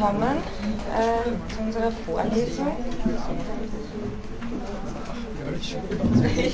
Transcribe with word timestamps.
willkommen 0.00 0.38
äh, 0.96 1.52
zu 1.52 1.60
unserer 1.60 1.92
Vorlesung. 2.06 2.68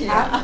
Ja. 0.05 0.43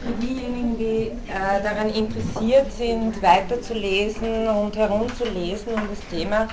Für 0.00 0.12
diejenigen, 0.22 0.78
die 0.78 1.08
äh, 1.08 1.62
daran 1.64 1.90
interessiert 1.90 2.72
sind, 2.72 3.20
weiterzulesen 3.20 4.46
und 4.46 4.76
herumzulesen 4.76 5.74
um 5.74 5.88
das 5.90 5.98
Thema, 6.08 6.46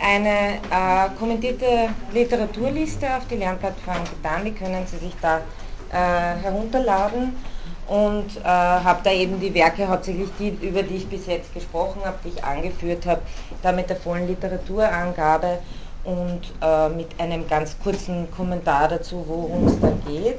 eine 0.00 0.54
äh, 0.70 1.10
kommentierte 1.18 1.90
Literaturliste 2.14 3.14
auf 3.14 3.26
die 3.26 3.36
Lernplattform 3.36 4.04
getan, 4.04 4.46
die 4.46 4.52
können 4.52 4.86
Sie 4.86 4.96
sich 4.96 5.14
da 5.20 5.42
äh, 5.92 6.42
herunterladen 6.42 7.36
und 7.88 8.36
äh, 8.36 8.44
habe 8.44 9.00
da 9.02 9.10
eben 9.10 9.40
die 9.40 9.52
Werke, 9.54 9.88
hauptsächlich 9.88 10.28
die, 10.38 10.50
über 10.66 10.82
die 10.82 10.96
ich 10.96 11.08
bis 11.08 11.26
jetzt 11.26 11.52
gesprochen 11.54 12.02
habe, 12.04 12.18
die 12.24 12.28
ich 12.28 12.44
angeführt 12.44 13.06
habe, 13.06 13.22
da 13.62 13.72
mit 13.72 13.88
der 13.88 13.96
vollen 13.96 14.26
Literaturangabe 14.26 15.58
und 16.04 16.40
äh, 16.62 16.88
mit 16.90 17.08
einem 17.18 17.48
ganz 17.48 17.76
kurzen 17.82 18.30
Kommentar 18.30 18.88
dazu, 18.88 19.24
worum 19.26 19.66
es 19.66 19.80
da 19.80 19.90
geht. 20.06 20.38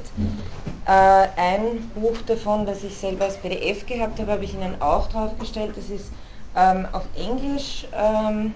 Äh, 0.86 1.28
ein 1.40 1.90
Buch 1.94 2.16
davon, 2.26 2.66
das 2.66 2.82
ich 2.82 2.96
selber 2.96 3.26
als 3.26 3.36
PDF 3.36 3.84
gehabt 3.86 4.18
habe, 4.20 4.32
habe 4.32 4.44
ich 4.44 4.54
Ihnen 4.54 4.80
auch 4.80 5.08
draufgestellt. 5.08 5.76
Das 5.76 5.90
ist 5.90 6.10
ähm, 6.56 6.86
auf 6.92 7.04
Englisch 7.16 7.86
ähm, 7.92 8.54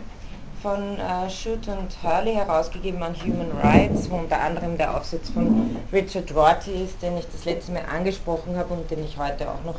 von 0.65 0.99
äh, 0.99 1.29
Schutt 1.29 1.69
und 1.69 1.95
Hurley 2.03 2.33
herausgegeben 2.33 3.03
an 3.03 3.15
Human 3.23 3.51
Rights, 3.63 4.11
wo 4.11 4.17
unter 4.17 4.41
anderem 4.41 4.79
der 4.79 4.97
Aufsatz 4.97 5.29
von 5.29 5.77
Richard 5.93 6.35
Rorty 6.35 6.85
ist, 6.85 7.03
den 7.03 7.19
ich 7.19 7.27
das 7.31 7.45
letzte 7.45 7.73
Mal 7.73 7.83
angesprochen 7.85 8.57
habe 8.57 8.73
und 8.73 8.91
den 8.91 9.05
ich 9.05 9.19
heute 9.19 9.47
auch 9.47 9.63
noch 9.63 9.79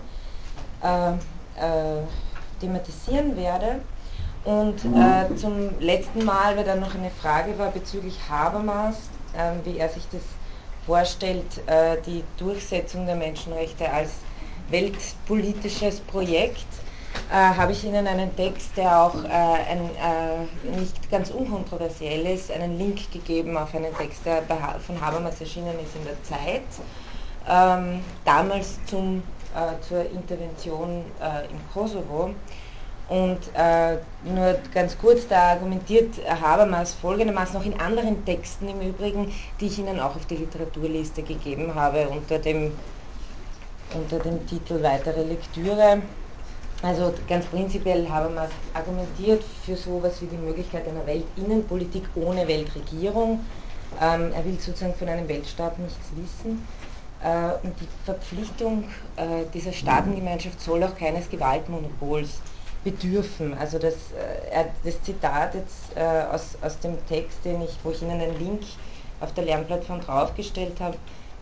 äh, 0.84 1.14
äh, 1.60 2.04
thematisieren 2.62 3.36
werde. 3.36 3.80
Und 4.44 4.76
äh, 4.86 5.36
zum 5.36 5.72
letzten 5.80 6.24
Mal, 6.24 6.56
weil 6.56 6.64
da 6.64 6.76
noch 6.76 6.94
eine 6.94 7.10
Frage 7.10 7.58
war 7.58 7.72
bezüglich 7.72 8.20
Habermas, 8.30 8.98
ähm, 9.36 9.62
wie 9.64 9.80
er 9.80 9.90
sich 9.90 10.04
das 10.12 10.22
vorstellt, 10.86 11.68
äh, 11.68 11.98
die 12.06 12.24
Durchsetzung 12.38 13.08
der 13.08 13.16
Menschenrechte 13.16 13.92
als 13.92 14.12
weltpolitisches 14.70 16.00
Projekt 16.02 16.68
habe 17.32 17.72
ich 17.72 17.84
Ihnen 17.84 18.08
einen 18.08 18.36
Text, 18.36 18.78
der 18.78 19.02
auch 19.02 19.16
äh, 19.24 19.28
ein, 19.28 19.90
äh, 19.96 20.78
nicht 20.78 21.10
ganz 21.10 21.32
unkontroversiell 21.32 22.26
ist, 22.26 22.52
einen 22.52 22.78
Link 22.78 23.12
gegeben 23.12 23.58
auf 23.58 23.74
einen 23.74 23.96
Text, 23.98 24.26
der 24.26 24.44
von 24.86 25.00
Habermas 25.02 25.40
erschienen 25.40 25.76
ist 25.84 25.96
in 25.96 26.06
der 26.06 26.22
Zeit, 26.24 26.64
ähm, 27.50 28.02
damals 28.24 28.80
zum, 28.86 29.24
äh, 29.56 29.82
zur 29.88 30.10
Intervention 30.12 31.04
äh, 31.22 31.46
im 31.50 31.60
Kosovo. 31.74 32.32
Und 33.08 33.38
äh, 33.54 33.98
nur 34.24 34.56
ganz 34.74 34.98
kurz, 34.98 35.28
da 35.28 35.52
argumentiert 35.52 36.16
Habermas 36.28 36.96
folgendermaßen, 36.96 37.56
auch 37.60 37.66
in 37.66 37.80
anderen 37.80 38.26
Texten 38.26 38.68
im 38.68 38.82
Übrigen, 38.82 39.32
die 39.60 39.68
ich 39.68 39.78
Ihnen 39.78 40.00
auch 40.00 40.16
auf 40.16 40.26
die 40.26 40.38
Literaturliste 40.38 41.22
gegeben 41.22 41.76
habe, 41.76 42.08
unter 42.10 42.40
dem, 42.40 42.72
unter 43.94 44.18
dem 44.20 44.48
Titel 44.48 44.82
Weitere 44.82 45.22
Lektüre. 45.22 46.02
Also 46.82 47.14
ganz 47.28 47.46
prinzipiell 47.48 48.08
Habermas 48.08 48.50
argumentiert 48.74 49.44
für 49.66 49.76
sowas 49.76 50.22
wie 50.22 50.28
die 50.28 50.38
Möglichkeit 50.38 50.88
einer 50.88 51.06
Weltinnenpolitik 51.06 52.04
ohne 52.16 52.48
Weltregierung. 52.48 53.40
Ähm, 54.02 54.32
er 54.34 54.46
will 54.46 54.60
sozusagen 54.60 54.94
von 54.94 55.08
einem 55.08 55.28
Weltstaat 55.28 55.80
nichts 55.80 56.06
wissen. 56.16 56.68
Äh, 57.24 57.66
und 57.66 57.74
die 57.80 57.88
Verpflichtung 58.04 58.84
äh, 59.16 59.46
dieser 59.54 59.72
Staatengemeinschaft 59.72 60.60
soll 60.60 60.84
auch 60.84 60.96
keines 60.96 61.30
Gewaltmonopols 61.30 62.42
bedürfen. 62.84 63.58
Also 63.58 63.80
das, 63.80 63.96
äh, 64.52 64.66
das 64.84 65.02
Zitat 65.02 65.56
jetzt 65.56 65.96
äh, 65.96 66.02
aus, 66.32 66.58
aus 66.62 66.80
dem 66.80 67.04
Text, 67.08 67.44
den 67.44 67.62
ich, 67.62 67.76
wo 67.84 67.92
ich 67.92 68.02
Ihnen 68.02 68.22
einen 68.22 68.38
Link 68.38 68.62
auf 69.22 69.34
der 69.34 69.46
Lernplattform 69.46 70.02
draufgestellt 70.02 70.80
habe, 70.80 70.98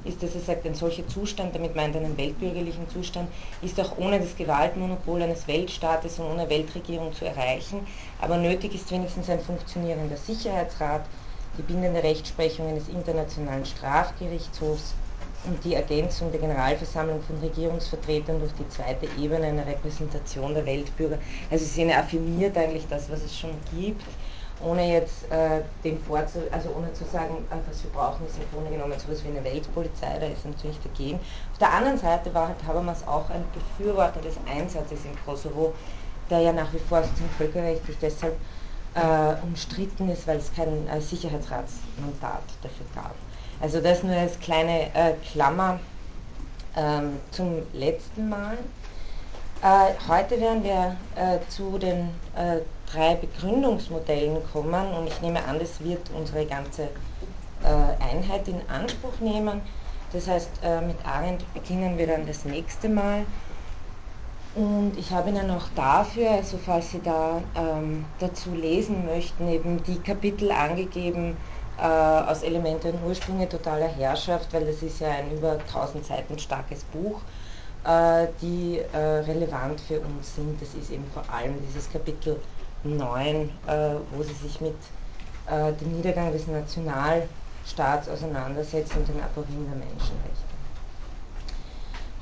ist, 0.06 0.22
dass 0.22 0.36
er 0.36 0.42
sagt, 0.42 0.66
ein 0.66 0.76
solcher 0.76 1.08
Zustand, 1.08 1.56
damit 1.56 1.76
meint 1.76 1.96
er 1.96 2.02
einen 2.02 2.18
weltbürgerlichen 2.18 2.90
Zustand, 2.90 3.30
ist 3.62 3.80
auch 3.80 3.98
ohne 3.98 4.20
das 4.20 4.36
Gewaltmonopol 4.36 5.22
eines 5.22 5.48
Weltstaates 5.48 6.20
und 6.20 6.32
ohne 6.32 6.50
Weltregierung 6.50 7.14
zu 7.14 7.26
erreichen. 7.26 7.88
Aber 8.20 8.38
nötig 8.38 8.76
ist 8.76 8.92
wenigstens 8.92 9.30
ein 9.30 9.40
funktionierender 9.40 10.18
Sicherheitsrat, 10.18 11.06
die 11.58 11.62
bindende 11.62 12.04
Rechtsprechung 12.04 12.68
eines 12.68 12.88
internationalen 12.88 13.66
Strafgerichtshofs 13.66 14.94
und 15.46 15.64
die 15.64 15.76
Ergänzung 15.76 16.32
der 16.32 16.40
Generalversammlung 16.40 17.22
von 17.22 17.38
Regierungsvertretern 17.40 18.40
durch 18.40 18.54
die 18.54 18.68
zweite 18.70 19.08
Ebene 19.22 19.48
einer 19.48 19.68
Repräsentation 19.68 20.54
der 20.54 20.66
Weltbürger. 20.66 21.18
Also 21.52 21.66
sie 21.66 21.94
affirmiert 21.94 22.58
eigentlich 22.58 22.88
das, 22.90 23.10
was 23.10 23.22
es 23.24 23.38
schon 23.38 23.52
gibt 23.78 24.04
ohne 24.64 24.92
jetzt 24.92 25.30
äh, 25.32 25.62
den 25.84 26.00
vorzu, 26.04 26.40
also 26.52 26.70
ohne 26.78 26.92
zu 26.94 27.04
sagen, 27.06 27.46
äh, 27.52 27.56
was 27.70 27.84
wir 27.84 27.92
brauchen, 27.92 28.26
ist 28.26 28.38
im 28.38 28.50
Grunde 28.52 28.72
genommen 28.72 28.94
so 28.98 29.12
etwas 29.12 29.24
wie 29.24 29.30
eine 29.30 29.44
Weltpolizei, 29.44 30.18
da 30.20 30.28
ist 30.28 30.46
natürlich 30.46 30.80
dagegen. 30.82 31.20
Auf 31.52 31.58
der 31.60 31.74
anderen 31.74 31.98
Seite 31.98 32.34
war 32.34 32.48
halt 32.48 32.64
Habermas 32.66 33.06
auch 33.08 33.30
ein 33.30 33.44
Befürworter 33.54 34.22
des 34.22 34.36
Einsatzes 34.50 35.00
im 35.06 35.18
Kosovo, 35.26 35.74
der 36.30 36.40
ja 36.40 36.54
nach 36.54 36.72
wie 36.74 36.80
vor 36.80 37.04
sozusagen 37.04 37.30
völkerrechtlich 37.38 37.98
deshalb 38.02 38.36
äh, 38.96 39.44
umstritten 39.44 40.10
ist, 40.10 40.28
weil 40.28 40.38
es 40.38 40.54
kein 40.54 40.88
äh, 40.88 41.02
Sicherheitsratsmandat 41.02 42.44
dafür 42.62 42.86
gab. 42.96 43.16
Also 43.62 43.82
das 43.82 44.04
nur 44.04 44.16
als 44.16 44.40
kleine 44.40 44.94
äh, 44.94 45.14
Klammer 45.32 45.80
ähm, 46.76 47.18
zum 47.32 47.64
letzten 47.74 48.30
Mal. 48.30 48.58
Äh, 49.62 49.94
heute 50.08 50.40
werden 50.40 50.64
wir 50.64 50.96
zu 51.48 51.78
den 51.78 52.10
drei 52.94 53.16
Begründungsmodellen 53.16 54.38
kommen 54.52 54.94
und 54.94 55.08
ich 55.08 55.22
nehme 55.22 55.44
an, 55.46 55.60
das 55.60 55.84
wird 55.84 56.10
unsere 56.16 56.46
ganze 56.46 56.84
äh, 57.64 58.04
Einheit 58.04 58.48
in 58.48 58.62
Anspruch 58.70 59.20
nehmen. 59.20 59.62
Das 60.12 60.28
heißt, 60.28 60.50
äh, 60.64 60.82
mit 60.82 60.98
Arendt 61.06 61.52
beginnen 61.54 61.98
wir 61.98 62.08
dann 62.08 62.28
das 62.28 62.46
nächste 62.46 62.88
Mal. 62.88 63.26
Und 64.56 64.94
ich 64.98 65.10
habe 65.10 65.30
Ihnen 65.30 65.50
auch 65.50 65.68
dafür, 65.76 66.30
also 66.30 66.60
falls 66.64 66.92
Sie 66.92 67.02
da 67.02 67.42
ähm, 67.56 68.06
dazu 68.20 68.54
lesen 68.54 69.06
möchten, 69.08 69.50
eben 69.50 69.82
die 69.84 69.98
Kapitel 69.98 70.52
angegeben 70.52 71.36
äh, 71.80 71.84
aus 71.84 72.44
Elemente 72.44 72.92
und 72.92 73.04
Ursprünge 73.04 73.50
totaler 73.50 73.88
Herrschaft, 73.88 74.54
weil 74.54 74.66
das 74.66 74.84
ist 74.84 75.00
ja 75.00 75.10
ein 75.10 75.32
über 75.36 75.54
1000 75.54 76.06
Seiten 76.06 76.38
starkes 76.38 76.84
Buch, 76.84 77.22
äh, 77.84 78.28
die 78.44 78.82
äh, 78.94 78.98
relevant 78.98 79.82
für 79.82 80.00
uns 80.00 80.36
sind. 80.36 80.62
Das 80.62 80.76
ist 80.76 80.92
eben 80.92 81.06
vor 81.12 81.24
allem 81.34 81.56
dieses 81.68 81.92
Kapitel 81.92 82.40
9, 82.84 83.50
äh, 83.68 83.96
wo 84.12 84.24
sie 84.24 84.34
sich 84.34 84.60
mit 84.62 84.76
äh, 85.48 85.74
dem 85.74 85.96
Niedergang 85.96 86.32
des 86.32 86.48
Nationalstaats 86.48 88.10
auseinandersetzt 88.10 88.96
und 88.96 89.08
den 89.08 89.22
Abbauring 89.22 89.66
der 89.70 89.78
Menschenrechte. 89.78 90.54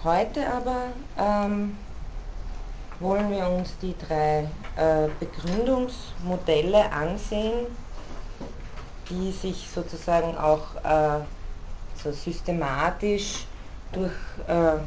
Heute 0.04 0.52
aber 0.52 0.88
ähm, 1.18 1.78
wollen 3.00 3.30
wir 3.32 3.48
uns 3.48 3.78
die 3.82 3.96
drei 4.08 4.48
äh, 4.76 5.08
Begründungsmodelle 5.20 6.92
ansehen, 6.92 7.68
die 9.10 9.32
sich 9.32 9.68
sozusagen 9.74 10.38
auch 10.38 10.76
äh, 10.84 11.20
so 12.02 12.12
systematisch 12.12 13.46
durch, 13.92 14.12
äh, 14.48 14.78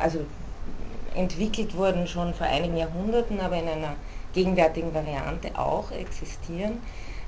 also 0.00 0.20
entwickelt 1.14 1.76
wurden 1.76 2.06
schon 2.06 2.34
vor 2.34 2.46
einigen 2.46 2.76
Jahrhunderten, 2.76 3.40
aber 3.40 3.56
in 3.56 3.68
einer 3.68 3.94
gegenwärtigen 4.32 4.94
Variante 4.94 5.56
auch 5.58 5.90
existieren. 5.90 6.78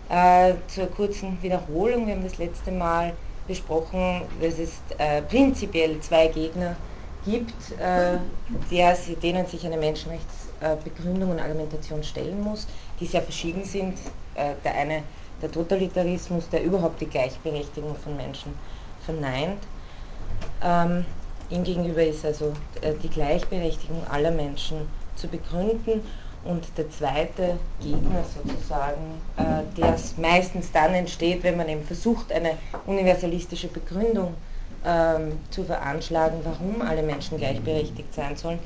Äh, 0.09 0.55
zur 0.69 0.87
kurzen 0.87 1.41
Wiederholung, 1.43 2.07
wir 2.07 2.15
haben 2.15 2.25
das 2.25 2.39
letzte 2.39 2.71
Mal 2.71 3.15
besprochen, 3.47 4.23
dass 4.41 4.59
es 4.59 4.81
äh, 4.99 5.23
prinzipiell 5.23 5.99
zwei 6.01 6.29
Gegner 6.29 6.77
gibt, 7.25 7.55
äh, 7.81 8.19
der, 8.71 8.97
denen 9.23 9.47
sich 9.47 9.65
eine 9.65 9.77
Menschenrechtsbegründung 9.77 11.31
und 11.31 11.41
Argumentation 11.41 12.03
stellen 12.03 12.41
muss, 12.43 12.67
die 13.01 13.07
sehr 13.07 13.23
verschieden 13.23 13.65
sind. 13.65 13.99
Äh, 14.35 14.55
der 14.65 14.75
eine 14.75 15.03
der 15.43 15.51
Totalitarismus, 15.51 16.49
der 16.49 16.63
überhaupt 16.63 17.01
die 17.01 17.07
Gleichberechtigung 17.07 17.97
von 17.97 18.17
Menschen 18.17 18.55
verneint. 19.05 19.59
Ähm, 20.63 21.05
ihm 21.51 21.65
gegenüber 21.65 22.03
ist 22.03 22.25
also 22.25 22.53
äh, 22.81 22.95
die 23.03 23.09
Gleichberechtigung 23.09 24.07
aller 24.09 24.31
Menschen 24.31 24.89
zu 25.17 25.27
begründen 25.29 26.03
und 26.45 26.67
der 26.77 26.91
zweite 26.91 27.59
Gegner 27.81 28.25
sozusagen, 28.25 29.21
äh, 29.37 29.63
der 29.77 29.97
meistens 30.17 30.73
dann 30.73 30.95
entsteht, 30.95 31.43
wenn 31.43 31.57
man 31.57 31.69
eben 31.69 31.85
versucht, 31.85 32.33
eine 32.33 32.59
universalistische 32.87 33.69
Begründung 33.69 34.35
ähm, 34.85 35.39
zu 35.51 35.65
veranschlagen, 35.65 36.41
warum 36.43 36.83
alle 36.83 37.03
Menschen 37.03 37.39
gleichberechtigt 37.39 38.13
sein 38.15 38.37
sollen. 38.37 38.59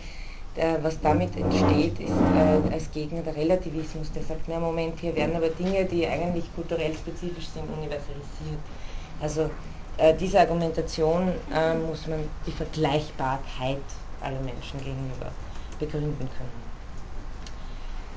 Der, 0.57 0.83
was 0.83 0.99
damit 1.03 1.37
entsteht, 1.37 2.01
ist 2.01 2.09
äh, 2.09 2.73
als 2.73 2.91
Gegner 2.91 3.21
der 3.21 3.37
Relativismus, 3.37 4.11
der 4.13 4.23
sagt, 4.23 4.49
na 4.49 4.59
Moment, 4.59 4.99
hier 4.99 5.15
werden 5.15 5.37
aber 5.37 5.51
Dinge, 5.51 5.85
die 5.85 6.07
eigentlich 6.07 6.45
kulturell 6.55 6.95
spezifisch 6.95 7.49
sind, 7.49 7.65
universalisiert. 7.65 8.61
Also 9.21 9.51
äh, 9.99 10.15
diese 10.15 10.41
Argumentation 10.41 11.33
äh, 11.55 11.75
muss 11.75 12.07
man 12.07 12.21
die 12.47 12.53
Vergleichbarkeit 12.53 13.83
aller 14.23 14.41
Menschen 14.41 14.79
gegenüber 14.79 15.31
begründen 15.79 16.29
können. 16.39 16.66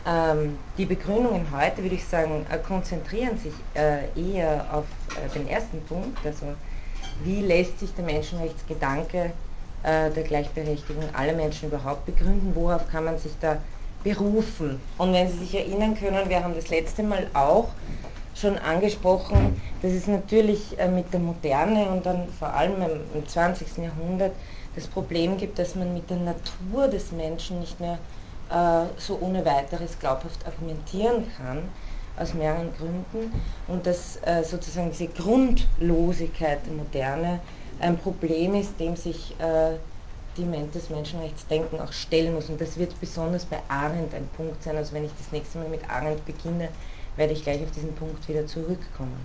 Ähm, 0.10 0.58
die 0.78 0.86
Begründungen 0.86 1.46
heute, 1.52 1.84
würde 1.84 1.94
ich 1.94 2.06
sagen, 2.06 2.44
äh, 2.50 2.58
konzentrieren 2.58 3.38
sich 3.38 3.54
äh, 3.76 4.08
eher 4.20 4.66
auf 4.74 4.86
äh, 5.16 5.30
den 5.38 5.48
ersten 5.48 5.82
Punkt, 5.84 6.18
also 6.26 6.48
wie 7.24 7.42
lässt 7.42 7.80
sich 7.80 7.94
der 7.94 8.06
Menschenrechtsgedanke 8.06 9.32
der 9.82 10.24
Gleichberechtigung 10.24 11.06
aller 11.14 11.32
Menschen 11.32 11.70
überhaupt 11.70 12.06
begründen, 12.06 12.52
worauf 12.54 12.86
kann 12.90 13.06
man 13.06 13.18
sich 13.18 13.32
da 13.40 13.60
berufen. 14.04 14.78
Und 14.98 15.14
wenn 15.14 15.30
Sie 15.30 15.38
sich 15.38 15.56
erinnern 15.56 15.96
können, 15.98 16.28
wir 16.28 16.44
haben 16.44 16.54
das 16.54 16.68
letzte 16.68 17.02
Mal 17.02 17.28
auch 17.34 17.70
schon 18.36 18.58
angesprochen, 18.58 19.62
dass 19.82 19.94
es 19.94 20.06
natürlich 20.06 20.76
mit 20.94 21.14
der 21.14 21.22
Moderne 21.22 21.86
und 21.92 22.06
dann 22.06 22.28
vor 22.38 22.54
allem 22.54 22.74
im 23.14 23.26
20. 23.26 23.78
Jahrhundert 23.78 24.34
das 24.76 24.86
Problem 24.86 25.38
gibt, 25.38 25.58
dass 25.58 25.76
man 25.76 25.94
mit 25.94 26.10
der 26.10 26.18
Natur 26.18 26.90
des 26.90 27.14
Menschen 27.14 27.62
nicht 27.62 27.80
mehr 27.80 28.00
so 28.98 29.20
ohne 29.22 29.46
weiteres 29.46 30.00
glaubhaft 30.00 30.46
argumentieren 30.46 31.26
kann, 31.38 31.64
aus 32.18 32.34
mehreren 32.34 32.74
Gründen. 32.78 33.32
Und 33.68 33.86
dass 33.86 34.18
äh, 34.24 34.44
sozusagen 34.44 34.92
diese 34.92 35.08
Grundlosigkeit 35.08 36.66
der 36.66 36.74
Moderne 36.74 37.40
ein 37.80 37.98
Problem 37.98 38.56
ist, 38.56 38.80
dem 38.80 38.96
sich 38.96 39.36
äh, 39.40 39.78
die 40.38 40.70
das 40.74 40.90
Menschenrechtsdenken 40.90 41.80
auch 41.80 41.92
stellen 41.92 42.34
muss. 42.34 42.50
Und 42.50 42.62
das 42.62 42.78
wird 42.78 42.98
besonders 43.00 43.46
bei 43.46 43.58
Arendt 43.68 44.14
ein 44.14 44.28
Punkt 44.38 44.64
sein. 44.64 44.78
Also 44.78 44.94
wenn 44.94 45.06
ich 45.06 45.12
das 45.18 45.32
nächste 45.32 45.58
Mal 45.58 45.68
mit 45.68 45.88
Arendt 45.90 46.26
beginne, 46.26 46.70
werde 47.18 47.34
ich 47.34 47.44
gleich 47.44 47.62
auf 47.62 47.72
diesen 47.72 47.94
Punkt 47.96 48.28
wieder 48.28 48.46
zurückkommen. 48.48 49.20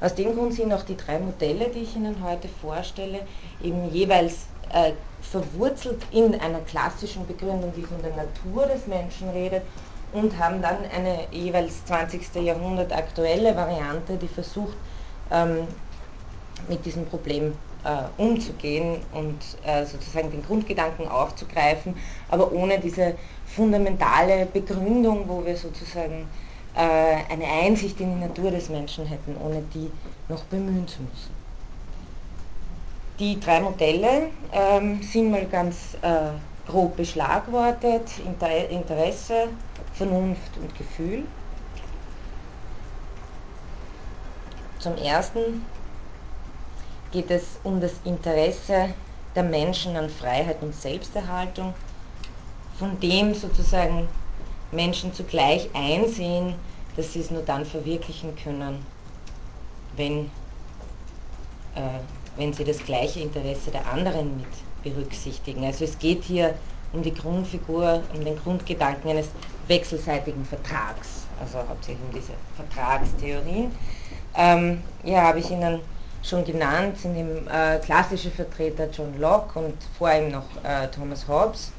Aus 0.00 0.14
dem 0.14 0.34
Grund 0.34 0.54
sind 0.54 0.72
auch 0.72 0.82
die 0.82 0.96
drei 0.96 1.18
Modelle, 1.18 1.68
die 1.68 1.80
ich 1.80 1.94
Ihnen 1.94 2.16
heute 2.24 2.48
vorstelle, 2.48 3.20
eben 3.62 3.90
jeweils 3.92 4.46
äh, 4.72 4.92
verwurzelt 5.20 6.02
in 6.10 6.38
einer 6.40 6.60
klassischen 6.60 7.26
Begründung, 7.26 7.72
die 7.76 7.82
von 7.82 8.00
der 8.02 8.14
Natur 8.14 8.66
des 8.66 8.86
Menschen 8.86 9.30
redet 9.30 9.62
und 10.12 10.38
haben 10.38 10.60
dann 10.60 10.78
eine 10.94 11.26
jeweils 11.30 11.84
20. 11.86 12.34
Jahrhundert 12.36 12.92
aktuelle 12.92 13.56
Variante, 13.56 14.16
die 14.16 14.28
versucht, 14.28 14.76
ähm, 15.30 15.66
mit 16.68 16.84
diesem 16.84 17.06
Problem 17.06 17.54
äh, 17.84 18.22
umzugehen 18.22 19.00
und 19.12 19.38
äh, 19.64 19.84
sozusagen 19.84 20.30
den 20.30 20.44
Grundgedanken 20.44 21.08
aufzugreifen, 21.08 21.96
aber 22.28 22.52
ohne 22.52 22.78
diese 22.78 23.14
fundamentale 23.46 24.46
Begründung, 24.46 25.28
wo 25.28 25.44
wir 25.44 25.56
sozusagen 25.56 26.28
äh, 26.76 27.32
eine 27.32 27.44
Einsicht 27.44 28.00
in 28.00 28.14
die 28.14 28.20
Natur 28.26 28.50
des 28.50 28.68
Menschen 28.68 29.06
hätten, 29.06 29.36
ohne 29.44 29.62
die 29.74 29.90
noch 30.28 30.44
bemühen 30.44 30.86
zu 30.86 31.02
müssen. 31.02 31.41
Die 33.22 33.38
drei 33.38 33.60
Modelle 33.60 34.30
ähm, 34.52 35.00
sind 35.00 35.30
mal 35.30 35.46
ganz 35.46 35.94
äh, 36.02 36.32
grob 36.68 36.96
beschlagwortet, 36.96 38.18
Inter 38.26 38.68
Interesse, 38.68 39.46
Vernunft 39.94 40.56
und 40.60 40.76
Gefühl. 40.76 41.22
Zum 44.80 44.96
ersten 44.96 45.64
geht 47.12 47.30
es 47.30 47.44
um 47.62 47.80
das 47.80 47.92
Interesse 48.02 48.92
der 49.36 49.44
Menschen 49.44 49.96
an 49.96 50.10
Freiheit 50.10 50.60
und 50.60 50.74
Selbsterhaltung, 50.74 51.74
von 52.80 52.98
dem 52.98 53.34
sozusagen 53.34 54.08
Menschen 54.72 55.14
zugleich 55.14 55.70
einsehen, 55.74 56.56
dass 56.96 57.12
sie 57.12 57.20
es 57.20 57.30
nur 57.30 57.42
dann 57.42 57.64
verwirklichen 57.64 58.34
können, 58.34 58.84
wenn, 59.96 60.24
äh, 61.76 62.00
wenn 62.36 62.52
sie 62.52 62.64
das 62.64 62.78
gleiche 62.78 63.20
Interesse 63.20 63.70
der 63.70 63.86
anderen 63.86 64.36
mit 64.36 64.46
berücksichtigen. 64.82 65.64
Also 65.64 65.84
es 65.84 65.98
geht 65.98 66.24
hier 66.24 66.54
um 66.92 67.02
die 67.02 67.14
Grundfigur, 67.14 68.02
um 68.14 68.24
den 68.24 68.36
Grundgedanken 68.36 69.10
eines 69.10 69.28
wechselseitigen 69.68 70.44
Vertrags, 70.44 71.26
also 71.40 71.58
hauptsächlich 71.68 72.04
um 72.06 72.14
diese 72.14 72.32
Vertragstheorien. 72.56 73.70
Ähm, 74.36 74.82
hier 75.04 75.22
habe 75.22 75.38
ich 75.38 75.50
Ihnen 75.50 75.80
schon 76.22 76.44
genannt, 76.44 76.98
sind 76.98 77.16
eben 77.16 77.46
äh, 77.48 77.78
klassische 77.78 78.30
Vertreter 78.30 78.88
John 78.90 79.18
Locke 79.18 79.58
und 79.58 79.74
vor 79.98 80.12
ihm 80.12 80.30
noch 80.30 80.44
äh, 80.62 80.88
Thomas 80.88 81.26
Hobbes. 81.28 81.72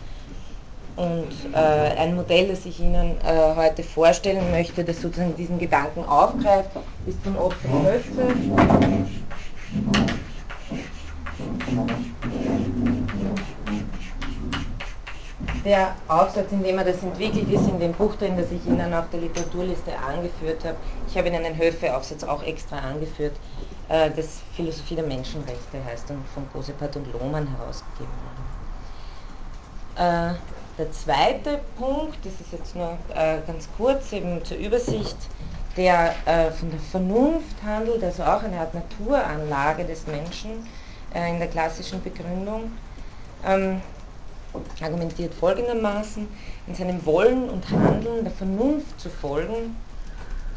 Und 0.95 1.29
äh, 1.53 1.57
ein 1.57 2.15
Modell, 2.15 2.49
das 2.49 2.65
ich 2.65 2.79
Ihnen 2.79 3.17
äh, 3.21 3.55
heute 3.55 3.81
vorstellen 3.81 4.51
möchte, 4.51 4.83
das 4.83 5.01
sozusagen 5.01 5.35
diesen 5.35 5.57
Gedanken 5.57 6.05
aufgreift, 6.05 6.69
ist 7.07 7.17
von 7.23 7.35
Otto 7.35 7.55
Höffe. 7.83 8.35
Der 15.65 15.95
Aufsatz, 16.07 16.51
in 16.51 16.61
dem 16.61 16.77
er 16.77 16.83
das 16.83 17.01
entwickelt, 17.01 17.49
ist 17.49 17.67
in 17.67 17.79
dem 17.79 17.93
Buch 17.93 18.15
drin, 18.15 18.35
das 18.37 18.51
ich 18.51 18.65
Ihnen 18.65 18.93
auf 18.93 19.05
der 19.11 19.21
Literaturliste 19.21 19.91
angeführt 19.97 20.63
habe. 20.65 20.75
Ich 21.07 21.17
habe 21.17 21.29
Ihnen 21.29 21.45
einen 21.45 21.57
Höfe-Aufsatz 21.57 22.23
auch 22.23 22.43
extra 22.43 22.79
angeführt, 22.79 23.35
äh, 23.87 24.09
das 24.11 24.41
Philosophie 24.55 24.95
der 24.95 25.05
Menschenrechte 25.05 25.83
heißt 25.85 26.11
und 26.11 26.27
von 26.33 26.45
Gosepat 26.51 26.97
und 26.97 27.11
Lohmann 27.13 27.47
herausgegeben 27.47 28.11
wurde. 29.95 30.33
Äh, 30.33 30.35
der 30.77 30.91
zweite 30.91 31.59
Punkt, 31.77 32.17
das 32.25 32.33
ist 32.41 32.51
jetzt 32.51 32.75
nur 32.75 32.97
äh, 33.13 33.37
ganz 33.45 33.69
kurz 33.77 34.11
eben 34.11 34.43
zur 34.43 34.57
Übersicht, 34.57 35.17
der 35.77 36.13
äh, 36.25 36.51
von 36.51 36.69
der 36.69 36.79
Vernunft 36.79 37.63
handelt, 37.65 38.03
also 38.03 38.23
auch 38.23 38.43
eine 38.43 38.59
Art 38.59 38.73
Naturanlage 38.73 39.85
des 39.85 40.05
Menschen 40.07 40.67
äh, 41.13 41.31
in 41.31 41.39
der 41.39 41.47
klassischen 41.47 42.01
Begründung, 42.03 42.71
ähm, 43.45 43.81
argumentiert 44.81 45.33
folgendermaßen, 45.33 46.27
in 46.67 46.75
seinem 46.75 47.03
Wollen 47.05 47.49
und 47.49 47.67
Handeln 47.69 48.23
der 48.23 48.33
Vernunft 48.33 48.99
zu 48.99 49.09
folgen, 49.09 49.75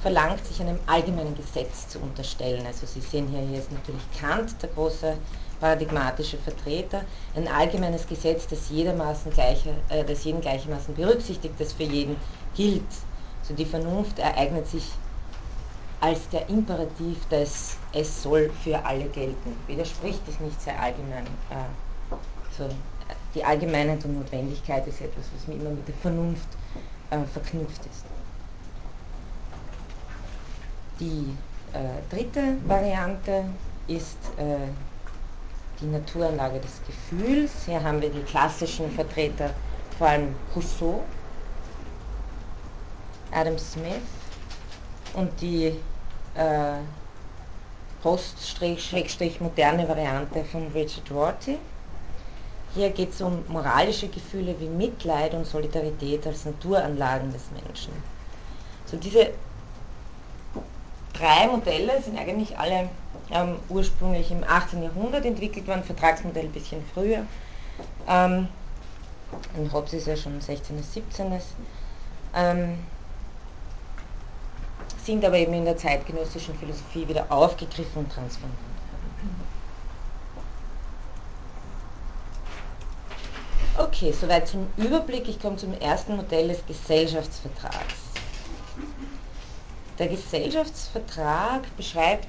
verlangt 0.02 0.44
sich 0.46 0.60
einem 0.60 0.78
allgemeinen 0.86 1.34
Gesetz 1.34 1.88
zu 1.88 1.98
unterstellen. 1.98 2.64
Also 2.66 2.86
Sie 2.86 3.00
sehen 3.00 3.26
hier, 3.28 3.40
hier 3.40 3.58
ist 3.58 3.72
natürlich 3.72 4.02
Kant 4.20 4.54
der 4.62 4.68
große 4.70 5.14
paradigmatische 5.60 6.36
Vertreter, 6.36 7.00
ein 7.34 7.48
allgemeines 7.48 8.06
Gesetz, 8.06 8.46
das, 8.46 8.68
jedermaßen 8.68 9.32
gleiche, 9.32 9.70
äh, 9.88 10.04
das 10.04 10.24
jeden 10.24 10.42
gleichermaßen 10.42 10.94
berücksichtigt, 10.94 11.54
das 11.58 11.72
für 11.72 11.84
jeden 11.84 12.16
gilt. 12.54 12.82
Also 13.40 13.54
die 13.54 13.64
Vernunft 13.64 14.18
ereignet 14.18 14.68
sich 14.68 14.84
als 16.00 16.28
der 16.28 16.48
Imperativ 16.48 17.26
des 17.28 17.76
Es 17.92 18.22
soll 18.22 18.50
für 18.62 18.84
alle 18.84 19.06
gelten. 19.06 19.56
Widerspricht 19.66 20.20
es 20.28 20.38
nicht 20.40 20.60
sehr 20.60 20.80
allgemein. 20.80 21.24
Äh, 21.50 22.14
so, 22.56 22.68
die 23.34 23.44
Allgemeinheit 23.44 24.04
und 24.04 24.18
Notwendigkeit 24.18 24.86
ist 24.86 25.00
etwas, 25.00 25.24
was 25.34 25.54
immer 25.54 25.70
mit 25.70 25.86
der 25.86 25.94
Vernunft 25.96 26.48
äh, 27.10 27.18
verknüpft 27.32 27.80
ist. 27.86 28.04
Die 31.00 31.36
äh, 31.72 32.14
dritte 32.14 32.56
Variante 32.66 33.44
ist 33.86 34.18
äh, 34.38 34.56
die 35.80 35.86
Naturanlage 35.86 36.60
des 36.60 36.80
Gefühls. 36.86 37.52
Hier 37.66 37.82
haben 37.82 38.00
wir 38.00 38.10
die 38.10 38.22
klassischen 38.22 38.90
Vertreter, 38.90 39.50
vor 39.98 40.08
allem 40.08 40.34
Rousseau, 40.54 41.04
Adam 43.30 43.58
Smith 43.58 44.15
und 45.14 45.30
die 45.40 45.72
äh, 46.34 46.78
post-moderne 48.02 49.88
Variante 49.88 50.44
von 50.44 50.68
Richard 50.72 51.10
Rorty. 51.10 51.58
Hier 52.74 52.90
geht 52.90 53.12
es 53.12 53.20
um 53.20 53.42
moralische 53.48 54.08
Gefühle 54.08 54.54
wie 54.60 54.68
Mitleid 54.68 55.32
und 55.34 55.46
Solidarität 55.46 56.26
als 56.26 56.44
Naturanlagen 56.44 57.32
des 57.32 57.42
Menschen. 57.52 57.92
So 58.84 58.96
diese 58.96 59.30
drei 61.14 61.46
Modelle 61.46 62.02
sind 62.02 62.18
eigentlich 62.18 62.58
alle 62.58 62.88
ähm, 63.30 63.56
ursprünglich 63.68 64.30
im 64.30 64.44
18. 64.44 64.82
Jahrhundert 64.82 65.24
entwickelt 65.24 65.66
worden, 65.66 65.82
Vertragsmodell 65.82 66.44
ein 66.44 66.52
bisschen 66.52 66.84
früher. 66.92 67.24
Ähm, 68.08 68.48
und 69.56 69.72
Hobbes 69.72 69.94
ist 69.94 70.06
ja 70.06 70.16
schon 70.16 70.40
16. 70.40 70.76
bis 70.76 70.92
17. 70.92 71.40
Ähm, 72.34 72.78
sind 75.06 75.24
aber 75.24 75.38
eben 75.38 75.54
in 75.54 75.64
der 75.64 75.76
zeitgenössischen 75.76 76.54
Philosophie 76.58 77.06
wieder 77.06 77.30
aufgegriffen 77.30 78.02
und 78.02 78.12
transformiert. 78.12 78.58
Okay, 83.78 84.12
soweit 84.12 84.48
zum 84.48 84.66
Überblick. 84.76 85.28
Ich 85.28 85.40
komme 85.40 85.56
zum 85.56 85.72
ersten 85.74 86.16
Modell 86.16 86.48
des 86.48 86.66
Gesellschaftsvertrags. 86.66 87.94
Der 89.98 90.08
Gesellschaftsvertrag 90.08 91.74
beschreibt 91.76 92.28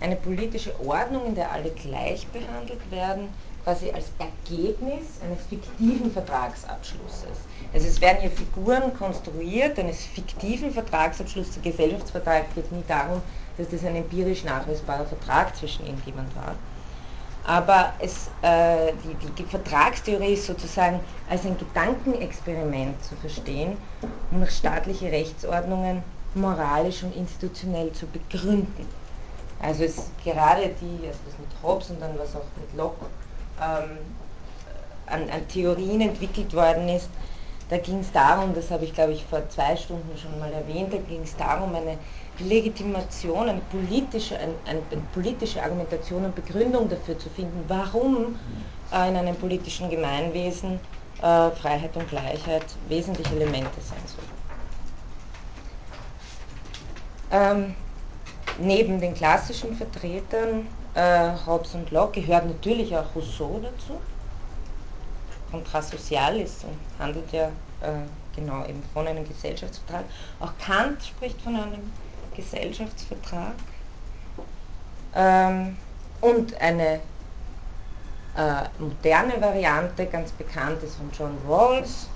eine 0.00 0.16
politische 0.16 0.78
Ordnung, 0.86 1.26
in 1.26 1.34
der 1.34 1.50
alle 1.50 1.70
gleich 1.70 2.26
behandelt 2.28 2.90
werden, 2.90 3.28
quasi 3.64 3.90
als 3.90 4.06
Ergebnis 4.18 5.20
eines 5.24 5.40
fiktiven 5.48 6.12
Vertragsabschlusses. 6.12 7.38
Also 7.72 7.86
es 7.88 8.00
werden 8.00 8.20
hier 8.20 8.30
Figuren 8.30 8.94
konstruiert 8.96 9.78
eines 9.78 10.04
fiktiven 10.04 10.70
Vertragsabschlusses. 10.70 11.54
Der 11.54 11.72
Gesellschaftsvertrag 11.72 12.54
geht 12.54 12.70
nie 12.70 12.84
darum, 12.86 13.22
dass 13.56 13.68
das 13.70 13.84
ein 13.84 13.96
empirisch 13.96 14.44
nachweisbarer 14.44 15.06
Vertrag 15.06 15.56
zwischen 15.56 15.86
irgendjemand 15.86 16.34
war, 16.36 16.54
aber 17.44 17.92
es, 17.98 18.30
äh, 18.40 18.92
die, 19.04 19.42
die, 19.42 19.44
Vertragstheorie 19.44 20.32
ist 20.32 20.46
sozusagen 20.46 21.00
als 21.28 21.44
ein 21.44 21.58
Gedankenexperiment 21.58 23.02
zu 23.04 23.14
verstehen, 23.16 23.76
um 24.30 24.40
nach 24.40 24.50
staatliche 24.50 25.12
Rechtsordnungen 25.12 26.02
moralisch 26.34 27.02
und 27.02 27.14
institutionell 27.14 27.92
zu 27.92 28.06
begründen. 28.06 28.88
Also 29.60 29.84
es 29.84 30.10
gerade 30.24 30.70
die, 30.80 31.06
also 31.06 31.18
das 31.26 31.38
mit 31.38 31.62
Hobbes 31.62 31.90
und 31.90 32.00
dann 32.00 32.18
was 32.18 32.34
auch 32.34 32.46
mit 32.58 32.76
Locke 32.76 33.06
ähm, 33.60 33.98
an, 35.06 35.28
an 35.30 35.48
Theorien 35.48 36.00
entwickelt 36.00 36.54
worden 36.54 36.88
ist, 36.88 37.08
da 37.70 37.78
ging 37.78 38.00
es 38.00 38.12
darum, 38.12 38.54
das 38.54 38.70
habe 38.70 38.84
ich 38.84 38.94
glaube 38.94 39.12
ich 39.12 39.24
vor 39.24 39.48
zwei 39.48 39.74
Stunden 39.76 40.16
schon 40.18 40.38
mal 40.38 40.52
erwähnt, 40.52 40.92
da 40.92 40.98
ging 40.98 41.22
es 41.22 41.34
darum, 41.36 41.74
eine 41.74 41.98
Legitimation, 42.38 43.48
eine 43.48 43.60
politische, 43.60 44.36
eine, 44.38 44.54
eine 44.66 45.00
politische 45.12 45.62
Argumentation 45.62 46.24
und 46.24 46.34
Begründung 46.34 46.88
dafür 46.88 47.18
zu 47.18 47.30
finden, 47.30 47.64
warum 47.68 48.36
äh, 48.92 49.08
in 49.08 49.16
einem 49.16 49.36
politischen 49.36 49.88
Gemeinwesen 49.88 50.78
äh, 51.22 51.50
Freiheit 51.50 51.96
und 51.96 52.08
Gleichheit 52.08 52.64
wesentliche 52.88 53.34
Elemente 53.34 53.80
sein 53.80 54.02
sollen. 54.06 54.44
Ähm, 57.30 57.74
neben 58.58 59.00
den 59.00 59.14
klassischen 59.14 59.74
Vertretern 59.74 60.66
äh, 60.94 61.30
Hobbes 61.46 61.74
und 61.74 61.90
Locke 61.90 62.20
gehört 62.20 62.46
natürlich 62.46 62.96
auch 62.96 63.14
Rousseau 63.14 63.60
dazu. 63.62 64.00
Contrat 65.50 65.84
social 65.84 66.40
ist 66.40 66.64
und 66.64 66.78
handelt 66.98 67.30
ja 67.32 67.46
äh, 67.80 68.02
genau 68.34 68.64
eben 68.64 68.82
von 68.92 69.06
einem 69.06 69.26
Gesellschaftsvertrag. 69.26 70.04
Auch 70.40 70.52
Kant 70.58 71.04
spricht 71.04 71.40
von 71.42 71.56
einem 71.56 71.92
Gesellschaftsvertrag. 72.34 73.54
Ähm, 75.14 75.76
und 76.20 76.60
eine 76.60 77.00
äh, 78.36 78.64
moderne 78.78 79.40
Variante, 79.40 80.06
ganz 80.06 80.32
bekannt 80.32 80.82
ist 80.82 80.96
von 80.96 81.10
John 81.16 81.38
Rawls, 81.48 82.08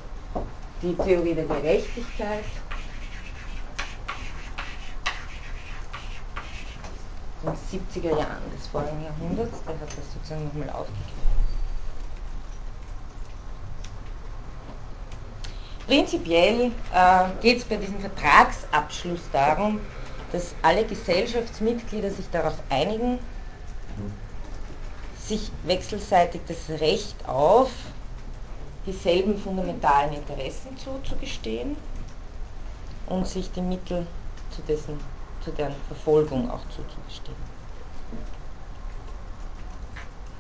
die 0.82 0.94
Theorie 0.94 1.35
der 1.35 1.44
Gerechtigkeit. 1.44 2.44
Den 7.42 7.52
70er 7.52 8.18
Jahren 8.18 8.50
des 8.57 8.66
vorigen 8.66 9.04
Jahrhunderts, 9.04 9.62
der 9.64 9.75
hat 9.75 9.88
das 9.88 10.12
sozusagen 10.12 10.45
nochmal 10.47 10.71
aufgegriffen. 10.71 11.28
Prinzipiell 15.87 16.73
äh, 16.92 17.25
geht 17.40 17.59
es 17.59 17.64
bei 17.64 17.76
diesem 17.76 17.99
Vertragsabschluss 18.00 19.23
darum, 19.33 19.80
dass 20.33 20.54
alle 20.62 20.85
Gesellschaftsmitglieder 20.85 22.11
sich 22.11 22.28
darauf 22.30 22.54
einigen, 22.68 23.18
sich 25.26 25.50
wechselseitig 25.64 26.42
das 26.47 26.80
Recht 26.80 27.16
auf 27.26 27.71
dieselben 28.85 29.38
fundamentalen 29.38 30.12
Interessen 30.12 30.76
zuzugestehen 30.76 31.76
und 33.07 33.26
sich 33.26 33.50
die 33.52 33.62
Mittel 33.62 34.07
zu, 34.54 34.62
dessen, 34.62 34.99
zu 35.49 35.55
deren 35.55 35.75
Verfolgung 35.87 36.50
auch 36.50 36.61
zuzugestehen. 36.69 37.37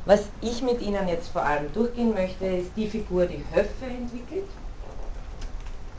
Was 0.04 0.22
ich 0.40 0.62
mit 0.62 0.80
Ihnen 0.80 1.08
jetzt 1.08 1.28
vor 1.28 1.42
allem 1.42 1.72
durchgehen 1.72 2.14
möchte, 2.14 2.46
ist 2.46 2.72
die 2.76 2.88
Figur, 2.88 3.26
die 3.26 3.44
Höffe 3.52 3.86
entwickelt, 3.86 4.48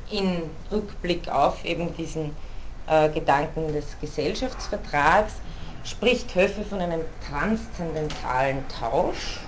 in 0.10 0.50
Rückblick 0.72 1.28
auf 1.30 1.64
eben 1.64 1.96
diesen 1.96 2.36
äh, 2.88 3.10
Gedanken 3.10 3.72
des 3.72 3.86
Gesellschaftsvertrags, 4.02 5.34
spricht 5.84 6.34
Höffe 6.34 6.64
von 6.64 6.82
einem 6.82 7.02
transzendentalen 7.30 8.68
Tausch. 8.68 9.42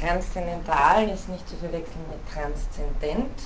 Transzendental 0.00 1.08
ist 1.08 1.28
nicht 1.28 1.48
zu 1.48 1.56
verwechseln 1.56 2.04
mit 2.10 2.20
transzendent. 2.32 3.40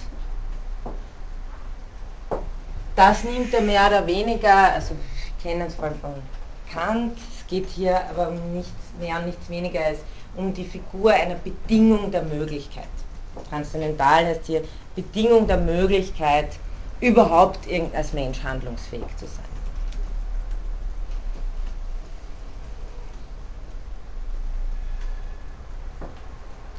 Das 2.95 3.25
nimmt 3.25 3.55
er 3.55 3.63
mehr 3.63 3.87
oder 3.87 4.07
weniger, 4.07 4.75
also 4.75 4.91
wir 4.91 5.43
kennen 5.43 5.67
es 5.67 5.75
vor 5.75 5.85
allem 5.87 5.99
von 5.99 6.15
Kant, 6.71 7.17
es 7.17 7.47
geht 7.47 7.69
hier 7.69 8.01
aber 8.11 8.29
um 8.29 8.55
nichts 8.55 8.73
mehr 8.99 9.19
und 9.19 9.27
nichts 9.27 9.49
weniger 9.49 9.85
als 9.85 9.99
um 10.37 10.53
die 10.53 10.65
Figur 10.65 11.13
einer 11.13 11.37
Bedingung 11.37 12.11
der 12.11 12.23
Möglichkeit. 12.23 12.89
Transzendental 13.49 14.27
heißt 14.27 14.47
hier 14.47 14.63
Bedingung 14.95 15.47
der 15.47 15.59
Möglichkeit, 15.59 16.51
überhaupt 17.01 17.61
als 17.95 18.13
Mensch 18.13 18.43
handlungsfähig 18.43 19.17
zu 19.17 19.27
sein. 19.27 19.52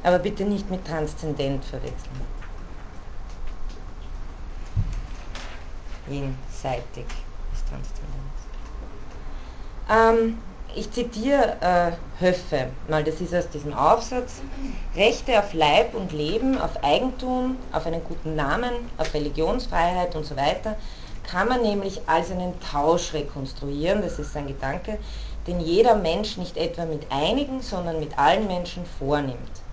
Aber 0.04 0.20
bitte 0.20 0.44
nicht 0.44 0.70
mit 0.70 0.86
transzendent 0.86 1.64
verwechseln. 1.64 2.20
Jenseitig 6.08 7.06
ist 7.52 7.66
Transzendenz. 7.68 8.38
Ähm, 9.90 10.38
ich 10.76 10.90
zitiere 10.92 11.56
äh, 11.60 12.22
Höffe, 12.22 12.68
mal 12.88 13.02
das 13.02 13.20
ist 13.20 13.34
aus 13.34 13.48
diesem 13.48 13.72
Aufsatz. 13.72 14.42
Rechte 14.94 15.38
auf 15.38 15.52
Leib 15.54 15.94
und 15.94 16.12
Leben, 16.12 16.60
auf 16.60 16.84
Eigentum, 16.84 17.56
auf 17.72 17.86
einen 17.86 18.04
guten 18.04 18.36
Namen, 18.36 18.72
auf 18.98 19.12
Religionsfreiheit 19.14 20.14
und 20.14 20.24
so 20.24 20.36
weiter 20.36 20.76
kann 21.24 21.48
man 21.48 21.62
nämlich 21.62 22.00
als 22.06 22.30
einen 22.30 22.58
Tausch 22.60 23.12
rekonstruieren, 23.12 24.02
das 24.02 24.18
ist 24.18 24.32
sein 24.32 24.46
Gedanke, 24.46 24.98
den 25.46 25.60
jeder 25.60 25.96
Mensch 25.96 26.36
nicht 26.36 26.56
etwa 26.56 26.84
mit 26.84 27.10
einigen, 27.10 27.60
sondern 27.60 27.98
mit 28.00 28.18
allen 28.18 28.46
Menschen 28.46 28.84
vornimmt. 28.98 29.63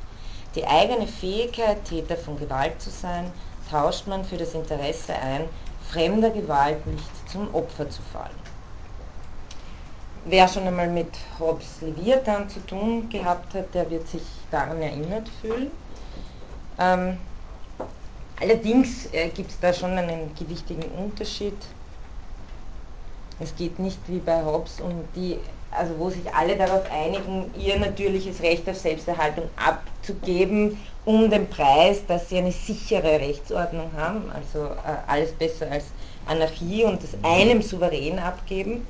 Die 0.56 0.66
eigene 0.66 1.08
Fähigkeit, 1.08 1.86
Täter 1.86 2.18
von 2.18 2.38
Gewalt 2.38 2.82
zu 2.82 2.90
sein, 2.90 3.32
tauscht 3.70 4.08
man 4.08 4.26
für 4.26 4.38
das 4.38 4.54
Interesse 4.54 5.14
ein, 5.16 5.48
fremder 5.90 6.30
Gewalt 6.30 6.86
nicht 6.88 7.30
zum 7.30 7.54
Opfer 7.56 7.90
zu 7.90 8.02
fallen. 8.02 8.36
Wer 10.26 10.48
schon 10.48 10.68
einmal 10.68 10.90
mit 10.90 11.18
Hobbes 11.40 11.82
Leviathan 11.82 12.48
zu 12.50 12.60
tun 12.66 13.10
gehabt 13.10 13.54
hat, 13.56 13.74
der 13.74 13.90
wird 13.90 14.08
sich 14.08 14.22
daran 14.52 14.82
erinnert 14.82 15.28
fühlen. 15.42 15.72
Ähm, 16.78 17.18
allerdings 18.40 19.12
äh, 19.14 19.30
gibt 19.30 19.52
es 19.52 19.60
da 19.60 19.74
schon 19.74 19.98
einen 19.98 20.36
gewichtigen 20.36 20.84
Unterschied. 20.92 21.58
Es 23.40 23.56
geht 23.56 23.80
nicht 23.80 24.00
wie 24.08 24.20
bei 24.20 24.44
Hobbes 24.44 24.80
um 24.80 25.04
die, 25.16 25.40
also 25.72 25.98
wo 25.98 26.10
sich 26.10 26.34
alle 26.34 26.56
darauf 26.56 26.84
einigen, 26.92 27.52
ihr 27.58 27.80
natürliches 27.80 28.42
Recht 28.42 28.68
auf 28.70 28.78
Selbsterhaltung 28.78 29.46
abzugeben, 29.56 30.78
um 31.06 31.30
den 31.30 31.48
Preis, 31.50 32.06
dass 32.08 32.30
sie 32.30 32.38
eine 32.38 32.52
sichere 32.52 33.20
Rechtsordnung 33.20 33.90
haben, 33.98 34.32
also 34.34 34.66
äh, 34.66 34.98
alles 35.08 35.32
besser 35.32 35.72
als 35.72 35.86
Anarchie 36.28 36.84
und 36.84 37.02
das 37.02 37.16
einem 37.24 37.62
souverän 37.62 38.20
abgeben 38.20 38.86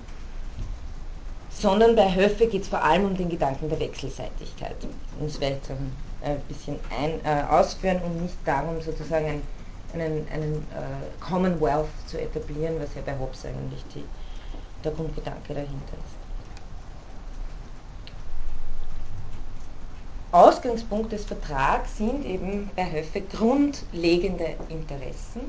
sondern 1.62 1.96
bei 1.96 2.14
Höffe 2.14 2.48
geht 2.48 2.64
es 2.64 2.68
vor 2.70 2.84
allem 2.84 3.06
um 3.06 3.16
den 3.16 3.30
Gedanken 3.30 3.70
der 3.70 3.80
Wechselseitigkeit. 3.80 4.76
Und 5.20 5.30
das 5.30 5.40
werde 5.40 5.60
ich 5.64 6.28
ein 6.28 6.42
bisschen 6.48 6.80
ein, 6.98 7.20
äh, 7.24 7.44
ausführen 7.44 8.02
und 8.04 8.24
nicht 8.24 8.38
darum, 8.46 8.82
sozusagen 8.82 9.26
einen, 9.26 9.44
einen, 9.94 10.28
einen 10.32 10.56
äh, 10.56 11.24
Commonwealth 11.24 11.88
zu 12.08 12.20
etablieren, 12.20 12.76
was 12.80 12.90
ja 12.96 13.02
bei 13.06 13.18
Hobbes 13.18 13.46
eigentlich 13.46 13.84
die, 13.94 14.04
der 14.84 14.92
Grundgedanke 14.92 15.54
dahinter 15.54 15.94
ist. 15.94 16.21
Ausgangspunkt 20.32 21.12
des 21.12 21.26
Vertrags 21.26 21.98
sind 21.98 22.26
eben 22.26 22.70
bei 22.76 22.90
Höffe 22.90 23.22
grundlegende 23.22 24.56
Interessen, 24.70 25.42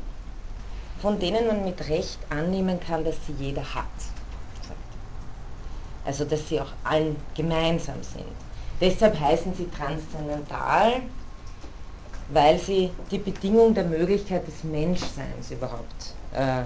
von 1.01 1.19
denen 1.21 1.47
man 1.47 1.65
mit 1.65 1.89
Recht 1.89 2.19
annehmen 2.31 2.81
kann, 2.81 3.05
dass 3.05 3.17
sie 3.27 3.33
jeder 3.33 3.63
hat 3.75 3.87
also 6.05 6.25
dass 6.25 6.49
sie 6.49 6.61
auch 6.61 6.73
allen 6.85 7.17
gemeinsam 7.35 8.03
sind. 8.03 8.25
Deshalb 8.81 9.19
heißen 9.19 9.55
sie 9.55 9.69
transzendental, 9.71 11.03
weil 12.29 12.59
sie 12.59 12.91
die 13.11 13.19
Bedingung 13.19 13.75
der 13.75 13.85
Möglichkeit 13.85 14.47
des 14.47 14.65
Menschseins 14.65 15.51
überhaupt 15.51 16.15
äh, 16.35 16.63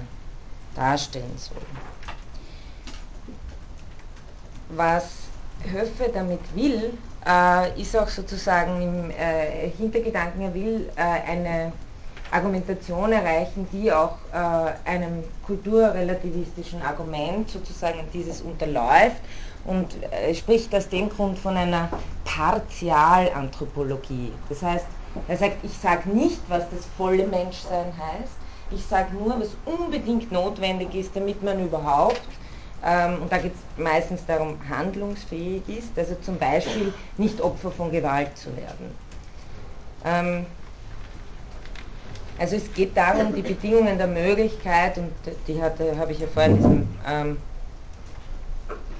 darstellen 0.74 1.36
sollen. 1.36 1.60
Was 4.70 5.10
Höffe 5.70 6.10
damit 6.12 6.40
will, 6.54 6.96
ist 7.76 7.96
auch 7.96 8.08
sozusagen 8.08 8.82
im 8.82 9.10
äh, 9.10 9.70
Hintergedanken, 9.76 10.42
er 10.42 10.54
will 10.54 10.88
äh, 10.94 11.00
eine 11.28 11.72
Argumentation 12.30 13.12
erreichen, 13.12 13.66
die 13.72 13.90
auch 13.92 14.16
äh, 14.32 14.36
einem 14.88 15.24
kulturrelativistischen 15.44 16.80
Argument 16.82 17.50
sozusagen 17.50 17.98
dieses 18.12 18.42
unterläuft 18.42 19.22
und 19.64 19.96
äh, 20.12 20.32
spricht 20.34 20.72
aus 20.74 20.88
dem 20.88 21.08
Grund 21.08 21.38
von 21.38 21.56
einer 21.56 21.88
Partialanthropologie. 22.24 24.32
Das 24.48 24.62
heißt, 24.62 24.86
er 25.28 25.36
sagt, 25.36 25.64
ich 25.64 25.78
sage 25.78 26.10
nicht, 26.10 26.40
was 26.48 26.68
das 26.70 26.80
volle 26.96 27.26
Menschsein 27.26 27.92
heißt, 27.96 28.32
ich 28.70 28.84
sage 28.84 29.14
nur, 29.14 29.38
was 29.40 29.50
unbedingt 29.64 30.32
notwendig 30.32 30.94
ist, 30.94 31.14
damit 31.14 31.42
man 31.42 31.64
überhaupt, 31.64 32.20
und 32.82 33.32
da 33.32 33.38
geht 33.38 33.52
es 33.52 33.82
meistens 33.82 34.24
darum, 34.26 34.58
handlungsfähig 34.68 35.62
ist, 35.66 35.98
also 35.98 36.14
zum 36.16 36.38
Beispiel 36.38 36.92
nicht 37.16 37.40
Opfer 37.40 37.70
von 37.70 37.90
Gewalt 37.90 38.36
zu 38.36 38.54
werden. 38.56 38.94
Ähm, 40.04 40.46
also 42.38 42.56
es 42.56 42.72
geht 42.74 42.96
darum, 42.96 43.34
die 43.34 43.42
Bedingungen 43.42 43.96
der 43.98 44.06
Möglichkeit, 44.06 44.98
und 44.98 45.10
die 45.48 45.60
habe 45.62 46.12
ich 46.12 46.20
ja 46.20 46.26
vorhin 46.26 46.52
in 46.52 46.56
diesem 46.58 46.88
ähm, 47.08 47.36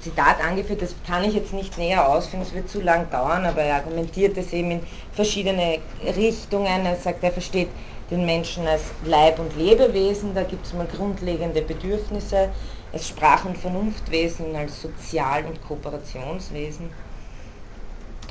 Zitat 0.00 0.42
angeführt, 0.42 0.82
das 0.82 0.94
kann 1.06 1.24
ich 1.24 1.34
jetzt 1.34 1.52
nicht 1.52 1.76
näher 1.78 2.08
ausführen, 2.08 2.42
es 2.42 2.54
wird 2.54 2.70
zu 2.70 2.80
lang 2.80 3.10
dauern, 3.10 3.44
aber 3.44 3.62
er 3.62 3.76
argumentiert 3.76 4.38
es 4.38 4.52
eben 4.52 4.70
in 4.70 4.80
verschiedene 5.12 5.80
Richtungen. 6.16 6.86
Er 6.86 6.96
sagt, 6.96 7.22
er 7.24 7.32
versteht 7.32 7.68
den 8.10 8.24
Menschen 8.24 8.66
als 8.66 8.82
Leib- 9.04 9.38
und 9.38 9.56
Lebewesen, 9.56 10.34
da 10.34 10.44
gibt 10.44 10.64
es 10.64 10.72
mal 10.72 10.86
grundlegende 10.86 11.60
Bedürfnisse, 11.60 12.50
als 12.92 13.08
Sprach- 13.08 13.44
und 13.44 13.58
Vernunftwesen, 13.58 14.54
als 14.56 14.80
Sozial- 14.80 15.44
und 15.44 15.62
Kooperationswesen. 15.66 16.90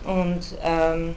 Und 0.05 0.57
ähm, 0.63 1.15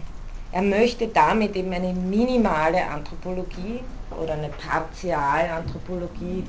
er 0.53 0.63
möchte 0.63 1.09
damit 1.09 1.57
eben 1.57 1.73
eine 1.73 1.93
minimale 1.93 2.85
Anthropologie 2.87 3.81
oder 4.21 4.33
eine 4.33 4.49
Partialanthropologie 4.49 6.45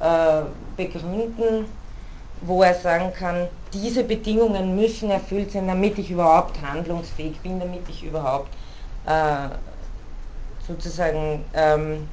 äh, 0.00 0.42
begründen, 0.76 1.66
wo 2.42 2.62
er 2.62 2.74
sagen 2.74 3.12
kann, 3.14 3.48
diese 3.72 4.04
Bedingungen 4.04 4.76
müssen 4.76 5.10
erfüllt 5.10 5.52
sein, 5.52 5.68
damit 5.68 5.98
ich 5.98 6.10
überhaupt 6.10 6.60
handlungsfähig 6.60 7.38
bin, 7.40 7.60
damit 7.60 7.88
ich 7.88 8.04
überhaupt 8.04 8.48
äh, 9.06 9.48
sozusagen 10.66 11.44
ähm, 11.54 12.08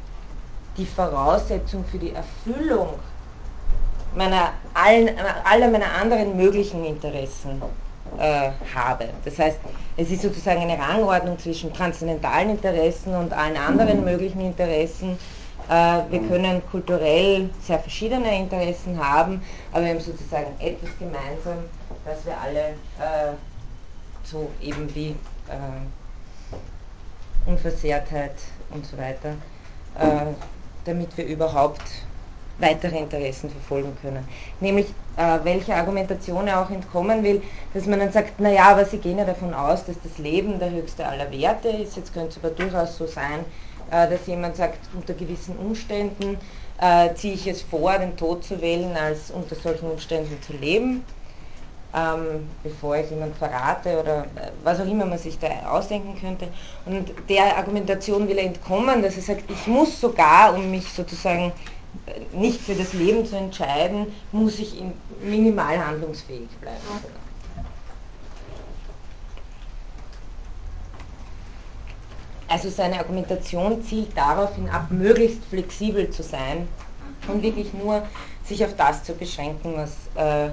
die 0.78 0.86
Voraussetzung 0.86 1.84
für 1.86 1.98
die 1.98 2.14
Erfüllung 2.14 3.00
meiner, 4.16 4.54
allen, 4.74 5.10
aller 5.44 5.68
meiner 5.70 5.92
anderen 6.00 6.38
möglichen 6.38 6.86
Interessen 6.86 7.62
äh, 8.18 8.52
habe. 8.74 9.10
Das 9.26 9.40
heißt, 9.40 9.58
es 9.98 10.12
ist 10.12 10.22
sozusagen 10.22 10.62
eine 10.62 10.78
Rangordnung 10.78 11.38
zwischen 11.40 11.74
transzendentalen 11.74 12.52
Interessen 12.52 13.16
und 13.16 13.34
allen 13.34 13.58
anderen 13.58 14.04
möglichen 14.04 14.42
Interessen. 14.42 15.18
Äh, 15.70 16.02
wir 16.10 16.20
können 16.28 16.62
kulturell 16.72 17.50
sehr 17.62 17.80
verschiedene 17.80 18.38
Interessen 18.38 18.98
haben, 19.04 19.42
aber 19.72 19.86
wir 19.86 19.92
haben 19.92 20.00
sozusagen 20.00 20.52
etwas 20.60 20.90
gemeinsam, 21.00 21.66
dass 22.06 22.26
wir 22.26 22.38
alle 22.40 22.60
äh, 22.60 23.34
so 24.24 24.50
eben 24.62 24.94
wie 24.94 25.12
äh, 25.50 25.86
Unversehrtheit 27.46 28.36
und 28.72 28.86
so 28.86 28.98
weiter, 28.98 29.36
äh, 30.00 30.34
damit 30.86 31.16
wir 31.18 31.26
überhaupt 31.26 31.82
weitere 32.64 32.98
Interessen 32.98 33.50
verfolgen 33.50 33.96
können. 34.02 34.28
Nämlich, 34.60 34.88
äh, 35.18 35.40
welche 35.44 35.76
Argumentation 35.76 36.48
er 36.48 36.62
auch 36.62 36.70
entkommen 36.70 37.24
will, 37.24 37.42
dass 37.74 37.86
man 37.86 38.00
dann 38.00 38.12
sagt, 38.12 38.40
naja, 38.40 38.70
aber 38.70 38.86
Sie 38.86 38.98
gehen 38.98 39.18
ja 39.18 39.26
davon 39.26 39.54
aus, 39.54 39.86
dass 39.86 39.96
das 40.04 40.18
Leben 40.18 40.60
der 40.60 40.72
höchste 40.72 41.06
aller 41.06 41.32
Werte 41.32 41.70
ist. 41.70 41.96
Jetzt 41.98 42.14
könnte 42.14 42.30
es 42.30 42.38
aber 42.38 42.50
durchaus 42.50 42.98
so 42.98 43.06
sein, 43.06 43.46
äh, 43.92 44.10
dass 44.10 44.26
jemand 44.28 44.56
sagt, 44.56 44.80
unter 44.96 45.14
gewissen 45.14 45.56
Umständen 45.58 46.38
äh, 46.80 47.14
ziehe 47.16 47.36
ich 47.36 47.48
es 47.48 47.62
vor, 47.62 47.98
den 47.98 48.16
Tod 48.18 48.44
zu 48.44 48.60
wählen, 48.62 48.96
als 48.98 49.32
unter 49.32 49.56
solchen 49.56 49.92
Umständen 49.92 50.42
zu 50.42 50.54
leben. 50.54 51.04
Ähm, 51.96 52.50
bevor 52.64 52.96
ich 52.98 53.08
jemand 53.12 53.36
verrate 53.38 54.00
oder 54.00 54.22
äh, 54.22 54.50
was 54.64 54.80
auch 54.80 54.88
immer 54.88 55.06
man 55.06 55.20
sich 55.20 55.38
da 55.38 55.48
ausdenken 55.70 56.20
könnte. 56.20 56.48
Und 56.88 57.12
der 57.30 57.56
Argumentation 57.56 58.28
will 58.28 58.40
er 58.40 58.46
entkommen, 58.46 59.04
dass 59.04 59.16
er 59.16 59.22
sagt, 59.22 59.44
ich 59.48 59.68
muss 59.68 60.02
sogar, 60.02 60.56
um 60.56 60.72
mich 60.72 60.92
sozusagen 60.92 61.52
nicht 62.32 62.62
für 62.62 62.76
das 62.76 62.94
Leben 62.94 63.26
zu 63.26 63.36
entscheiden, 63.36 64.08
muss 64.32 64.60
ich 64.60 64.82
minimal 65.22 65.86
handlungsfähig 65.86 66.50
bleiben. 66.60 66.78
Also 72.48 72.70
seine 72.70 73.00
Argumentation 73.00 73.84
zielt 73.84 74.16
darauf 74.16 74.56
hinab, 74.56 74.92
möglichst 74.92 75.44
flexibel 75.46 76.10
zu 76.12 76.22
sein 76.22 76.68
und 77.28 77.42
wirklich 77.42 77.74
nur 77.74 78.04
sich 78.46 78.64
auf 78.64 78.76
das 78.76 79.04
zu 79.04 79.14
beschränken, 79.14 79.74
was 79.76 79.92
äh, 80.16 80.52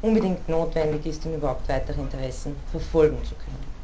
unbedingt 0.00 0.48
notwendig 0.48 1.04
ist, 1.06 1.26
um 1.26 1.34
überhaupt 1.34 1.68
weitere 1.68 2.00
Interessen 2.00 2.56
verfolgen 2.70 3.18
zu 3.24 3.34
können. 3.34 3.74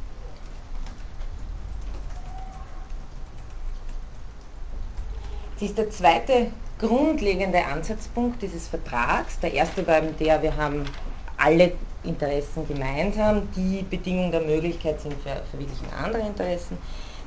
Dies 5.61 5.71
ist 5.71 5.79
der 5.79 5.91
zweite 5.91 6.47
grundlegende 6.81 7.65
Ansatzpunkt 7.65 8.43
dieses 8.43 8.69
Vertrags. 8.69 9.39
Der 9.41 9.53
erste 9.53 9.87
war 9.87 9.99
eben 9.99 10.17
der, 10.17 10.43
wir 10.43 10.57
haben 10.57 10.85
alle 11.37 11.73
Interessen 12.03 12.67
gemeinsam, 12.67 13.49
die 13.55 13.83
Bedingung 13.83 14.31
der 14.31 14.41
Möglichkeit 14.41 15.01
sind 15.01 15.15
für 15.23 15.43
verwirklichen 15.51 15.93
andere 15.93 16.23
Interessen. 16.23 16.79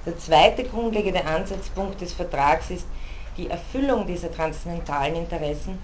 Der 0.06 0.18
zweite 0.18 0.64
grundlegende 0.64 1.24
Ansatzpunkt 1.26 2.02
des 2.02 2.14
Vertrags 2.14 2.72
ist, 2.72 2.86
die 3.38 3.50
Erfüllung 3.50 4.06
dieser 4.08 4.32
transzendentalen 4.32 5.16
Interessen 5.16 5.78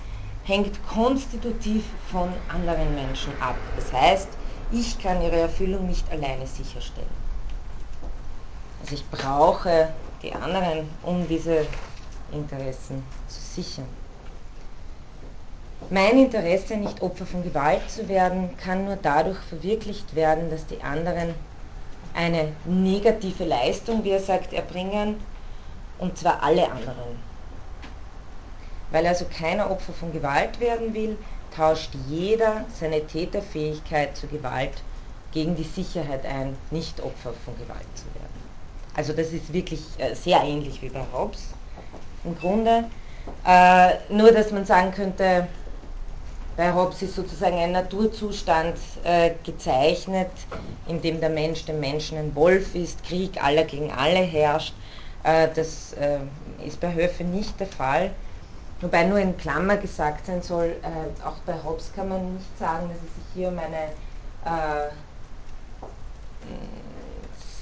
hängt 0.43 0.79
konstitutiv 0.87 1.83
von 2.11 2.33
anderen 2.47 2.95
Menschen 2.95 3.33
ab. 3.39 3.57
Das 3.75 3.93
heißt, 3.93 4.29
ich 4.71 4.99
kann 4.99 5.21
ihre 5.21 5.39
Erfüllung 5.39 5.87
nicht 5.87 6.11
alleine 6.11 6.45
sicherstellen. 6.47 7.07
Also 8.81 8.95
ich 8.95 9.05
brauche 9.09 9.89
die 10.21 10.33
anderen, 10.33 10.89
um 11.03 11.27
diese 11.27 11.65
Interessen 12.31 13.03
zu 13.27 13.39
sichern. 13.39 13.87
Mein 15.89 16.19
Interesse, 16.19 16.77
nicht 16.77 17.01
Opfer 17.01 17.25
von 17.25 17.43
Gewalt 17.43 17.89
zu 17.89 18.07
werden, 18.07 18.55
kann 18.57 18.85
nur 18.85 18.97
dadurch 19.01 19.39
verwirklicht 19.39 20.13
werden, 20.13 20.49
dass 20.51 20.67
die 20.67 20.81
anderen 20.81 21.33
eine 22.13 22.53
negative 22.65 23.43
Leistung, 23.45 24.03
wie 24.03 24.11
er 24.11 24.19
sagt, 24.19 24.53
erbringen, 24.53 25.15
und 25.97 26.17
zwar 26.17 26.43
alle 26.43 26.69
anderen. 26.69 27.17
Weil 28.91 29.07
also 29.07 29.25
keiner 29.25 29.71
Opfer 29.71 29.93
von 29.93 30.11
Gewalt 30.11 30.59
werden 30.59 30.93
will, 30.93 31.17
tauscht 31.55 31.91
jeder 32.07 32.65
seine 32.79 33.05
Täterfähigkeit 33.05 34.15
zur 34.15 34.29
Gewalt 34.29 34.83
gegen 35.31 35.55
die 35.55 35.63
Sicherheit 35.63 36.25
ein, 36.25 36.55
nicht 36.71 36.99
Opfer 37.01 37.33
von 37.45 37.55
Gewalt 37.57 37.87
zu 37.95 38.05
werden. 38.13 38.49
Also 38.95 39.13
das 39.13 39.31
ist 39.31 39.53
wirklich 39.53 39.81
äh, 39.97 40.13
sehr 40.13 40.41
ähnlich 40.43 40.81
wie 40.81 40.89
bei 40.89 41.03
Hobbes 41.13 41.53
im 42.23 42.37
Grunde. 42.37 42.85
Äh, 43.45 43.95
nur, 44.09 44.31
dass 44.31 44.51
man 44.51 44.65
sagen 44.65 44.91
könnte, 44.91 45.47
bei 46.57 46.73
Hobbes 46.73 47.01
ist 47.01 47.15
sozusagen 47.15 47.57
ein 47.57 47.71
Naturzustand 47.71 48.75
äh, 49.03 49.31
gezeichnet, 49.45 50.29
in 50.87 51.01
dem 51.01 51.21
der 51.21 51.29
Mensch 51.29 51.63
dem 51.65 51.79
Menschen 51.79 52.17
ein 52.17 52.35
Wolf 52.35 52.75
ist, 52.75 53.03
Krieg 53.05 53.41
aller 53.41 53.63
gegen 53.63 53.91
alle 53.91 54.19
herrscht. 54.19 54.73
Äh, 55.23 55.47
das 55.55 55.93
äh, 55.93 56.19
ist 56.65 56.81
bei 56.81 56.93
Höfe 56.93 57.23
nicht 57.23 57.57
der 57.59 57.67
Fall. 57.67 58.11
Wobei 58.81 59.03
nur 59.03 59.19
in 59.19 59.37
Klammer 59.37 59.77
gesagt 59.77 60.25
sein 60.25 60.41
soll, 60.41 60.75
äh, 60.81 61.25
auch 61.25 61.37
bei 61.45 61.53
Hobbes 61.63 61.91
kann 61.95 62.09
man 62.09 62.35
nicht 62.35 62.59
sagen, 62.59 62.89
dass 62.89 62.97
es 62.97 63.15
sich 63.15 63.33
hier 63.35 63.49
um 63.49 63.59
eine 63.59 63.91
äh, 64.45 64.89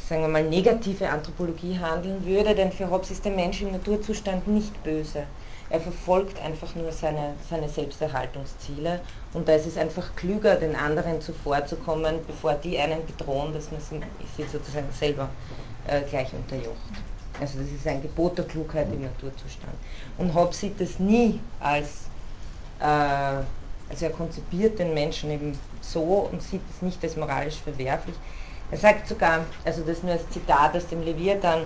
sagen 0.07 0.21
wir 0.21 0.29
mal, 0.29 0.43
negative 0.43 1.09
Anthropologie 1.09 1.77
handeln 1.79 2.25
würde, 2.25 2.55
denn 2.55 2.71
für 2.71 2.89
Hobbes 2.89 3.11
ist 3.11 3.25
der 3.25 3.33
Mensch 3.33 3.61
im 3.61 3.71
Naturzustand 3.71 4.47
nicht 4.47 4.81
böse. 4.83 5.23
Er 5.69 5.81
verfolgt 5.81 6.41
einfach 6.41 6.73
nur 6.75 6.93
seine, 6.93 7.33
seine 7.49 7.67
Selbsterhaltungsziele 7.67 9.01
und 9.33 9.49
da 9.49 9.55
ist 9.55 9.67
es 9.67 9.77
einfach 9.77 10.15
klüger, 10.15 10.55
den 10.55 10.77
anderen 10.77 11.19
zuvorzukommen, 11.19 12.19
bevor 12.25 12.53
die 12.53 12.79
einen 12.79 13.05
bedrohen, 13.05 13.53
dass 13.53 13.69
man 13.69 13.81
sie, 13.81 14.43
sozusagen 14.43 14.87
selber 14.97 15.27
äh, 15.87 16.01
gleich 16.09 16.31
unterjocht. 16.33 16.77
Also 17.41 17.59
das 17.59 17.67
ist 17.67 17.85
ein 17.85 18.01
Gebot 18.01 18.37
der 18.37 18.45
Klugheit 18.45 18.87
im 18.93 19.01
Naturzustand. 19.01 19.75
Und 20.17 20.33
Hobbes 20.33 20.61
sieht 20.61 20.79
das 20.79 20.99
nie 20.99 21.41
als, 21.59 22.05
äh, 22.79 22.85
also 22.85 24.05
er 24.05 24.11
konzipiert 24.11 24.79
den 24.79 24.93
Menschen 24.93 25.31
eben 25.31 25.59
so 25.81 26.29
und 26.31 26.41
sieht 26.41 26.61
es 26.73 26.81
nicht 26.81 27.03
als 27.03 27.17
moralisch 27.17 27.57
verwerflich, 27.57 28.15
er 28.71 28.77
sagt 28.77 29.07
sogar, 29.07 29.45
also 29.65 29.81
das 29.83 30.03
nur 30.03 30.13
als 30.13 30.29
Zitat 30.29 30.75
aus 30.75 30.87
dem 30.87 31.01
Leviathan, 31.01 31.63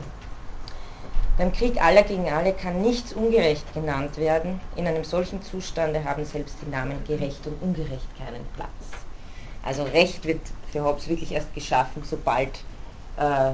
beim 1.37 1.51
Krieg 1.53 1.81
aller 1.81 2.03
gegen 2.03 2.29
alle 2.29 2.53
kann 2.53 2.81
nichts 2.81 3.13
ungerecht 3.13 3.73
genannt 3.73 4.17
werden. 4.17 4.59
In 4.75 4.85
einem 4.85 5.03
solchen 5.03 5.41
Zustande 5.41 6.03
haben 6.03 6.25
selbst 6.25 6.57
die 6.61 6.69
Namen 6.69 7.03
gerecht 7.05 7.47
und 7.47 7.59
ungerecht 7.61 8.07
keinen 8.17 8.45
Platz. 8.55 8.69
Also 9.63 9.83
Recht 9.83 10.25
wird 10.25 10.41
für 10.71 10.83
Hobbes 10.83 11.07
wirklich 11.07 11.31
erst 11.31 11.53
geschaffen, 11.53 12.03
sobald 12.03 12.59
äh, 13.17 13.51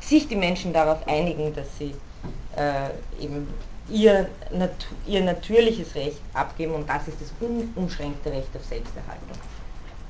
sich 0.00 0.28
die 0.28 0.36
Menschen 0.36 0.72
darauf 0.72 1.06
einigen, 1.06 1.54
dass 1.54 1.66
sie 1.78 1.94
äh, 2.56 3.22
eben 3.22 3.46
ihr, 3.88 4.28
nat 4.50 4.86
ihr 5.06 5.22
natürliches 5.22 5.94
Recht 5.94 6.20
abgeben 6.34 6.74
und 6.74 6.88
das 6.88 7.06
ist 7.08 7.20
das 7.20 7.32
unumschränkte 7.40 8.32
Recht 8.32 8.48
auf 8.56 8.64
Selbsterhaltung. 8.64 9.38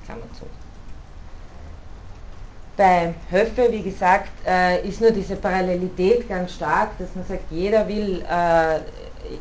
Klammer 0.04 0.32
zu. 0.38 0.46
Bei 2.79 3.12
Höffe, 3.29 3.73
wie 3.73 3.83
gesagt, 3.83 4.31
äh, 4.47 4.87
ist 4.88 5.01
nur 5.01 5.11
diese 5.11 5.35
Parallelität 5.35 6.29
ganz 6.29 6.53
stark, 6.55 6.97
dass 6.99 7.12
man 7.17 7.25
sagt, 7.27 7.51
jeder 7.51 7.88
will, 7.88 8.23
äh, 8.23 8.79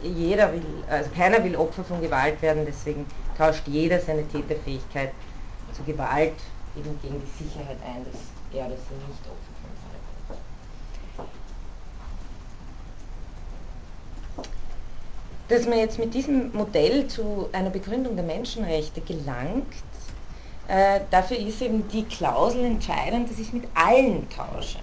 jeder 0.01 0.51
will, 0.51 0.65
also 0.89 1.11
keiner 1.15 1.43
will 1.43 1.55
Opfer 1.55 1.83
von 1.83 2.01
Gewalt 2.01 2.41
werden, 2.41 2.63
deswegen 2.65 3.05
tauscht 3.37 3.67
jeder 3.67 3.99
seine 3.99 4.27
Täterfähigkeit 4.27 5.11
zur 5.71 5.85
Gewalt 5.85 6.33
eben 6.75 6.99
gegen 7.03 7.21
die 7.21 7.43
Sicherheit 7.43 7.77
ein, 7.85 8.03
dass 8.05 8.19
er 8.59 8.65
oder 8.65 8.75
sie 8.75 8.95
nicht 9.07 9.21
Opfer 9.29 9.53
von 9.61 9.69
Gewalt 9.77 10.01
wird. 10.29 10.39
Dass 15.49 15.67
man 15.67 15.77
jetzt 15.77 15.99
mit 15.99 16.15
diesem 16.15 16.51
Modell 16.53 17.07
zu 17.07 17.49
einer 17.51 17.69
Begründung 17.69 18.15
der 18.15 18.25
Menschenrechte 18.25 19.01
gelangt, 19.01 19.75
äh, 20.67 20.99
dafür 21.11 21.37
ist 21.37 21.61
eben 21.61 21.87
die 21.89 22.03
Klausel 22.03 22.65
entscheidend, 22.65 23.29
dass 23.29 23.39
ich 23.39 23.53
mit 23.53 23.63
allen 23.73 24.27
tausche. 24.29 24.79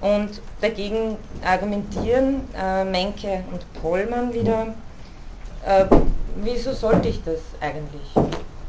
Und 0.00 0.40
dagegen 0.60 1.16
argumentieren 1.44 2.42
äh, 2.56 2.84
Menke 2.84 3.42
und 3.52 3.64
Pollmann 3.80 4.32
wieder, 4.32 4.74
äh, 5.66 5.84
wieso 6.36 6.72
sollte 6.72 7.08
ich 7.08 7.22
das 7.24 7.40
eigentlich? 7.60 8.14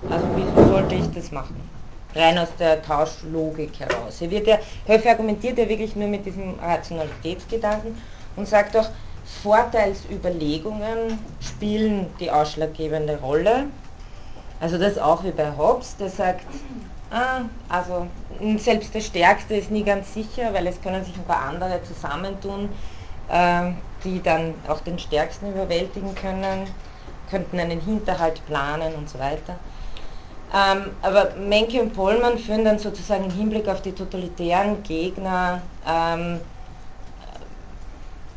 Also 0.10 0.26
wieso 0.36 0.68
sollte 0.68 0.96
ich 0.96 1.10
das 1.12 1.32
machen? 1.32 1.70
Rein 2.16 2.38
aus 2.38 2.50
der 2.58 2.82
Tauschlogik 2.82 3.80
heraus. 3.80 4.20
Hier 4.20 4.32
wird 4.32 4.48
ja, 4.48 4.58
Höfe 4.86 5.10
argumentiert 5.10 5.58
ja 5.58 5.70
wirklich 5.70 5.96
nur 5.96 6.08
mit 6.08 6.26
diesem 6.26 6.56
Rationalitätsgedanken 6.60 7.96
und 8.36 8.48
sagt 8.48 8.76
auch, 8.76 8.90
Vorteilsüberlegungen 9.44 11.20
spielen 11.42 12.08
die 12.20 12.32
ausschlaggebende 12.32 13.20
Rolle. 13.20 13.66
Also 14.60 14.78
das 14.78 14.98
auch 14.98 15.24
wie 15.24 15.32
bei 15.32 15.56
Hobbes, 15.56 15.96
der 15.98 16.10
sagt, 16.10 16.46
ah, 17.12 17.42
also 17.70 18.08
selbst 18.58 18.94
der 18.94 19.02
Stärkste 19.02 19.56
ist 19.56 19.70
nie 19.70 19.84
ganz 19.84 20.14
sicher, 20.14 20.54
weil 20.54 20.66
es 20.68 20.82
können 20.82 21.04
sich 21.04 21.16
ein 21.16 21.26
paar 21.26 21.44
andere 21.44 21.82
zusammentun, 21.84 22.70
äh, 23.30 23.72
die 24.04 24.22
dann 24.22 24.56
auch 24.68 24.80
den 24.80 24.98
Stärksten 24.98 25.52
überwältigen 25.52 26.16
können, 26.16 26.68
könnten 27.30 27.60
einen 27.60 27.80
Hinterhalt 27.80 28.44
planen 28.48 28.96
und 28.96 29.10
so 29.10 29.20
weiter. 29.20 29.58
Ähm, 30.54 30.92
aber 31.02 31.36
Menke 31.36 31.82
und 31.82 31.94
Pollmann 31.94 32.38
führen 32.38 32.64
dann 32.64 32.80
sozusagen 32.80 33.26
im 33.26 33.32
Hinblick 33.32 33.68
auf 33.68 33.82
die 33.82 33.92
totalitären 33.92 34.82
Gegner 34.84 35.62
ähm, 35.86 36.40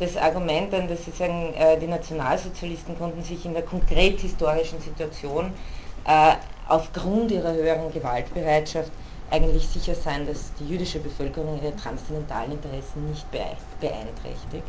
das 0.01 0.17
Argument 0.17 0.73
an, 0.73 0.89
dass 0.89 1.05
sie 1.05 1.11
sagen, 1.11 1.53
äh, 1.55 1.79
die 1.79 1.87
Nationalsozialisten 1.87 2.99
konnten 2.99 3.23
sich 3.23 3.45
in 3.45 3.53
der 3.53 3.63
konkret 3.63 4.19
historischen 4.21 4.81
Situation 4.81 5.53
äh, 6.05 6.33
aufgrund 6.67 7.31
ihrer 7.31 7.53
höheren 7.53 7.93
Gewaltbereitschaft 7.93 8.91
eigentlich 9.31 9.69
sicher 9.69 9.95
sein, 9.95 10.27
dass 10.27 10.55
die 10.55 10.67
jüdische 10.69 10.99
Bevölkerung 10.99 11.61
ihre 11.63 11.77
transzendentalen 11.77 12.53
Interessen 12.53 13.09
nicht 13.11 13.27
beeinträchtigt. 13.31 14.67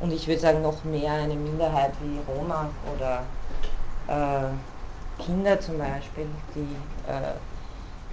Und 0.00 0.12
ich 0.12 0.28
würde 0.28 0.40
sagen, 0.40 0.62
noch 0.62 0.84
mehr 0.84 1.12
eine 1.12 1.34
Minderheit 1.34 1.92
wie 2.02 2.18
Roma 2.30 2.68
oder 2.94 3.24
äh, 4.08 5.22
Kinder 5.22 5.58
zum 5.60 5.78
Beispiel, 5.78 6.26
die 6.54 7.10
äh, 7.10 7.32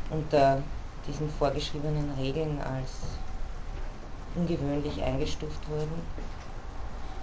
unter 0.09 0.61
diesen 1.07 1.29
vorgeschriebenen 1.29 2.11
Regeln 2.19 2.59
als 2.61 2.91
ungewöhnlich 4.35 5.01
eingestuft 5.01 5.69
wurden. 5.69 6.01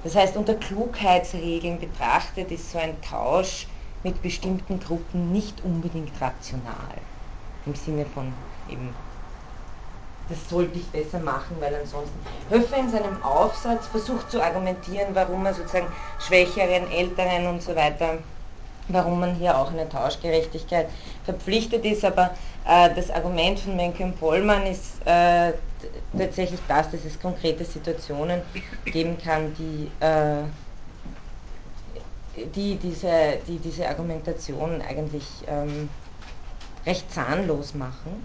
Das 0.05 0.14
heißt, 0.14 0.37
unter 0.37 0.55
Klugheitsregeln 0.55 1.81
betrachtet 1.81 2.51
ist 2.51 2.71
so 2.71 2.79
ein 2.79 3.01
Tausch 3.03 3.66
mit 4.05 4.23
bestimmten 4.23 4.79
Gruppen 4.79 5.33
nicht 5.33 5.62
unbedingt 5.64 6.21
rational. 6.21 6.94
Im 7.66 7.75
Sinne 7.75 8.07
von 8.07 8.33
eben, 8.71 8.94
das 10.29 10.49
sollte 10.49 10.79
ich 10.79 10.87
besser 10.87 11.18
machen, 11.18 11.57
weil 11.61 11.75
ansonsten. 11.75 12.18
Höffe 12.49 12.77
in 12.77 12.90
seinem 12.90 13.23
Aufsatz 13.23 13.87
versucht 13.88 14.31
zu 14.31 14.42
argumentieren, 14.42 15.14
warum 15.14 15.44
er 15.47 15.55
sozusagen 15.55 15.88
Schwächeren, 16.21 16.90
Älteren 16.92 17.47
und 17.47 17.62
so 17.62 17.75
weiter 17.75 18.18
warum 18.88 19.21
man 19.21 19.35
hier 19.35 19.57
auch 19.57 19.71
eine 19.71 19.88
Tauschgerechtigkeit 19.88 20.88
verpflichtet 21.25 21.85
ist. 21.85 22.05
Aber 22.05 22.35
äh, 22.66 22.90
das 22.94 23.11
Argument 23.11 23.61
von 23.61 23.77
Menke 23.77 24.03
und 24.03 24.18
Pollmann 24.18 24.66
ist 24.66 25.07
äh, 25.07 25.53
tatsächlich 26.17 26.61
das, 26.69 26.91
dass 26.91 27.05
es 27.05 27.21
konkrete 27.21 27.64
Situationen 27.64 28.43
geben 28.85 29.19
kann, 29.19 29.55
die, 29.55 29.91
äh, 30.05 30.45
die, 32.55 32.77
diese, 32.77 33.38
die 33.47 33.59
diese 33.59 33.88
Argumentation 33.88 34.83
eigentlich 34.83 35.25
ähm, 35.47 35.88
recht 36.87 37.12
zahnlos 37.12 37.75
machen. 37.75 38.23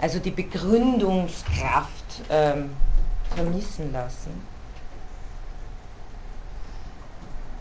Also 0.00 0.18
die 0.18 0.32
Begründungskraft 0.32 2.22
ähm, 2.28 2.70
vermissen 3.34 3.92
lassen. 3.92 4.51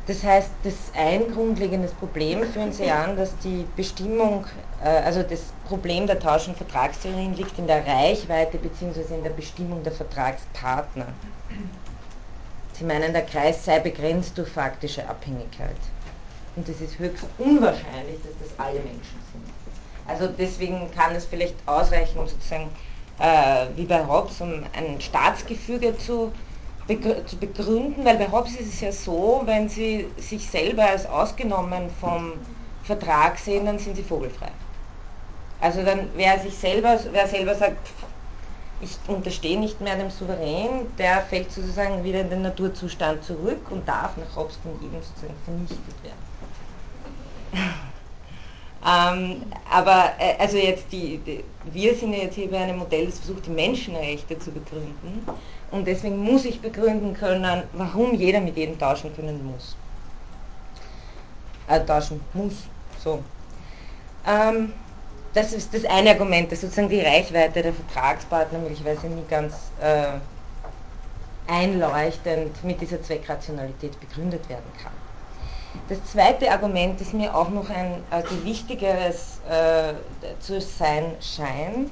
Das 0.08 0.24
heißt, 0.24 0.50
das 0.64 0.74
ein 0.96 1.32
grundlegendes 1.32 1.94
Problem 1.94 2.44
führen 2.44 2.72
Sie 2.72 2.90
an, 2.90 3.16
dass 3.16 3.38
die 3.38 3.68
Bestimmung, 3.76 4.48
äh, 4.84 4.88
also 4.88 5.22
das 5.22 5.54
Problem 5.64 6.08
der 6.08 6.20
Tausch- 6.20 6.48
und 6.48 6.58
Vertragstheorien 6.58 7.36
liegt 7.36 7.58
in 7.60 7.68
der 7.68 7.86
Reichweite 7.86 8.58
bzw. 8.58 9.14
in 9.14 9.24
der 9.24 9.30
Bestimmung 9.30 9.84
der 9.84 9.92
Vertragspartner. 9.92 11.06
Sie 12.74 12.84
meinen, 12.84 13.14
der 13.14 13.26
Kreis 13.26 13.64
sei 13.64 13.80
begrenzt 13.80 14.38
durch 14.40 14.50
faktische 14.50 15.08
Abhängigkeit. 15.08 15.78
Und 16.56 16.68
es 16.68 16.82
ist 16.82 16.98
höchst 16.98 17.26
unwahrscheinlich, 17.38 18.18
dass 18.24 18.50
das 18.50 18.60
alle 18.60 18.80
Menschen 18.80 19.22
sind. 19.32 19.46
Also 20.08 20.28
deswegen 20.28 20.90
kann 20.92 21.16
es 21.16 21.26
vielleicht 21.26 21.56
ausreichen, 21.68 22.18
um 22.18 22.28
sozusagen 22.28 22.72
äh, 23.20 23.68
wie 23.76 23.86
bei 23.86 24.06
Hobbes, 24.06 24.42
um 24.42 24.64
ein 24.74 25.00
Staatsgefüge 25.00 25.96
zu 25.98 26.34
zu 27.00 27.38
begründen, 27.38 28.04
weil 28.04 28.18
bei 28.18 28.32
Hobbes 28.32 28.56
ist 28.56 28.74
es 28.74 28.82
ja 28.82 28.92
so, 28.92 29.42
wenn 29.46 29.70
sie 29.70 30.08
sich 30.18 30.50
selber 30.50 30.86
als 30.86 31.06
ausgenommen 31.06 31.90
vom 32.00 32.34
Vertrag 32.84 33.38
sehen, 33.38 33.66
dann 33.66 33.80
sind 33.80 33.96
sie 33.96 34.04
vogelfrei. 34.04 34.52
Also 35.60 35.84
dann, 35.84 36.10
wer 36.16 36.40
sich 36.40 36.56
selber, 36.56 37.00
wer 37.12 37.28
selber 37.28 37.54
sagt, 37.56 37.92
ich 38.82 38.98
unterstehe 39.08 39.60
nicht 39.60 39.80
mehr 39.80 39.96
dem 39.96 40.10
Souverän, 40.10 40.88
der 40.98 41.22
fällt 41.22 41.52
sozusagen 41.52 42.04
wieder 42.04 42.22
in 42.22 42.30
den 42.32 42.42
Naturzustand 42.42 43.24
zurück 43.24 43.60
und 43.70 43.88
darf 43.88 44.18
nach 44.18 44.36
Hobbes 44.36 44.58
von 44.58 44.72
jedem 44.82 45.02
sozusagen 45.04 45.36
vernichtet 45.46 46.04
werden. 46.04 46.18
ähm, 49.44 49.44
aber 49.70 50.14
äh, 50.18 50.36
also 50.40 50.58
jetzt 50.58 50.86
die, 50.92 51.20
die, 51.20 51.44
wir 51.72 51.96
sind 51.96 52.14
ja 52.14 52.24
jetzt 52.24 52.36
hier 52.36 52.50
bei 52.50 52.58
einem 52.58 52.80
Modell, 52.80 53.06
das 53.06 53.20
versucht, 53.20 53.46
die 53.46 53.52
Menschenrechte 53.52 54.40
zu 54.40 54.52
begründen. 54.52 55.28
Und 55.72 55.88
deswegen 55.88 56.18
muss 56.18 56.46
ich 56.46 56.62
begründen 56.62 57.14
können, 57.14 57.64
warum 57.74 58.14
jeder 58.14 58.42
mit 58.42 58.58
jedem 58.58 58.78
tauschen 58.78 59.16
können 59.16 59.46
muss. 59.46 59.76
Äh, 61.68 61.80
tauschen 61.86 62.20
muss. 62.34 62.54
So. 63.02 63.24
Ähm, 64.28 64.74
das 65.34 65.54
ist 65.54 65.74
das 65.74 65.86
eine 65.86 66.10
Argument, 66.10 66.52
dass 66.52 66.62
sozusagen 66.62 66.90
die 66.90 67.00
Reichweite 67.00 67.62
der 67.62 67.74
Vertragspartner 67.74 68.60
möglicherweise 68.60 69.08
nie 69.08 69.24
ganz 69.30 69.54
äh, 69.82 70.20
einleuchtend 71.48 72.64
mit 72.64 72.82
dieser 72.82 73.02
Zweckrationalität 73.02 73.98
begründet 74.00 74.48
werden 74.50 74.72
kann. 74.84 74.92
Das 75.88 76.04
zweite 76.12 76.52
Argument, 76.52 77.00
das 77.00 77.14
mir 77.14 77.34
auch 77.34 77.50
noch 77.50 77.70
ein 77.70 78.04
äh, 78.12 78.24
wichtigeres 78.44 79.40
äh, 79.50 79.94
zu 80.42 80.60
sein 80.60 81.16
scheint, 81.22 81.92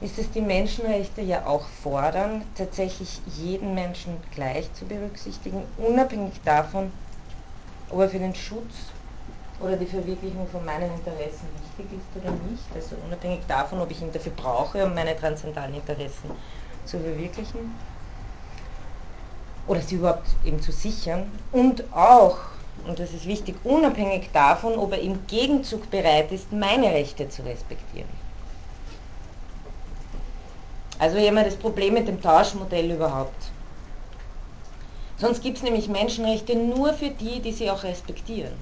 ist 0.00 0.18
es 0.18 0.30
die 0.30 0.40
Menschenrechte 0.40 1.20
ja 1.20 1.46
auch 1.46 1.66
fordern, 1.82 2.42
tatsächlich 2.54 3.20
jeden 3.26 3.74
Menschen 3.74 4.16
gleich 4.34 4.72
zu 4.72 4.86
berücksichtigen, 4.86 5.62
unabhängig 5.76 6.40
davon, 6.44 6.90
ob 7.90 8.00
er 8.00 8.08
für 8.08 8.18
den 8.18 8.34
Schutz 8.34 8.74
oder 9.60 9.76
die 9.76 9.86
Verwirklichung 9.86 10.48
von 10.48 10.64
meinen 10.64 10.90
Interessen 10.94 11.48
wichtig 11.60 11.98
ist 11.98 12.16
oder 12.16 12.32
nicht. 12.50 12.64
Also 12.74 12.96
unabhängig 13.04 13.40
davon, 13.46 13.80
ob 13.80 13.90
ich 13.90 14.00
ihn 14.00 14.12
dafür 14.12 14.32
brauche, 14.32 14.86
um 14.86 14.94
meine 14.94 15.14
transzendentalen 15.16 15.74
Interessen 15.74 16.30
zu 16.86 16.98
verwirklichen 16.98 17.78
oder 19.66 19.82
sie 19.82 19.96
überhaupt 19.96 20.28
eben 20.46 20.62
zu 20.62 20.72
sichern. 20.72 21.30
Und 21.52 21.92
auch, 21.92 22.38
und 22.86 22.98
das 22.98 23.12
ist 23.12 23.26
wichtig, 23.26 23.56
unabhängig 23.64 24.30
davon, 24.32 24.78
ob 24.78 24.92
er 24.92 25.00
im 25.00 25.26
Gegenzug 25.26 25.90
bereit 25.90 26.32
ist, 26.32 26.52
meine 26.52 26.86
Rechte 26.86 27.28
zu 27.28 27.42
respektieren. 27.42 28.29
Also 31.00 31.16
hier 31.16 31.28
haben 31.28 31.36
wir 31.36 31.44
das 31.44 31.56
Problem 31.56 31.94
mit 31.94 32.06
dem 32.06 32.20
Tauschmodell 32.20 32.90
überhaupt. 32.90 33.50
Sonst 35.16 35.42
gibt 35.42 35.56
es 35.56 35.62
nämlich 35.62 35.88
Menschenrechte 35.88 36.54
nur 36.54 36.92
für 36.92 37.08
die, 37.08 37.40
die 37.40 37.52
sie 37.52 37.70
auch 37.70 37.82
respektieren. 37.82 38.52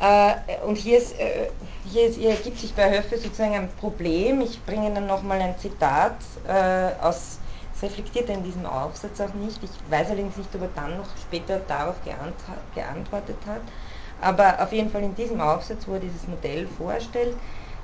Äh, 0.00 0.34
und 0.66 0.76
hier, 0.76 0.96
ist, 0.96 1.18
äh, 1.18 1.50
hier, 1.90 2.08
hier 2.08 2.30
ergibt 2.30 2.58
sich 2.58 2.72
bei 2.72 2.90
Höffe 2.90 3.18
sozusagen 3.18 3.54
ein 3.54 3.68
Problem. 3.80 4.40
Ich 4.40 4.64
bringe 4.64 4.86
Ihnen 4.86 5.06
nochmal 5.06 5.42
ein 5.42 5.58
Zitat 5.58 6.16
äh, 6.46 6.92
aus, 7.02 7.38
das 7.74 7.82
reflektiert 7.82 8.30
er 8.30 8.36
in 8.36 8.44
diesem 8.44 8.64
Aufsatz 8.64 9.20
auch 9.20 9.34
nicht. 9.34 9.62
Ich 9.62 9.70
weiß 9.90 10.06
allerdings 10.06 10.38
nicht, 10.38 10.54
ob 10.54 10.62
er 10.62 10.70
dann 10.74 10.96
noch 10.96 11.08
später 11.20 11.60
darauf 11.68 11.96
geantwortet 12.74 13.36
hat. 13.46 13.60
Aber 14.20 14.60
auf 14.60 14.72
jeden 14.72 14.90
Fall 14.90 15.02
in 15.02 15.14
diesem 15.14 15.40
Aufsatz, 15.40 15.86
wo 15.86 15.94
er 15.94 16.00
dieses 16.00 16.26
Modell 16.26 16.66
vorstellt, 16.66 17.36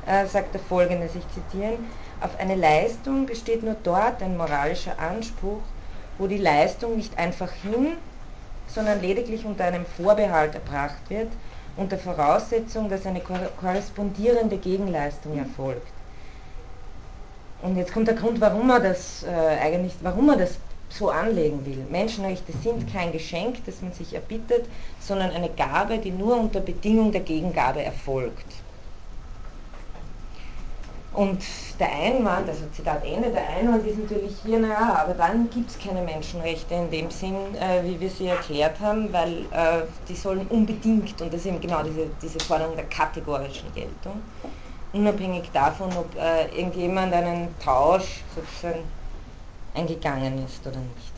äh, 0.06 0.26
sagt 0.26 0.54
er 0.54 0.60
folgendes, 0.60 1.14
ich 1.14 1.26
zitiere, 1.32 1.78
auf 2.20 2.38
eine 2.38 2.56
Leistung 2.56 3.26
besteht 3.26 3.62
nur 3.62 3.76
dort 3.82 4.22
ein 4.22 4.36
moralischer 4.36 4.98
Anspruch, 4.98 5.62
wo 6.18 6.26
die 6.26 6.38
Leistung 6.38 6.96
nicht 6.96 7.18
einfach 7.18 7.50
hin, 7.52 7.92
sondern 8.66 9.00
lediglich 9.00 9.44
unter 9.44 9.64
einem 9.64 9.86
Vorbehalt 9.86 10.54
erbracht 10.54 11.08
wird, 11.08 11.28
unter 11.76 11.98
Voraussetzung, 11.98 12.88
dass 12.88 13.06
eine 13.06 13.20
korrespondierende 13.20 14.58
Gegenleistung 14.58 15.38
erfolgt. 15.38 15.92
Und 17.62 17.76
jetzt 17.76 17.92
kommt 17.92 18.08
der 18.08 18.14
Grund, 18.14 18.40
warum 18.40 18.68
er 18.70 18.80
das 18.80 19.22
äh, 19.22 19.28
eigentlich, 19.28 19.94
warum 20.02 20.28
er 20.28 20.36
das 20.36 20.58
so 20.88 21.10
anlegen 21.10 21.64
will. 21.66 21.84
Menschenrechte 21.90 22.52
sind 22.62 22.92
kein 22.92 23.12
Geschenk, 23.12 23.64
das 23.66 23.82
man 23.82 23.92
sich 23.92 24.14
erbittet, 24.14 24.66
sondern 25.00 25.30
eine 25.30 25.50
Gabe, 25.50 25.98
die 25.98 26.10
nur 26.10 26.36
unter 26.36 26.60
Bedingung 26.60 27.12
der 27.12 27.22
Gegengabe 27.22 27.82
erfolgt. 27.82 28.46
Und 31.14 31.44
der 31.78 31.92
Einwand, 31.92 32.48
also 32.48 32.64
Zitat 32.72 33.04
Ende, 33.04 33.30
der 33.30 33.48
Einwand 33.48 33.86
ist 33.86 33.98
natürlich 33.98 34.34
hier, 34.44 34.58
naja, 34.58 34.98
aber 35.00 35.14
dann 35.14 35.48
gibt 35.48 35.70
es 35.70 35.78
keine 35.78 36.02
Menschenrechte 36.02 36.74
in 36.74 36.90
dem 36.90 37.10
Sinn, 37.10 37.36
äh, 37.54 37.84
wie 37.84 38.00
wir 38.00 38.10
sie 38.10 38.26
erklärt 38.26 38.80
haben, 38.80 39.12
weil 39.12 39.42
äh, 39.52 39.82
die 40.08 40.16
sollen 40.16 40.44
unbedingt, 40.48 41.20
und 41.20 41.32
das 41.32 41.40
ist 41.40 41.46
eben 41.46 41.60
genau 41.60 41.84
diese, 41.84 42.08
diese 42.20 42.40
Forderung 42.40 42.74
der 42.74 42.86
kategorischen 42.86 43.72
Geltung, 43.74 44.20
unabhängig 44.92 45.48
davon, 45.52 45.88
ob 45.96 46.16
äh, 46.16 46.46
irgendjemand 46.56 47.12
einen 47.12 47.54
Tausch 47.64 48.24
sozusagen 48.34 48.82
eingegangen 49.74 50.44
ist 50.44 50.66
oder 50.66 50.78
nicht. 50.78 51.12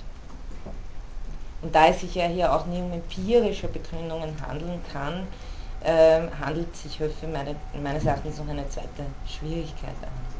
Und 1.62 1.74
da 1.74 1.88
es 1.88 2.00
sich 2.00 2.14
ja 2.14 2.26
hier 2.26 2.52
auch 2.52 2.66
nie 2.66 2.80
um 2.80 2.92
empirische 2.92 3.68
Begründungen 3.68 4.34
handeln 4.46 4.80
kann, 4.92 5.26
äh, 5.80 6.22
handelt 6.40 6.74
sich 6.76 6.98
Höfe 6.98 7.26
meine, 7.26 7.56
meines 7.82 8.04
Erachtens 8.04 8.38
noch 8.38 8.48
eine 8.48 8.68
zweite 8.68 9.04
Schwierigkeit 9.26 9.94
an. 10.02 10.36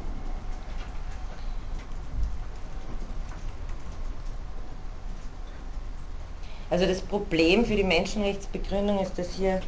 Also 6.69 6.85
das 6.87 7.01
Problem 7.01 7.65
für 7.65 7.77
die 7.77 7.85
Menschenrechtsbegründung 7.85 9.01
ist, 9.01 9.17
dass 9.19 9.31
hier 9.31 9.61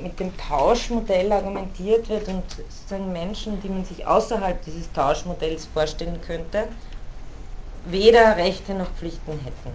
mit 0.00 0.18
dem 0.20 0.36
Tauschmodell 0.36 1.32
argumentiert 1.32 2.08
wird 2.08 2.28
und 2.28 2.44
sozusagen 2.50 3.12
Menschen, 3.12 3.60
die 3.60 3.68
man 3.68 3.84
sich 3.84 4.06
außerhalb 4.06 4.62
dieses 4.64 4.92
Tauschmodells 4.92 5.66
vorstellen 5.66 6.20
könnte, 6.20 6.68
weder 7.90 8.36
Rechte 8.36 8.74
noch 8.74 8.90
Pflichten 8.92 9.32
hätten. 9.40 9.72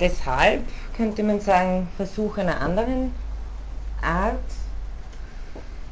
Deshalb 0.00 0.64
könnte 0.96 1.22
man 1.22 1.40
sagen, 1.40 1.88
Versuch 1.96 2.36
einer 2.36 2.60
anderen 2.60 3.14
Art 4.02 4.34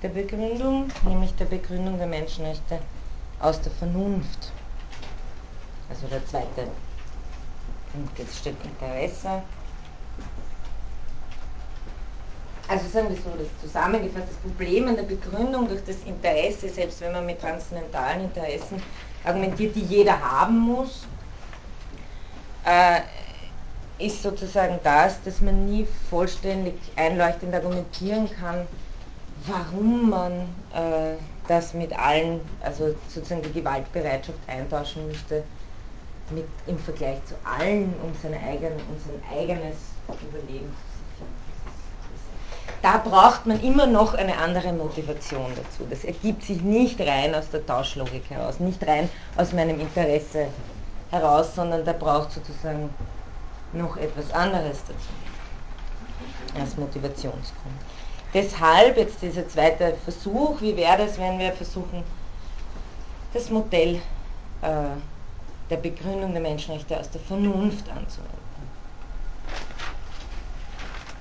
der 0.03 0.09
Begründung, 0.09 0.91
nämlich 1.05 1.33
der 1.37 1.45
Begründung 1.45 1.97
der 1.97 2.09
Menschenrechte 2.09 2.81
aus 3.39 3.61
der 3.61 3.71
Vernunft. 3.71 4.51
Also 5.89 6.09
der 6.09 6.27
zweite 6.27 6.67
Punkt, 7.93 8.19
jetzt 8.19 8.39
steht 8.39 8.57
Interesse. 8.65 9.43
Also 12.69 12.89
sagen 12.89 13.09
wir 13.09 13.17
so, 13.17 13.31
das 13.37 13.49
zusammengefasst, 13.61 14.29
das 14.29 14.37
Problem 14.37 14.87
an 14.87 14.95
der 14.95 15.03
Begründung 15.03 15.69
durch 15.69 15.85
das 15.85 15.97
Interesse, 16.07 16.69
selbst 16.69 17.01
wenn 17.01 17.13
man 17.13 17.27
mit 17.27 17.41
transzendentalen 17.41 18.27
Interessen 18.27 18.81
argumentiert, 19.25 19.75
die 19.75 19.81
jeder 19.81 20.21
haben 20.21 20.59
muss, 20.59 21.05
äh, 22.65 23.01
ist 23.99 24.23
sozusagen 24.23 24.79
das, 24.85 25.21
dass 25.25 25.41
man 25.41 25.67
nie 25.67 25.87
vollständig 26.09 26.75
einleuchtend 26.95 27.55
argumentieren 27.55 28.31
kann, 28.31 28.67
warum 29.47 30.11
man 30.11 30.33
äh, 30.73 31.17
das 31.49 31.75
mit 31.75 31.93
allen, 31.99 32.41
also 32.63 32.95
sozusagen 33.09 33.43
die 33.43 33.53
Gewaltbereitschaft 33.53 34.39
eintauschen 34.47 35.09
müsste, 35.09 35.43
mit, 36.31 36.47
im 36.67 36.79
Vergleich 36.79 37.25
zu 37.25 37.35
allen, 37.45 37.95
um 38.03 38.13
sein, 38.23 38.35
eigen, 38.35 38.73
um 38.73 38.97
sein 39.05 39.23
eigenes 39.31 39.77
Überleben 40.23 40.71
zu 40.71 40.99
sichern. 40.99 41.29
Da 42.83 42.99
braucht 42.99 43.47
man 43.47 43.61
immer 43.63 43.87
noch 43.87 44.15
eine 44.15 44.39
andere 44.39 44.73
Motivation 44.73 45.53
dazu. 45.57 45.87
Das 45.89 46.05
ergibt 46.05 46.43
sich 46.43 46.63
nicht 46.63 47.01
rein 47.01 47.35
aus 47.35 47.51
der 47.51 47.65
Tauschlogik 47.67 48.31
heraus, 48.31 48.61
nicht 48.61 48.87
rein 48.87 49.09
aus 49.37 49.53
meinem 49.53 49.81
Interesse 49.81 50.47
heraus, 51.11 51.55
sondern 51.55 51.85
da 51.85 51.93
braucht 51.93 52.33
sozusagen 52.33 52.91
noch 53.73 53.97
etwas 53.97 54.33
anderes 54.33 54.79
dazu 54.87 56.61
als 56.61 56.77
Motivationsgrund. 56.77 57.75
Deshalb 58.33 58.97
jetzt 58.97 59.23
dieser 59.23 59.49
zweite 59.49 59.95
Versuch, 60.05 60.61
wie 60.61 60.77
wäre 60.77 61.03
es, 61.03 61.19
wenn 61.19 61.39
wir 61.39 61.53
versuchen, 61.53 62.05
das 63.33 63.51
Modell 63.51 63.97
äh, 64.63 64.97
der 65.71 65.77
Begründung 65.77 66.33
der 66.33 66.43
Menschenrechte 66.43 66.99
aus 66.99 67.09
der 67.11 67.21
Vernunft 67.21 67.89
anzuwenden. 67.89 68.41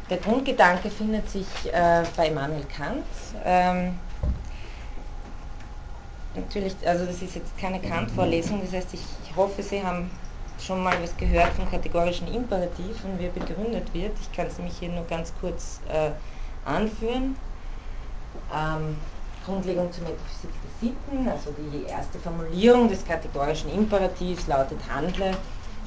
Der 0.09 0.17
Grundgedanke 0.17 0.89
findet 0.89 1.29
sich 1.29 1.45
äh, 1.71 2.03
bei 2.17 2.27
Immanuel 2.27 2.65
Kant. 2.65 3.05
Ähm, 3.45 3.93
natürlich, 6.33 6.75
also 6.85 7.05
das 7.05 7.21
ist 7.21 7.35
jetzt 7.35 7.55
keine 7.59 7.79
Kant-Vorlesung, 7.79 8.61
das 8.61 8.73
heißt, 8.73 8.93
ich, 8.95 9.35
hoffe, 9.35 9.61
Sie 9.61 9.83
haben 9.83 10.09
schon 10.59 10.83
mal 10.83 10.95
was 11.01 11.15
gehört 11.15 11.53
vom 11.53 11.69
kategorischen 11.69 12.27
Imperativ 12.33 13.03
und 13.05 13.19
wie 13.19 13.25
er 13.25 13.31
begründet 13.31 13.93
wird. 13.93 14.11
Ich 14.19 14.31
kann 14.35 14.47
es 14.47 14.57
nämlich 14.57 14.77
hier 14.77 14.89
nur 14.89 15.05
ganz 15.05 15.31
kurz 15.39 15.79
äh, 15.87 16.09
anführen. 16.67 17.35
Ähm, 18.53 18.97
Grundlegung 19.45 19.91
zur 19.91 20.03
Metaphysik 20.03 20.49
der 20.63 20.89
Sitten, 20.89 21.27
also 21.27 21.53
die 21.57 21.83
erste 21.83 22.19
Formulierung 22.19 22.89
des 22.89 23.05
kategorischen 23.05 23.71
Imperativs 23.73 24.47
lautet 24.47 24.79
handle 24.89 25.35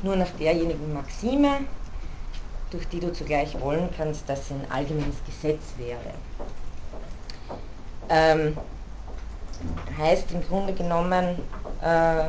nur 0.02 0.16
nach 0.16 0.30
derjenigen 0.38 0.92
Maxime, 0.92 1.58
durch 2.70 2.88
die 2.88 3.00
du 3.00 3.12
zugleich 3.12 3.58
wollen 3.60 3.88
kannst, 3.96 4.28
dass 4.28 4.48
sie 4.48 4.54
ein 4.54 4.66
allgemeines 4.70 5.16
Gesetz 5.26 5.62
wäre. 5.76 5.98
Ähm, 8.08 8.56
heißt 9.96 10.32
im 10.32 10.42
Grunde 10.48 10.72
genommen, 10.72 11.38
äh, 11.82 12.24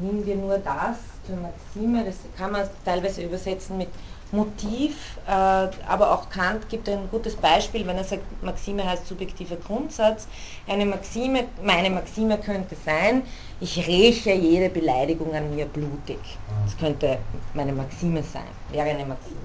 nehmen 0.00 0.26
wir 0.26 0.36
nur 0.36 0.58
das 0.58 0.96
zur 1.26 1.36
Maxime, 1.36 2.04
das 2.04 2.16
kann 2.36 2.52
man 2.52 2.68
teilweise 2.84 3.22
übersetzen 3.22 3.78
mit 3.78 3.88
Motiv, 4.32 5.18
äh, 5.26 5.30
aber 5.30 6.12
auch 6.12 6.28
Kant 6.28 6.68
gibt 6.68 6.88
ein 6.88 7.08
gutes 7.10 7.36
Beispiel, 7.36 7.86
wenn 7.86 7.96
er 7.96 8.04
sagt, 8.04 8.22
Maxime 8.42 8.84
heißt 8.84 9.06
subjektiver 9.06 9.56
Grundsatz. 9.56 10.26
Eine 10.66 10.86
Maxime, 10.86 11.44
meine 11.62 11.90
Maxime 11.90 12.38
könnte 12.38 12.74
sein, 12.84 13.22
ich 13.60 13.86
räche 13.86 14.32
jede 14.32 14.70
Beleidigung 14.70 15.34
an 15.34 15.54
mir 15.54 15.66
blutig. 15.66 16.18
Das 16.64 16.76
könnte 16.76 17.18
meine 17.54 17.72
Maxime 17.72 18.22
sein, 18.22 18.42
wäre 18.70 18.90
eine 18.90 19.04
Maxime. 19.04 19.36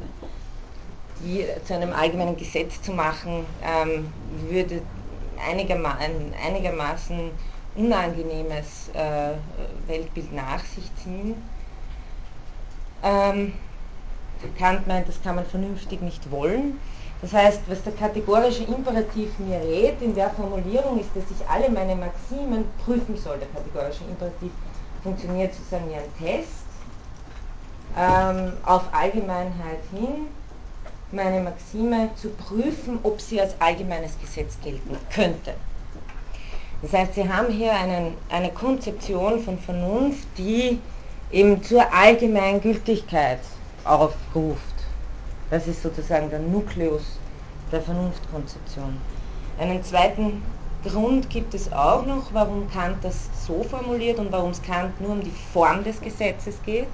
Die 1.21 1.45
zu 1.65 1.75
einem 1.75 1.93
allgemeinen 1.93 2.37
Gesetz 2.37 2.81
zu 2.81 2.91
machen, 2.91 3.45
ähm, 3.63 4.11
würde 4.49 4.81
einigermaßen, 5.47 6.33
einigermaßen 6.45 7.31
unangenehmes 7.75 8.89
äh, 8.93 9.33
Weltbild 9.87 10.33
nach 10.33 10.63
sich 10.63 10.89
ziehen. 11.03 11.35
Ähm, 13.03 13.53
Kant 14.57 14.87
meint, 14.87 15.07
das 15.07 15.21
kann 15.21 15.35
man 15.35 15.45
vernünftig 15.45 16.01
nicht 16.01 16.31
wollen. 16.31 16.79
Das 17.21 17.33
heißt, 17.33 17.61
was 17.67 17.83
der 17.83 17.93
kategorische 17.93 18.63
Imperativ 18.63 19.37
mir 19.39 19.59
rät 19.59 20.01
in 20.01 20.15
der 20.15 20.29
Formulierung 20.29 20.99
ist, 20.99 21.09
dass 21.13 21.25
ich 21.29 21.47
alle 21.47 21.69
meine 21.69 21.95
Maximen 21.95 22.63
prüfen 22.85 23.17
soll. 23.17 23.37
Der 23.39 23.47
kategorische 23.49 24.05
Imperativ 24.09 24.51
funktioniert 25.03 25.53
sozusagen 25.53 25.89
wie 25.89 25.95
ein 25.95 26.15
Test 26.17 26.49
ähm, 27.97 28.53
auf 28.63 28.83
Allgemeinheit 28.93 29.79
hin, 29.91 30.27
meine 31.11 31.41
Maxime 31.41 32.09
zu 32.15 32.29
prüfen, 32.29 32.99
ob 33.03 33.19
sie 33.19 33.41
als 33.41 33.53
allgemeines 33.59 34.17
Gesetz 34.19 34.57
gelten 34.63 34.95
könnte. 35.13 35.55
Das 36.81 36.93
heißt, 36.93 37.15
Sie 37.15 37.27
haben 37.27 37.51
hier 37.51 37.73
einen, 37.73 38.13
eine 38.29 38.51
Konzeption 38.51 39.41
von 39.41 39.59
Vernunft, 39.59 40.25
die 40.37 40.79
eben 41.31 41.61
zur 41.61 41.93
allgemeinen 41.93 42.61
Aufruft. 43.89 44.75
Das 45.49 45.67
ist 45.67 45.81
sozusagen 45.81 46.29
der 46.29 46.37
Nukleus 46.39 47.01
der 47.71 47.81
Vernunftkonzeption. 47.81 49.01
Einen 49.59 49.83
zweiten 49.83 50.43
Grund 50.83 51.29
gibt 51.31 51.55
es 51.55 51.73
auch 51.73 52.05
noch, 52.05 52.31
warum 52.31 52.69
Kant 52.69 53.03
das 53.03 53.15
so 53.47 53.63
formuliert 53.63 54.19
und 54.19 54.31
warum 54.31 54.51
es 54.51 54.61
Kant 54.61 55.01
nur 55.01 55.11
um 55.11 55.21
die 55.21 55.33
Form 55.53 55.83
des 55.83 55.99
Gesetzes 56.01 56.61
geht. 56.63 56.87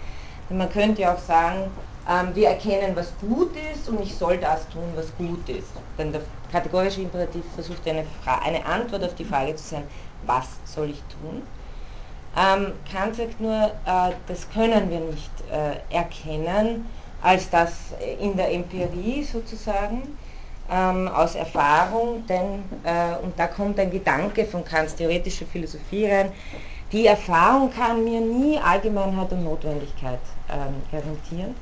Denn 0.49 0.57
man 0.57 0.69
könnte 0.69 1.01
ja 1.01 1.13
auch 1.13 1.19
sagen, 1.19 1.69
ähm, 2.09 2.33
wir 2.33 2.47
erkennen, 2.47 2.95
was 2.95 3.11
gut 3.19 3.51
ist 3.73 3.89
und 3.89 4.01
ich 4.01 4.15
soll 4.15 4.37
das 4.37 4.69
tun, 4.69 4.93
was 4.95 5.13
gut 5.17 5.49
ist. 5.49 5.71
Denn 5.97 6.13
der 6.13 6.21
kategorische 6.49 7.01
Imperativ 7.01 7.43
versucht 7.55 7.85
eine, 7.87 8.05
eine 8.25 8.65
Antwort 8.65 9.03
auf 9.03 9.15
die 9.15 9.25
Frage 9.25 9.53
zu 9.55 9.63
sein, 9.65 9.83
was 10.25 10.47
soll 10.63 10.91
ich 10.91 11.03
tun? 11.03 11.41
Ähm, 12.37 12.73
Kant 12.91 13.15
sagt 13.15 13.39
nur, 13.39 13.71
äh, 13.85 14.11
das 14.27 14.49
können 14.49 14.89
wir 14.89 14.99
nicht 14.99 15.31
äh, 15.49 15.93
erkennen, 15.93 16.85
als 17.21 17.49
das 17.49 17.71
in 18.19 18.35
der 18.35 18.51
Empirie 18.51 19.23
sozusagen, 19.23 20.17
ähm, 20.69 21.07
aus 21.07 21.35
Erfahrung, 21.35 22.25
denn, 22.27 22.63
äh, 22.83 23.23
und 23.23 23.37
da 23.39 23.47
kommt 23.47 23.79
ein 23.79 23.89
Gedanke 23.89 24.45
von 24.45 24.65
Kants 24.65 24.95
theoretischer 24.95 25.45
Philosophie 25.45 26.07
rein, 26.07 26.31
die 26.91 27.07
Erfahrung 27.07 27.71
kann 27.71 28.03
mir 28.03 28.21
nie 28.21 28.59
Allgemeinheit 28.59 29.31
und 29.31 29.43
Notwendigkeit 29.43 30.19
ähm, 30.51 30.75
garantieren. 30.91 31.55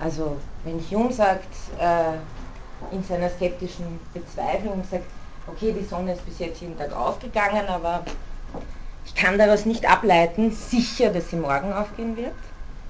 Also 0.00 0.36
wenn 0.64 0.80
Hume 0.90 1.12
sagt, 1.12 1.54
äh, 1.78 2.94
in 2.94 3.02
seiner 3.02 3.30
skeptischen 3.30 3.98
Bezweiflung, 4.12 4.84
sagt, 4.90 5.06
okay, 5.46 5.72
die 5.72 5.84
Sonne 5.84 6.12
ist 6.12 6.24
bis 6.24 6.38
jetzt 6.38 6.60
jeden 6.60 6.76
Tag 6.76 6.94
aufgegangen, 6.94 7.66
aber 7.68 8.04
ich 9.06 9.14
kann 9.14 9.38
daraus 9.38 9.66
nicht 9.66 9.88
ableiten, 9.88 10.50
sicher, 10.50 11.10
dass 11.10 11.30
sie 11.30 11.36
morgen 11.36 11.72
aufgehen 11.72 12.16
wird. 12.16 12.32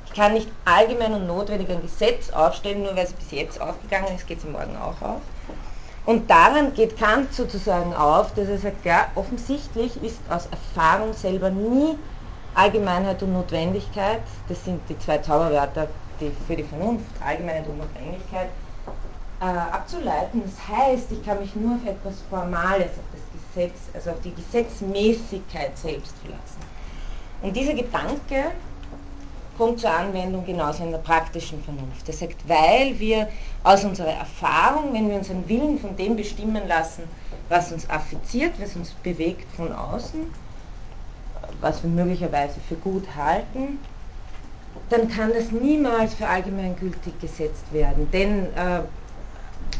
Ich 0.07 0.12
kann 0.12 0.35
nicht 0.35 0.48
allgemein 0.64 1.14
und 1.14 1.27
notwendig 1.27 1.68
ein 1.70 1.83
Gesetz 1.83 2.31
aufstellen, 2.31 2.83
nur 2.83 2.94
weil 2.94 3.05
es 3.05 3.12
bis 3.12 3.33
jetzt 3.33 3.61
aufgegangen 3.61 4.14
ist, 4.14 4.27
geht 4.27 4.40
sie 4.40 4.48
morgen 4.48 4.77
auch 4.77 5.00
auf. 5.03 5.20
Und 6.07 6.31
daran 6.31 6.74
geht 6.74 6.98
Kant 6.98 7.33
sozusagen 7.33 7.94
auf, 7.94 8.35
dass 8.35 8.48
er 8.48 8.59
sagt, 8.59 8.85
ja, 8.85 9.07
offensichtlich 9.14 10.03
ist 10.03 10.20
aus 10.29 10.48
Erfahrung 10.50 11.14
selber 11.14 11.50
nie 11.50 11.96
Allgemeinheit 12.55 13.22
und 13.22 13.33
Notwendigkeit, 13.33 14.20
das 14.48 14.64
sind 14.64 14.81
die 14.88 14.98
zwei 14.98 15.18
Zauberwörter 15.18 15.88
die, 16.20 16.31
für 16.46 16.55
die 16.55 16.62
Vernunft, 16.62 17.07
Allgemeinheit 17.24 17.66
und 17.66 17.79
Notwendigkeit, 17.79 18.48
äh, 19.40 19.44
abzuleiten. 19.44 20.42
Das 20.44 20.77
heißt, 20.77 21.11
ich 21.11 21.24
kann 21.24 21.40
mich 21.40 21.57
nur 21.57 21.77
auf 21.77 21.87
etwas 21.87 22.14
Formales, 22.31 22.87
auf 22.87 23.09
das 23.12 23.22
Gesetz, 23.54 23.78
also 23.94 24.10
auf 24.10 24.20
die 24.22 24.34
Gesetzmäßigkeit 24.34 25.76
selbst 25.78 26.14
verlassen. 26.18 26.60
Und 27.42 27.54
dieser 27.54 27.74
Gedanke 27.74 28.52
kommt 29.56 29.80
zur 29.80 29.90
Anwendung 29.90 30.44
genauso 30.44 30.82
in 30.82 30.90
der 30.90 30.98
praktischen 30.98 31.62
Vernunft. 31.62 32.08
Er 32.08 32.14
sagt, 32.14 32.48
weil 32.48 32.98
wir 32.98 33.28
aus 33.62 33.84
unserer 33.84 34.12
Erfahrung, 34.12 34.92
wenn 34.92 35.08
wir 35.08 35.16
unseren 35.16 35.48
Willen 35.48 35.78
von 35.78 35.96
dem 35.96 36.16
bestimmen 36.16 36.66
lassen, 36.66 37.04
was 37.48 37.70
uns 37.70 37.88
affiziert, 37.88 38.52
was 38.60 38.74
uns 38.74 38.90
bewegt 39.02 39.46
von 39.56 39.72
außen, 39.72 40.26
was 41.60 41.82
wir 41.82 41.90
möglicherweise 41.90 42.58
für 42.68 42.74
gut 42.76 43.04
halten, 43.14 43.78
dann 44.90 45.08
kann 45.08 45.32
das 45.32 45.50
niemals 45.52 46.14
für 46.14 46.26
allgemeingültig 46.26 47.18
gesetzt 47.20 47.72
werden. 47.72 48.10
Denn 48.10 48.46
äh, 48.54 48.80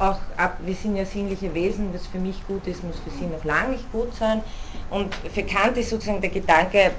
auch 0.00 0.18
ab, 0.37 0.57
wir 0.61 0.74
sind 0.74 0.96
ja 0.96 1.04
sinnliche 1.04 1.52
Wesen, 1.54 1.92
was 1.92 2.07
für 2.07 2.18
mich 2.18 2.46
gut 2.46 2.66
ist, 2.66 2.83
muss 2.85 2.96
für 2.98 3.11
sie 3.11 3.26
noch 3.26 3.44
lange 3.44 3.72
nicht 3.72 3.90
gut 3.92 4.14
sein. 4.14 4.42
Und 4.90 5.14
für 5.14 5.42
Kant 5.42 5.76
ist 5.76 5.90
sozusagen 5.90 6.20
der 6.20 6.30
Gedanke, 6.30 6.92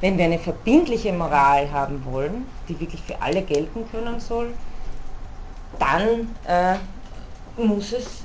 wenn 0.00 0.18
wir 0.18 0.24
eine 0.24 0.38
verbindliche 0.38 1.12
Moral 1.12 1.70
haben 1.70 2.04
wollen, 2.04 2.46
die 2.68 2.78
wirklich 2.78 3.02
für 3.02 3.20
alle 3.22 3.42
gelten 3.42 3.88
können 3.90 4.18
soll, 4.20 4.52
dann 5.78 6.34
äh, 6.46 6.76
muss 7.56 7.92
es 7.92 8.22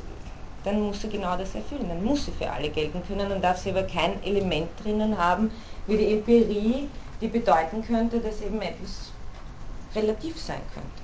dann 0.67 0.81
muss 0.81 1.01
sie 1.01 1.09
genau 1.09 1.37
das 1.37 1.55
erfüllen. 1.55 1.87
Dann 1.87 2.03
muss 2.03 2.25
sie 2.25 2.31
für 2.31 2.49
alle 2.49 2.69
gelten 2.69 3.01
können, 3.07 3.29
dann 3.29 3.41
darf 3.41 3.57
sie 3.57 3.69
aber 3.69 3.83
kein 3.83 4.21
Element 4.23 4.69
drinnen 4.83 5.17
haben, 5.17 5.49
wie 5.87 5.97
die 5.97 6.13
Empirie, 6.13 6.89
die 7.21 7.27
bedeuten 7.27 7.81
könnte, 7.83 8.19
dass 8.19 8.41
eben 8.41 8.61
etwas 8.61 9.11
relativ 9.95 10.39
sein 10.39 10.61
könnte. 10.73 10.96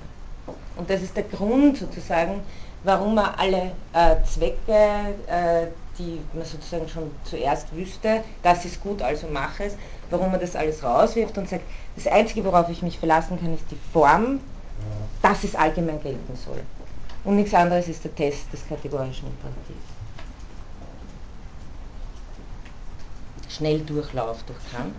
Und 0.76 0.90
das 0.90 1.02
ist 1.02 1.16
der 1.16 1.24
Grund 1.24 1.78
sozusagen, 1.78 2.40
warum 2.82 3.14
man 3.14 3.34
alle 3.36 3.72
äh, 3.92 4.16
Zwecke, 4.24 5.14
äh, 5.26 5.66
die 5.98 6.20
man 6.32 6.44
sozusagen 6.44 6.88
schon 6.88 7.10
zuerst 7.24 7.74
wüsste, 7.74 8.22
das 8.42 8.64
ist 8.64 8.82
gut, 8.82 9.00
also 9.00 9.28
mache 9.28 9.64
es, 9.64 9.76
warum 10.10 10.30
man 10.30 10.40
das 10.40 10.56
alles 10.56 10.82
rauswirft 10.82 11.38
und 11.38 11.48
sagt, 11.48 11.62
das 11.96 12.06
Einzige, 12.06 12.44
worauf 12.44 12.68
ich 12.68 12.82
mich 12.82 12.98
verlassen 12.98 13.38
kann, 13.38 13.54
ist 13.54 13.64
die 13.70 13.78
Form, 13.92 14.40
dass 15.22 15.44
es 15.44 15.54
allgemein 15.54 16.02
gelten 16.02 16.36
soll. 16.36 16.60
Und 17.24 17.36
nichts 17.36 17.54
anderes 17.54 17.88
ist 17.88 18.04
der 18.04 18.14
Test 18.14 18.52
des 18.52 18.66
kategorischen 18.68 19.28
Imperativs. 19.28 19.94
Schnelldurchlauf 23.48 24.42
durch 24.42 24.58
Kant. 24.72 24.94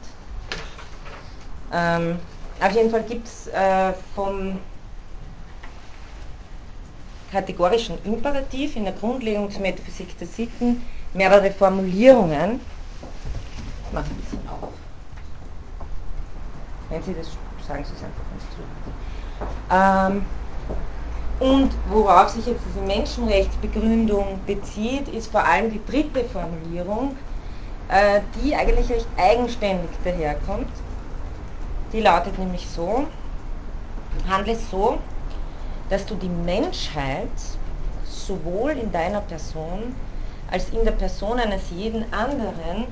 Ähm, 1.73 2.19
auf 2.61 2.71
jeden 2.71 2.89
Fall 2.89 3.03
gibt 3.03 3.27
es 3.27 3.47
äh, 3.47 3.93
vom 4.15 4.59
kategorischen 7.35 7.97
Imperativ 8.05 8.77
in 8.77 8.85
der 8.85 8.93
Grundlegungsmetaphysik 8.93 10.17
der 10.17 10.27
Sitten 10.27 10.81
mehrere 11.13 11.51
Formulierungen. 11.51 12.61
Ich 13.85 13.93
mache 13.93 14.05
ein 14.05 14.15
bisschen 14.15 14.39
auf. 14.47 14.69
Wenn 16.89 17.03
Sie 17.03 17.13
das 17.13 17.27
sagen, 17.67 17.83
Sie 17.83 17.93
es 17.93 18.03
einfach 18.03 18.23
ganz 18.31 18.43
zu. 18.55 18.61
Ähm, 19.69 20.25
und 21.41 21.71
worauf 21.89 22.29
sich 22.29 22.45
jetzt 22.45 22.61
diese 22.69 22.85
Menschenrechtsbegründung 22.85 24.39
bezieht, 24.47 25.09
ist 25.09 25.29
vor 25.29 25.43
allem 25.43 25.69
die 25.71 25.81
dritte 25.85 26.23
Formulierung, 26.23 27.17
äh, 27.89 28.21
die 28.35 28.55
eigentlich 28.55 28.89
recht 28.89 29.07
eigenständig 29.17 29.89
daherkommt. 30.05 30.69
Die 31.91 31.99
lautet 31.99 32.39
nämlich 32.39 32.65
so, 32.69 33.05
handle 34.29 34.55
so, 34.71 34.99
dass 35.89 36.05
du 36.05 36.15
die 36.15 36.29
Menschheit 36.29 37.29
sowohl 38.05 38.71
in 38.71 38.91
deiner 38.91 39.21
Person 39.21 39.95
als 40.51 40.69
in 40.69 40.85
der 40.85 40.91
Person 40.91 41.39
eines 41.39 41.69
jeden 41.71 42.11
anderen 42.13 42.85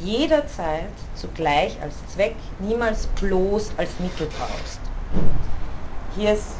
jederzeit 0.00 0.90
zugleich 1.14 1.80
als 1.80 1.94
Zweck, 2.12 2.34
niemals 2.58 3.06
bloß 3.20 3.70
als 3.76 3.90
Mittel 4.00 4.26
brauchst. 4.36 4.80
Hier 6.14 6.32
ist 6.34 6.56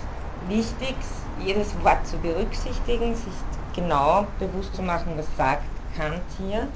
wichtig, 0.48 0.94
jedes 1.38 1.74
Wort 1.82 2.06
zu 2.06 2.16
berücksichtigen, 2.18 3.14
sich 3.16 3.34
genau 3.74 4.26
bewusst 4.38 4.74
zu 4.76 4.82
machen, 4.82 5.12
was 5.16 5.26
sagt 5.36 5.64
Kant 5.96 6.22
hier. 6.38 6.68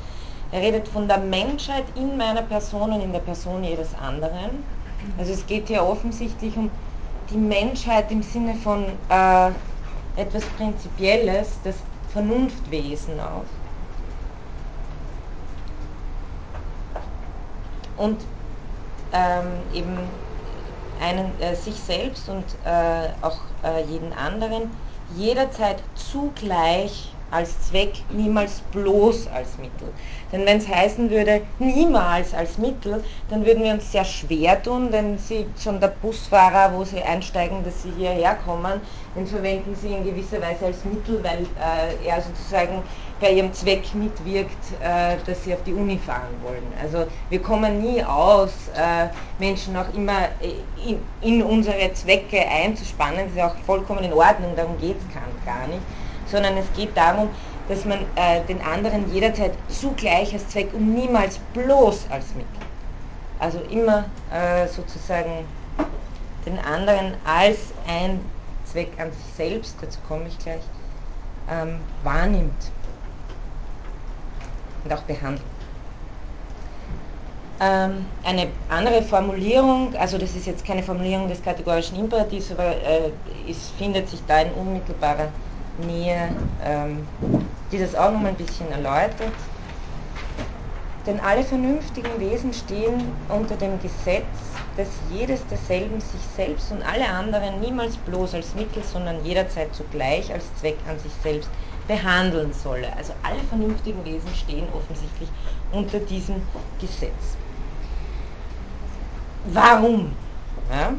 Er 0.52 0.61
redet 0.61 0.88
von 0.88 1.09
der 1.09 1.18
Menschheit 1.18 1.85
in 1.94 2.16
meiner 2.16 2.42
Person 2.42 2.92
und 2.92 3.00
in 3.00 3.12
der 3.12 3.20
Person 3.20 3.64
jedes 3.64 3.94
anderen. 3.94 4.64
Also 5.18 5.32
es 5.32 5.46
geht 5.46 5.68
hier 5.68 5.85
offensichtlich 5.85 6.56
um 6.56 6.70
die 7.31 7.37
Menschheit 7.37 8.11
im 8.11 8.23
Sinne 8.23 8.55
von 8.55 8.85
äh, 9.09 9.51
etwas 10.17 10.45
Prinzipielles, 10.57 11.61
das 11.65 11.77
Vernunftwesen 12.12 13.21
auch. 13.21 13.45
Und 17.97 18.25
ähm, 19.12 19.62
eben 19.73 19.99
einen, 21.01 21.39
äh, 21.41 21.55
sich 21.55 21.75
selbst 21.75 22.29
und 22.29 22.45
äh, 22.65 23.09
auch 23.23 23.39
äh, 23.65 23.83
jeden 23.85 24.12
anderen 24.12 24.71
jederzeit 25.17 25.83
zugleich 25.95 27.15
als 27.31 27.69
Zweck, 27.69 27.93
niemals 28.11 28.61
bloß 28.73 29.27
als 29.29 29.59
Mittel. 29.59 29.89
Denn 30.33 30.47
wenn 30.47 30.59
es 30.59 30.69
heißen 30.69 31.11
würde, 31.11 31.43
niemals 31.59 32.35
als 32.35 32.59
Mittel, 32.59 33.03
dann 33.31 33.45
würden 33.45 33.65
wir 33.65 33.73
uns 33.73 33.91
sehr 33.91 34.05
schwer 34.05 34.62
tun, 34.62 34.91
denn 34.91 35.19
sie, 35.19 35.47
schon 35.62 35.81
der 35.81 35.89
Busfahrer, 35.89 36.73
wo 36.75 36.85
sie 36.85 37.03
einsteigen, 37.03 37.65
dass 37.65 37.83
sie 37.83 37.91
hierher 37.91 38.37
kommen, 38.45 38.81
den 39.15 39.27
verwenden 39.27 39.75
sie 39.75 39.93
in 39.93 40.05
gewisser 40.05 40.41
Weise 40.41 40.67
als 40.67 40.85
Mittel, 40.85 41.23
weil 41.25 41.43
äh, 41.43 42.09
er 42.09 42.21
sozusagen 42.21 42.83
bei 43.21 43.33
ihrem 43.33 43.53
Zweck 43.53 43.95
mitwirkt, 43.95 44.73
äh, 44.81 45.17
dass 45.27 45.43
sie 45.45 45.55
auf 45.55 45.62
die 45.65 45.73
Uni 45.73 45.99
fahren 45.99 46.35
wollen. 46.43 46.73
Also 46.81 47.07
wir 47.31 47.41
kommen 47.41 47.81
nie 47.81 48.05
aus, 48.05 48.68
äh, 48.74 49.09
Menschen 49.39 49.77
auch 49.77 49.93
immer 49.95 50.29
in, 50.87 50.99
in, 51.22 51.43
unsere 51.43 51.93
Zwecke 51.95 52.47
einzuspannen, 52.47 53.27
das 53.27 53.33
ist 53.33 53.41
auch 53.41 53.64
vollkommen 53.64 54.05
in 54.05 54.12
Ordnung, 54.12 54.55
darum 54.55 54.79
geht 54.79 54.97
es 54.99 55.45
gar 55.45 55.66
nicht 55.66 55.83
sondern 56.27 56.57
es 56.57 56.66
geht 56.77 56.97
darum, 56.97 57.29
dass 57.68 57.85
man 57.85 57.99
äh, 58.16 58.43
den 58.49 58.61
anderen 58.62 59.12
jederzeit 59.12 59.53
zugleich 59.68 60.33
als 60.33 60.49
Zweck 60.49 60.72
und 60.72 60.95
niemals 60.95 61.39
bloß 61.53 62.07
als 62.11 62.35
Mittel. 62.35 62.47
Also 63.39 63.59
immer 63.70 64.05
äh, 64.33 64.66
sozusagen 64.68 65.45
den 66.47 66.59
anderen 66.61 67.14
als 67.24 67.59
ein 67.89 68.20
Zweck 68.64 68.93
an 68.99 69.11
sich 69.11 69.35
selbst, 69.37 69.77
dazu 69.81 69.99
komme 70.09 70.29
ich 70.29 70.39
gleich, 70.39 70.62
ähm, 71.51 71.79
wahrnimmt 72.03 72.70
und 74.85 74.93
auch 74.93 75.03
behandelt. 75.03 75.43
Ähm, 77.59 78.05
eine 78.22 78.49
andere 78.68 79.03
Formulierung, 79.03 79.95
also 79.97 80.18
das 80.18 80.35
ist 80.37 80.47
jetzt 80.47 80.64
keine 80.64 80.83
Formulierung 80.83 81.27
des 81.29 81.43
kategorischen 81.43 81.99
Imperativs, 81.99 82.53
aber 82.53 82.77
äh, 82.77 83.11
es 83.49 83.70
findet 83.79 84.09
sich 84.09 84.20
da 84.27 84.41
in 84.41 84.53
unmittelbarer 84.53 85.29
Nähe, 85.79 86.31
ähm, 86.64 87.07
die 87.70 87.79
das 87.79 87.95
auch 87.95 88.12
nochmal 88.12 88.31
ein 88.31 88.37
bisschen 88.37 88.70
erläutert. 88.70 89.33
Denn 91.07 91.20
alle 91.20 91.45
vernünftigen 91.45 92.18
Wesen 92.18 92.53
stehen 92.53 93.12
unter 93.29 93.57
dem 93.57 93.81
Gesetz, 93.81 94.24
dass 94.77 94.89
jedes 95.11 95.47
derselben 95.47 96.01
sich 96.01 96.20
selbst 96.37 96.70
und 96.72 96.83
alle 96.83 97.09
anderen 97.09 97.61
niemals 97.61 97.97
bloß 97.97 98.35
als 98.35 98.55
Mittel, 98.55 98.83
sondern 98.83 99.24
jederzeit 99.24 99.74
zugleich 99.74 100.33
als 100.33 100.45
Zweck 100.61 100.77
an 100.89 100.99
sich 100.99 101.12
selbst 101.22 101.49
behandeln 101.87 102.53
solle. 102.53 102.89
Also 102.97 103.12
alle 103.22 103.41
vernünftigen 103.49 104.05
Wesen 104.05 104.35
stehen 104.35 104.66
offensichtlich 104.74 105.29
unter 105.72 105.99
diesem 106.01 106.43
Gesetz. 106.81 107.37
Warum? 109.53 110.12
Ja, 110.70 110.93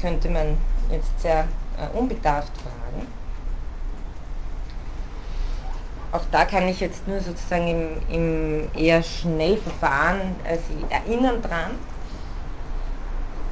könnte 0.00 0.28
man 0.28 0.56
jetzt 0.90 1.20
sehr 1.20 1.46
äh, 1.78 1.96
unbedarft 1.96 2.52
fragen. 2.58 3.06
Auch 6.14 6.22
da 6.30 6.44
kann 6.44 6.68
ich 6.68 6.78
jetzt 6.78 7.08
nur 7.08 7.18
sozusagen 7.18 7.66
im, 7.66 7.88
im 8.08 8.68
eher 8.76 9.02
Schnellverfahren 9.02 10.20
äh, 10.44 10.58
Sie 10.58 10.86
erinnern 10.88 11.42
dran. 11.42 11.72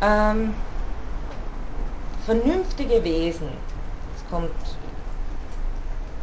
Ähm, 0.01 0.55
vernünftige 2.25 3.03
Wesen, 3.03 3.49
es 4.15 4.31
kommt 4.31 4.53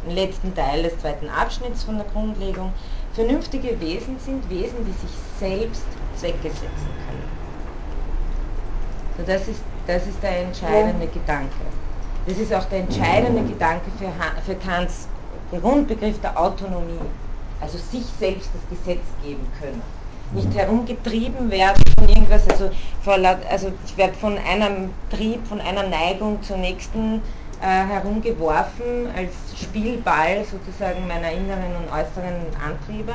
im 0.06 0.14
letzten 0.14 0.54
Teil 0.54 0.82
des 0.82 0.98
zweiten 0.98 1.28
Abschnitts 1.28 1.82
von 1.82 1.98
der 1.98 2.06
Grundlegung, 2.06 2.72
vernünftige 3.12 3.78
Wesen 3.78 4.18
sind 4.18 4.48
Wesen, 4.48 4.78
die 4.86 4.92
sich 4.92 5.14
selbst 5.38 5.84
Zwecke 6.16 6.48
setzen 6.48 6.88
können. 7.06 7.28
So, 9.18 9.24
das, 9.26 9.46
ist, 9.46 9.60
das 9.86 10.06
ist 10.06 10.22
der 10.22 10.44
entscheidende 10.44 11.04
ja. 11.04 11.10
Gedanke. 11.12 11.50
Das 12.26 12.38
ist 12.38 12.54
auch 12.54 12.64
der 12.64 12.80
entscheidende 12.80 13.42
Gedanke 13.42 13.90
für, 13.98 14.10
für 14.46 14.58
Kants 14.58 15.06
Grundbegriff 15.58 16.20
der 16.20 16.38
Autonomie. 16.38 17.00
Also 17.60 17.78
sich 17.78 18.04
selbst 18.18 18.50
das 18.54 18.78
Gesetz 18.78 19.04
geben 19.22 19.46
können. 19.60 19.82
Nicht 20.32 20.54
herumgetrieben 20.54 21.50
werden 21.50 21.82
von 21.98 22.08
irgendwas, 22.08 22.48
also, 22.48 22.70
also 23.50 23.72
ich 23.84 23.96
werde 23.96 24.14
von 24.14 24.38
einem 24.38 24.90
Trieb, 25.10 25.44
von 25.46 25.60
einer 25.60 25.82
Neigung 25.82 26.40
zur 26.42 26.56
nächsten 26.56 27.20
äh, 27.60 27.66
herumgeworfen 27.66 29.08
als 29.14 29.32
Spielball 29.60 30.44
sozusagen 30.44 31.06
meiner 31.08 31.30
inneren 31.32 31.76
und 31.76 31.92
äußeren 31.92 32.46
Antriebe. 32.64 33.12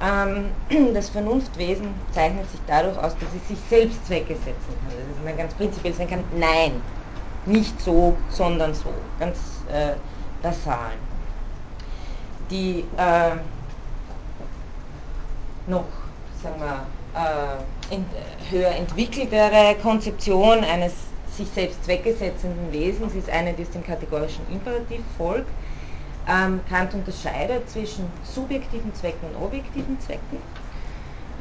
Ähm, 0.00 0.50
das 0.94 1.08
Vernunftwesen 1.08 1.88
zeichnet 2.12 2.48
sich 2.50 2.60
dadurch 2.66 2.96
aus, 2.98 3.14
dass 3.14 3.28
es 3.40 3.48
sich 3.48 3.58
selbst 3.68 4.04
Zwecke 4.06 4.34
setzen 4.34 4.74
kann. 4.84 4.90
Das 4.90 5.16
ist 5.16 5.24
mal 5.24 5.34
ganz 5.34 5.54
prinzipiell 5.54 5.94
sein 5.94 6.08
kann, 6.08 6.24
nein, 6.38 6.72
nicht 7.46 7.80
so, 7.80 8.14
sondern 8.28 8.74
so. 8.74 8.92
Ganz 9.18 9.38
äh, 9.72 9.94
basal. 10.42 10.92
Die 12.52 12.84
äh, 12.98 13.30
noch, 15.66 15.86
sagen 16.42 16.60
wir, 16.60 16.86
äh, 17.18 17.94
in, 17.94 18.04
höher 18.50 18.70
entwickeltere 18.70 19.74
Konzeption 19.82 20.62
eines 20.62 20.92
sich 21.34 21.48
selbst 21.48 21.82
zweckgesetzenden 21.84 22.70
Wesens 22.70 23.14
ist 23.14 23.30
eine, 23.30 23.54
die 23.54 23.62
aus 23.62 23.70
dem 23.70 23.82
kategorischen 23.82 24.46
Imperativ 24.52 25.00
folgt. 25.16 25.48
Ähm, 26.28 26.60
Kant 26.68 26.92
unterscheidet 26.92 27.68
zwischen 27.70 28.04
subjektiven 28.22 28.94
Zwecken 28.94 29.28
und 29.34 29.42
objektiven 29.42 29.98
Zwecken. 30.00 30.38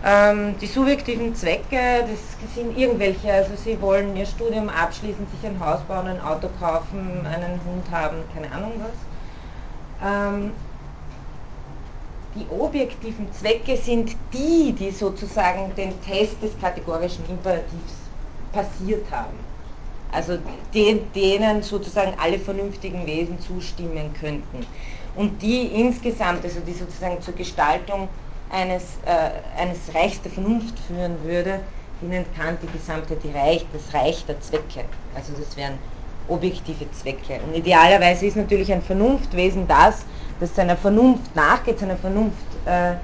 Ähm, 0.03 0.55
die 0.59 0.65
subjektiven 0.65 1.35
Zwecke, 1.35 2.07
das 2.09 2.55
sind 2.55 2.75
irgendwelche, 2.75 3.31
also 3.31 3.51
Sie 3.55 3.79
wollen 3.81 4.15
Ihr 4.15 4.25
Studium 4.25 4.69
abschließen, 4.69 5.27
sich 5.27 5.47
ein 5.47 5.59
Haus 5.59 5.81
bauen, 5.81 6.07
ein 6.07 6.21
Auto 6.21 6.47
kaufen, 6.59 7.27
einen 7.27 7.59
Hund 7.65 7.85
haben, 7.91 8.17
keine 8.33 8.51
Ahnung 8.51 8.71
was. 8.79 10.09
Ähm, 10.09 10.53
die 12.35 12.45
objektiven 12.49 13.31
Zwecke 13.33 13.77
sind 13.77 14.15
die, 14.33 14.73
die 14.73 14.91
sozusagen 14.91 15.73
den 15.75 15.93
Test 16.01 16.41
des 16.41 16.57
kategorischen 16.59 17.25
Imperativs 17.27 17.93
passiert 18.53 19.05
haben 19.11 19.51
also 20.11 20.37
den, 20.73 21.11
denen 21.13 21.63
sozusagen 21.63 22.13
alle 22.21 22.37
vernünftigen 22.37 23.05
Wesen 23.05 23.39
zustimmen 23.39 24.13
könnten. 24.19 24.65
Und 25.15 25.41
die 25.41 25.67
insgesamt, 25.67 26.43
also 26.43 26.59
die 26.65 26.73
sozusagen 26.73 27.21
zur 27.21 27.33
Gestaltung 27.33 28.07
eines, 28.49 28.83
äh, 29.05 29.61
eines 29.61 29.93
Reichs 29.93 30.21
der 30.21 30.31
Vernunft 30.31 30.77
führen 30.87 31.15
würde, 31.23 31.59
die 32.01 32.07
nennt 32.07 32.33
Kant 32.35 32.59
die 32.61 32.77
gesamte, 32.77 33.15
die 33.15 33.31
Reich, 33.31 33.65
das 33.71 33.93
Reich 33.93 34.25
der 34.25 34.39
Zwecke. 34.41 34.83
Also 35.15 35.33
das 35.37 35.55
wären 35.55 35.73
objektive 36.27 36.89
Zwecke. 36.91 37.39
Und 37.45 37.55
idealerweise 37.55 38.25
ist 38.25 38.37
natürlich 38.37 38.71
ein 38.71 38.81
Vernunftwesen 38.81 39.67
das, 39.67 40.05
das 40.41 40.55
seiner 40.55 40.75
Vernunft 40.75 41.33
nachgeht, 41.35 41.79
seiner 41.79 41.95
Vernunft 41.95 42.35
äh, 42.65 42.95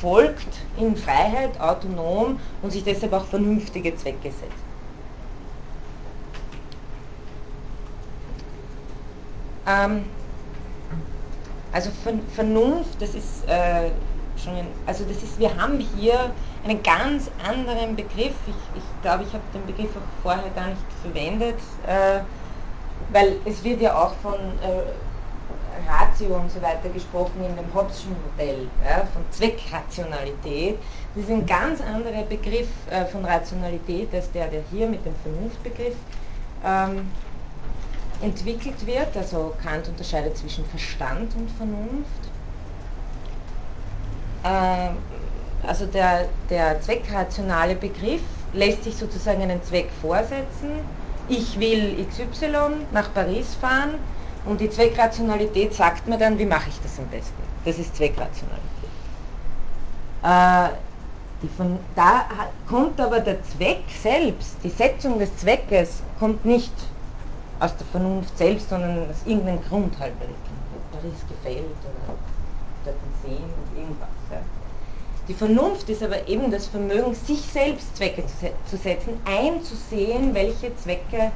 folgt 0.00 0.58
in 0.76 0.96
Freiheit, 0.96 1.58
autonom 1.60 2.38
und 2.62 2.70
sich 2.72 2.84
deshalb 2.84 3.12
auch 3.12 3.24
vernünftige 3.24 3.96
Zwecke 3.96 4.30
setzt. 4.30 4.64
Ähm, 9.66 10.04
also 11.72 11.90
Vernunft, 12.34 13.00
das 13.00 13.14
ist 13.14 13.48
äh, 13.48 13.90
schon, 14.36 14.56
ein, 14.56 14.66
also 14.86 15.04
das 15.04 15.22
ist, 15.22 15.38
wir 15.38 15.56
haben 15.56 15.78
hier 15.96 16.32
einen 16.64 16.82
ganz 16.82 17.30
anderen 17.46 17.94
Begriff. 17.94 18.34
Ich, 18.48 18.78
ich 18.78 19.02
glaube, 19.02 19.22
ich 19.22 19.32
habe 19.32 19.44
den 19.54 19.64
Begriff 19.64 19.90
auch 19.96 20.22
vorher 20.22 20.50
gar 20.56 20.66
nicht 20.66 20.82
verwendet, 21.02 21.58
äh, 21.86 22.20
weil 23.12 23.36
es 23.44 23.62
wird 23.62 23.80
ja 23.80 23.94
auch 23.94 24.14
von 24.22 24.34
äh, 24.34 24.82
Ratio 25.88 26.36
und 26.36 26.50
so 26.50 26.60
weiter 26.62 26.88
gesprochen 26.88 27.44
in 27.44 27.56
dem 27.56 27.66
Hobbes'schen 27.74 28.14
Modell, 28.30 28.68
ja, 28.84 29.06
von 29.12 29.22
Zweckrationalität. 29.30 30.78
Das 31.14 31.24
ist 31.24 31.30
ein 31.30 31.46
ganz 31.46 31.80
anderer 31.80 32.22
Begriff 32.22 32.68
äh, 32.90 33.04
von 33.06 33.24
Rationalität 33.24 34.14
als 34.14 34.30
der, 34.32 34.48
der 34.48 34.62
hier 34.70 34.88
mit 34.88 35.04
dem 35.04 35.14
Vernunftbegriff 35.22 35.94
ähm, 36.64 37.10
entwickelt 38.22 38.86
wird. 38.86 39.16
Also 39.16 39.54
Kant 39.62 39.88
unterscheidet 39.88 40.36
zwischen 40.36 40.64
Verstand 40.66 41.34
und 41.36 41.50
Vernunft. 41.52 42.30
Ähm, 44.44 44.96
also 45.66 45.86
der, 45.86 46.26
der 46.48 46.80
zweckrationale 46.80 47.74
Begriff 47.74 48.22
lässt 48.52 48.84
sich 48.84 48.96
sozusagen 48.96 49.42
einen 49.42 49.62
Zweck 49.62 49.90
vorsetzen. 50.00 50.80
Ich 51.28 51.60
will 51.60 52.04
XY 52.08 52.86
nach 52.92 53.12
Paris 53.14 53.54
fahren 53.54 53.94
und 54.46 54.60
die 54.60 54.70
Zweckrationalität 54.70 55.74
sagt 55.74 56.06
mir 56.06 56.18
dann, 56.18 56.38
wie 56.38 56.46
mache 56.46 56.68
ich 56.68 56.80
das 56.82 56.98
am 56.98 57.06
besten. 57.06 57.42
Das 57.64 57.78
ist 57.78 57.96
Zweckrationalität. 57.96 58.60
Äh, 60.22 60.68
von, 61.56 61.78
da 61.96 62.26
kommt 62.68 63.00
aber 63.00 63.20
der 63.20 63.42
Zweck 63.44 63.84
selbst, 64.02 64.56
die 64.62 64.68
Setzung 64.68 65.18
des 65.18 65.34
Zweckes 65.36 66.02
kommt 66.18 66.44
nicht 66.44 66.72
aus 67.60 67.76
der 67.76 67.86
Vernunft 67.86 68.36
selbst, 68.36 68.68
sondern 68.68 69.10
aus 69.10 69.16
irgendeinem 69.24 69.62
Grund 69.62 69.98
halt, 69.98 70.12
Paris 70.92 71.20
gefällt 71.28 71.64
oder 71.64 72.18
dort 72.84 72.96
sehen 73.22 73.38
und 73.42 73.78
irgendwas. 73.78 74.08
Ja. 74.30 74.40
Die 75.28 75.34
Vernunft 75.34 75.88
ist 75.88 76.02
aber 76.02 76.26
eben 76.28 76.50
das 76.50 76.66
Vermögen, 76.66 77.14
sich 77.14 77.40
selbst 77.40 77.96
Zwecke 77.96 78.24
zu, 78.66 78.76
setzen, 78.76 79.20
einzusehen, 79.24 80.34
welche 80.34 80.74
Zwecke, 80.76 81.30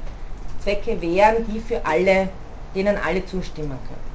Zwecke 0.63 1.01
wären, 1.01 1.47
die 1.47 1.61
für 1.61 1.85
alle, 1.85 2.29
denen 2.75 2.97
alle 2.97 3.25
zustimmen 3.25 3.79
können. 3.87 4.15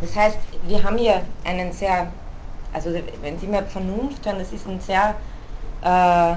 Das 0.00 0.16
heißt, 0.16 0.38
wir 0.66 0.82
haben 0.82 0.98
hier 0.98 1.22
einen 1.44 1.72
sehr, 1.72 2.12
also 2.72 2.90
wenn 3.22 3.38
Sie 3.38 3.46
mal 3.46 3.64
Vernunft 3.64 4.26
hören, 4.26 4.38
das 4.38 4.52
ist 4.52 4.66
ein 4.66 4.80
sehr 4.80 5.14
äh, 5.82 6.36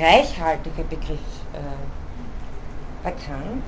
reichhaltiger 0.00 0.84
Begriff 0.88 1.18
äh, 1.52 3.06
erkannt. 3.06 3.64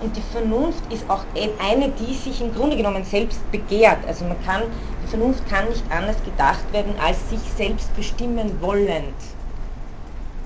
Und 0.00 0.16
die 0.16 0.22
Vernunft 0.22 0.82
ist 0.92 1.08
auch 1.08 1.24
eine, 1.60 1.88
die 1.90 2.14
sich 2.14 2.40
im 2.40 2.54
Grunde 2.54 2.76
genommen 2.76 3.04
selbst 3.04 3.38
begehrt. 3.50 3.98
Also 4.06 4.24
man 4.24 4.42
kann, 4.44 4.62
die 5.02 5.06
Vernunft 5.08 5.48
kann 5.48 5.68
nicht 5.68 5.84
anders 5.90 6.16
gedacht 6.24 6.72
werden 6.72 6.94
als 6.98 7.28
sich 7.30 7.40
selbst 7.56 7.94
bestimmen 7.96 8.60
wollend. 8.60 9.14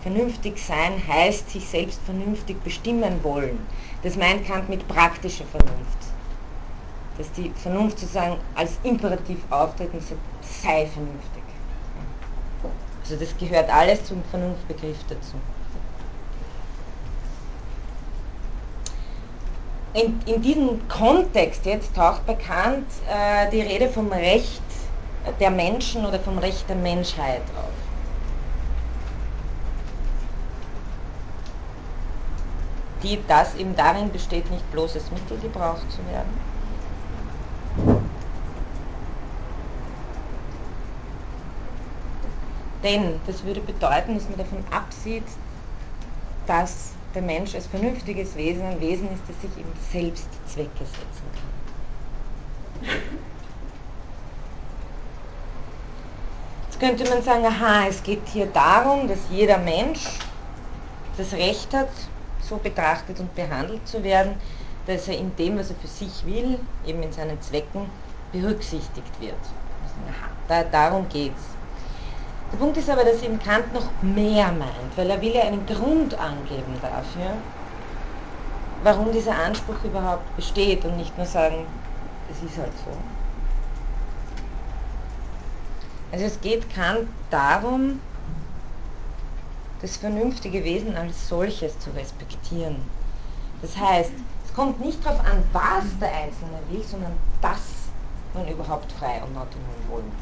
Vernünftig 0.03 0.59
sein 0.59 1.03
heißt 1.07 1.51
sich 1.51 1.69
selbst 1.69 2.01
vernünftig 2.05 2.63
bestimmen 2.63 3.23
wollen. 3.23 3.59
Das 4.03 4.17
meint 4.17 4.47
Kant 4.47 4.69
mit 4.69 4.87
praktischer 4.89 5.45
Vernunft. 5.47 5.99
Dass 7.17 7.31
die 7.33 7.51
Vernunft 7.51 7.99
sozusagen 7.99 8.37
als 8.55 8.79
Imperativ 8.85 9.39
auftritt 9.51 9.93
und 9.93 10.03
sagt, 10.03 10.21
sei 10.63 10.87
vernünftig. 10.87 11.43
Also 13.03 13.17
das 13.17 13.37
gehört 13.39 13.71
alles 13.71 14.05
zum 14.05 14.23
Vernunftbegriff 14.31 14.99
dazu. 15.09 15.35
in, 19.99 20.21
in 20.27 20.43
diesem 20.43 20.89
Kontext 20.89 21.65
jetzt 21.67 21.95
taucht 21.95 22.27
bekannt 22.27 22.87
äh, 23.09 23.51
die 23.51 23.61
Rede 23.61 23.89
vom 23.89 24.13
Recht 24.13 24.63
der 25.41 25.51
Menschen 25.51 26.07
oder 26.07 26.21
vom 26.21 26.39
Recht 26.39 26.69
der 26.69 26.77
Menschheit 26.77 27.43
auf. 27.57 27.88
Die, 33.03 33.19
das 33.29 33.55
eben 33.55 33.77
darin 33.77 34.11
besteht, 34.11 34.51
nicht 34.51 34.71
bloß 34.73 34.95
als 34.97 35.11
Mittel 35.11 35.39
gebraucht 35.39 35.91
zu 35.91 35.99
werden, 36.13 36.49
Denn 42.83 43.21
das 43.27 43.45
würde 43.45 43.61
bedeuten, 43.61 44.15
dass 44.15 44.29
man 44.29 44.39
davon 44.39 44.65
absieht, 44.71 45.25
dass 46.47 46.93
der 47.15 47.23
Mensch 47.23 47.55
als 47.55 47.67
vernünftiges 47.67 48.37
Wesen 48.37 48.63
ein 48.63 48.81
Wesen 48.81 49.13
ist, 49.13 49.23
das 49.27 49.41
sich 49.41 49.51
eben 49.59 49.73
selbst 49.91 50.29
Zwecke 50.47 50.71
setzen 50.79 51.27
kann. 51.35 52.91
Jetzt 56.67 56.81
könnte 56.81 57.09
man 57.13 57.23
sagen, 57.23 57.45
aha, 57.45 57.89
es 57.89 58.03
geht 58.03 58.29
hier 58.29 58.47
darum, 58.47 59.09
dass 59.09 59.19
jeder 59.31 59.59
Mensch 59.59 60.05
das 61.17 61.33
Recht 61.33 61.75
hat, 61.75 61.89
so 62.41 62.57
betrachtet 62.57 63.21
und 63.21 63.35
behandelt 63.35 63.87
zu 63.87 64.03
werden, 64.03 64.35
dass 64.87 65.09
er 65.09 65.19
in 65.19 65.35
dem, 65.37 65.59
was 65.59 65.71
er 65.71 65.77
für 65.77 65.87
sich 65.87 66.25
will, 66.25 66.59
eben 66.87 67.03
in 67.03 67.13
seinen 67.13 67.41
Zwecken, 67.43 67.87
berücksichtigt 68.33 69.21
wird. 69.21 69.35
Da, 70.49 70.63
darum 70.65 71.09
geht 71.09 71.33
es. 71.37 71.59
Der 72.53 72.57
Punkt 72.59 72.79
ist 72.79 72.89
aber, 72.89 73.05
dass 73.05 73.23
eben 73.23 73.39
Kant 73.39 73.73
noch 73.75 73.91
mehr 74.01 74.51
meint, 74.53 74.97
weil 74.97 75.11
er 75.11 75.21
will 75.21 75.35
ja 75.35 75.43
einen 75.43 75.67
Grund 75.67 76.19
angeben 76.19 76.75
dafür, 76.81 77.35
warum 78.83 79.13
dieser 79.13 79.37
Anspruch 79.37 79.85
überhaupt 79.85 80.35
besteht 80.37 80.85
und 80.85 80.97
nicht 80.97 81.17
nur 81.19 81.27
sagen, 81.27 81.67
es 82.31 82.43
ist 82.43 82.59
halt 82.59 82.73
so. 82.85 82.93
Also 86.11 86.25
es 86.25 86.41
geht 86.41 86.73
Kant 86.75 87.09
darum, 87.31 88.01
das 89.81 89.97
vernünftige 89.97 90.65
Wesen 90.65 90.97
als 90.97 91.29
solches 91.29 91.79
zu 91.79 91.91
respektieren. 91.91 92.77
Das 93.63 93.77
heißt, 93.77 94.13
es 94.47 94.55
kommt 94.55 94.85
nicht 94.85 95.05
darauf 95.05 95.21
an, 95.21 95.43
was 95.53 95.85
der 96.01 96.09
Einzelne 96.09 96.59
will, 96.71 96.83
sondern 96.85 97.13
dass 97.41 97.61
man 98.35 98.49
überhaupt 98.49 98.91
frei 98.93 99.23
und 99.23 99.37
autonom 99.37 99.89
wollen 99.89 100.13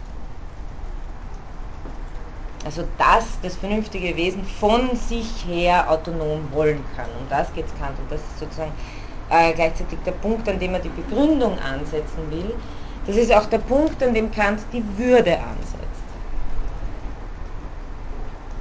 also 2.66 2.82
dass 2.98 3.24
das 3.42 3.54
vernünftige 3.54 4.16
Wesen 4.16 4.44
von 4.44 4.94
sich 4.96 5.46
her 5.46 5.88
autonom 5.88 6.40
wollen 6.52 6.84
kann. 6.96 7.06
Um 7.18 7.28
das 7.30 7.52
geht 7.54 7.64
es 7.66 7.78
Kant 7.78 7.96
und 7.98 8.10
das 8.10 8.20
ist 8.20 8.40
sozusagen 8.40 8.72
äh, 9.30 9.52
gleichzeitig 9.54 9.98
der 10.04 10.10
Punkt, 10.12 10.48
an 10.48 10.58
dem 10.58 10.74
er 10.74 10.80
die 10.80 10.88
Begründung 10.88 11.56
ansetzen 11.60 12.28
will. 12.28 12.52
Das 13.06 13.16
ist 13.16 13.32
auch 13.32 13.46
der 13.46 13.58
Punkt, 13.58 14.02
an 14.02 14.14
dem 14.14 14.32
Kant 14.32 14.60
die 14.72 14.82
Würde 14.98 15.38
ansetzt. 15.38 15.85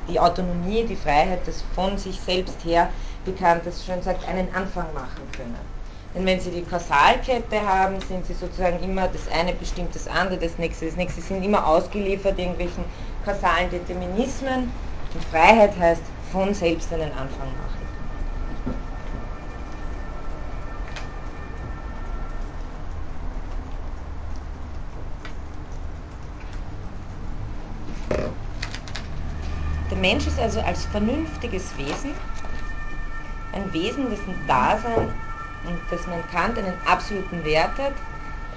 Die 0.07 0.19
Autonomie, 0.19 0.85
die 0.85 0.95
Freiheit, 0.95 1.47
das 1.47 1.63
von 1.73 1.97
sich 1.97 2.19
selbst 2.21 2.63
her, 2.63 2.89
wie 3.25 3.31
Kant 3.31 3.65
das 3.65 3.83
schon 3.85 4.01
sagt, 4.03 4.27
einen 4.27 4.53
Anfang 4.53 4.93
machen 4.93 5.23
können. 5.35 5.55
Denn 6.13 6.25
wenn 6.25 6.39
Sie 6.39 6.51
die 6.51 6.61
Kausalkette 6.61 7.61
haben, 7.61 7.99
sind 7.99 8.25
Sie 8.25 8.33
sozusagen 8.33 8.81
immer, 8.81 9.07
das 9.07 9.27
eine 9.27 9.51
bestimmt 9.53 9.93
das 9.93 10.07
andere, 10.07 10.37
das 10.37 10.57
nächste, 10.57 10.85
das 10.85 10.95
nächste, 10.95 11.21
Sie 11.21 11.27
sind 11.27 11.43
immer 11.43 11.67
ausgeliefert 11.67 12.39
irgendwelchen 12.39 12.85
kausalen 13.25 13.69
Determinismen. 13.69 14.71
Und 15.13 15.23
Freiheit 15.31 15.77
heißt 15.77 16.03
von 16.31 16.53
selbst 16.53 16.93
einen 16.93 17.11
Anfang 17.11 17.47
machen. 17.57 17.85
Der 29.95 30.01
Mensch 30.01 30.27
ist 30.27 30.37
also 30.39 30.59
als 30.59 30.83
vernünftiges 30.83 31.77
Wesen 31.77 32.11
ein 33.53 33.71
Wesen, 33.71 34.09
dessen 34.09 34.45
Dasein 34.45 35.07
und 35.63 35.79
dass 35.89 36.05
man 36.05 36.19
Kant 36.27 36.57
einen 36.57 36.73
absoluten 36.83 37.45
Wert 37.45 37.79
hat. 37.79 37.93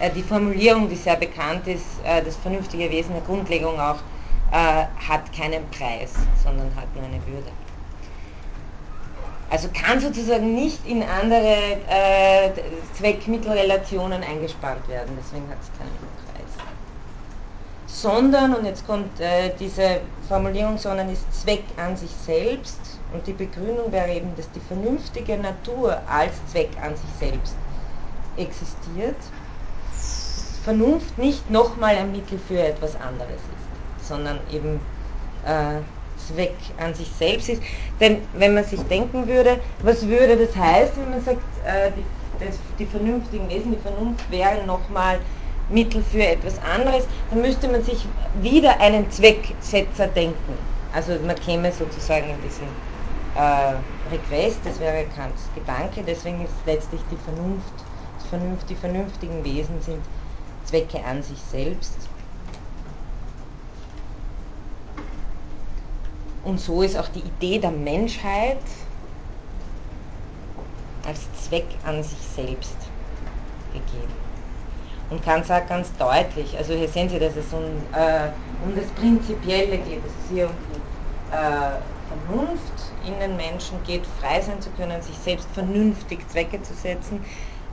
Äh, 0.00 0.10
die 0.10 0.24
Formulierung, 0.24 0.88
die 0.88 0.96
sehr 0.96 1.14
bekannt 1.14 1.68
ist, 1.68 1.84
äh, 2.04 2.24
das 2.24 2.34
vernünftige 2.34 2.90
Wesen 2.90 3.12
der 3.12 3.22
Grundlegung 3.22 3.78
auch, 3.78 4.00
äh, 4.50 4.86
hat 5.08 5.32
keinen 5.32 5.62
Preis, 5.70 6.12
sondern 6.42 6.74
hat 6.74 6.92
nur 6.96 7.04
eine 7.04 7.24
Würde. 7.24 7.52
Also 9.48 9.68
kann 9.72 10.00
sozusagen 10.00 10.56
nicht 10.56 10.84
in 10.86 11.04
andere 11.04 11.56
Zweckmittelrelationen 12.94 14.22
eingespannt 14.22 14.86
werden, 14.88 15.16
deswegen 15.18 15.48
hat 15.48 15.56
es 15.62 15.70
keinen 15.78 15.88
Preis. 15.88 16.27
Sondern, 18.00 18.54
und 18.54 18.64
jetzt 18.64 18.86
kommt 18.86 19.18
äh, 19.18 19.50
diese 19.58 20.00
Formulierung, 20.28 20.78
sondern 20.78 21.10
ist 21.10 21.42
Zweck 21.42 21.64
an 21.76 21.96
sich 21.96 22.10
selbst 22.24 22.78
und 23.12 23.26
die 23.26 23.32
Begründung 23.32 23.90
wäre 23.90 24.12
eben, 24.12 24.36
dass 24.36 24.50
die 24.52 24.60
vernünftige 24.60 25.36
Natur 25.36 25.98
als 26.08 26.34
Zweck 26.52 26.70
an 26.80 26.94
sich 26.94 27.10
selbst 27.18 27.54
existiert, 28.36 29.16
Vernunft 30.62 31.16
nicht 31.18 31.50
nochmal 31.50 31.96
ein 31.96 32.12
Mittel 32.12 32.38
für 32.38 32.60
etwas 32.60 32.94
anderes 33.00 33.30
ist, 33.30 34.06
sondern 34.08 34.38
eben 34.52 34.78
äh, 35.46 35.80
Zweck 36.18 36.56
an 36.78 36.94
sich 36.94 37.08
selbst 37.18 37.48
ist. 37.48 37.62
Denn 38.00 38.18
wenn 38.34 38.54
man 38.54 38.64
sich 38.64 38.80
denken 38.82 39.26
würde, 39.26 39.58
was 39.82 40.06
würde 40.06 40.36
das 40.36 40.54
heißen, 40.54 41.02
wenn 41.02 41.10
man 41.10 41.24
sagt, 41.24 41.38
äh, 41.64 41.90
die, 41.96 42.44
das, 42.44 42.56
die 42.78 42.86
vernünftigen 42.86 43.48
Wesen, 43.48 43.72
die 43.72 43.78
Vernunft 43.78 44.30
wären 44.30 44.66
nochmal 44.66 45.18
Mittel 45.70 46.02
für 46.02 46.24
etwas 46.24 46.58
anderes, 46.62 47.04
dann 47.30 47.42
müsste 47.42 47.68
man 47.68 47.82
sich 47.82 48.06
wieder 48.40 48.80
einen 48.80 49.10
Zwecksetzer 49.10 50.06
denken. 50.06 50.54
Also 50.92 51.12
man 51.26 51.36
käme 51.36 51.70
sozusagen 51.72 52.30
in 52.30 52.40
diesen 52.40 52.68
äh, 53.34 53.74
Regress, 54.10 54.56
das 54.64 54.80
wäre 54.80 55.04
Kants 55.14 55.42
Gedanke, 55.54 56.02
deswegen 56.06 56.44
ist 56.44 56.54
letztlich 56.64 57.00
die 57.10 57.16
Vernunft, 57.16 57.72
Vernunft, 58.28 58.68
die 58.68 58.74
vernünftigen 58.74 59.44
Wesen 59.44 59.80
sind 59.80 60.02
Zwecke 60.66 61.02
an 61.04 61.22
sich 61.22 61.38
selbst. 61.50 61.94
Und 66.44 66.60
so 66.60 66.82
ist 66.82 66.96
auch 66.96 67.08
die 67.08 67.20
Idee 67.20 67.58
der 67.58 67.70
Menschheit 67.70 68.58
als 71.06 71.20
Zweck 71.44 71.66
an 71.84 72.02
sich 72.02 72.18
selbst 72.34 72.76
gegeben. 73.72 74.27
Und 75.10 75.22
Kant 75.22 75.46
sagt 75.46 75.68
ganz 75.68 75.90
deutlich, 75.96 76.56
also 76.58 76.74
hier 76.74 76.88
sehen 76.88 77.08
Sie, 77.08 77.18
dass 77.18 77.34
es 77.34 77.52
um, 77.52 77.62
äh, 77.92 78.28
um 78.62 78.74
das 78.74 78.86
Prinzipielle 78.88 79.78
geht, 79.78 80.04
dass 80.04 80.12
es 80.12 80.28
hier 80.30 80.48
um 80.48 80.56
die 80.68 81.34
äh, 81.34 81.80
Vernunft 82.08 82.92
in 83.06 83.18
den 83.18 83.36
Menschen 83.36 83.82
geht, 83.84 84.06
frei 84.06 84.40
sein 84.40 84.60
zu 84.60 84.70
können, 84.70 85.00
sich 85.02 85.16
selbst 85.18 85.48
vernünftig 85.52 86.28
Zwecke 86.30 86.62
zu 86.62 86.74
setzen 86.74 87.24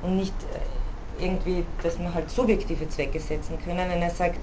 und 0.02 0.18
nicht 0.18 0.34
äh, 0.44 1.24
irgendwie, 1.24 1.66
dass 1.84 1.98
man 1.98 2.14
halt 2.14 2.30
subjektive 2.30 2.88
Zwecke 2.90 3.20
setzen 3.20 3.58
können. 3.64 3.90
Wenn 3.90 4.02
er 4.02 4.10
sagt, 4.10 4.40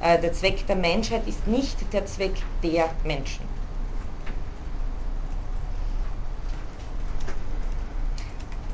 äh, 0.00 0.18
der 0.18 0.32
Zweck 0.32 0.66
der 0.66 0.76
Menschheit 0.76 1.26
ist 1.26 1.46
nicht 1.46 1.92
der 1.92 2.04
Zweck 2.06 2.34
der 2.62 2.90
Menschen. 3.04 3.44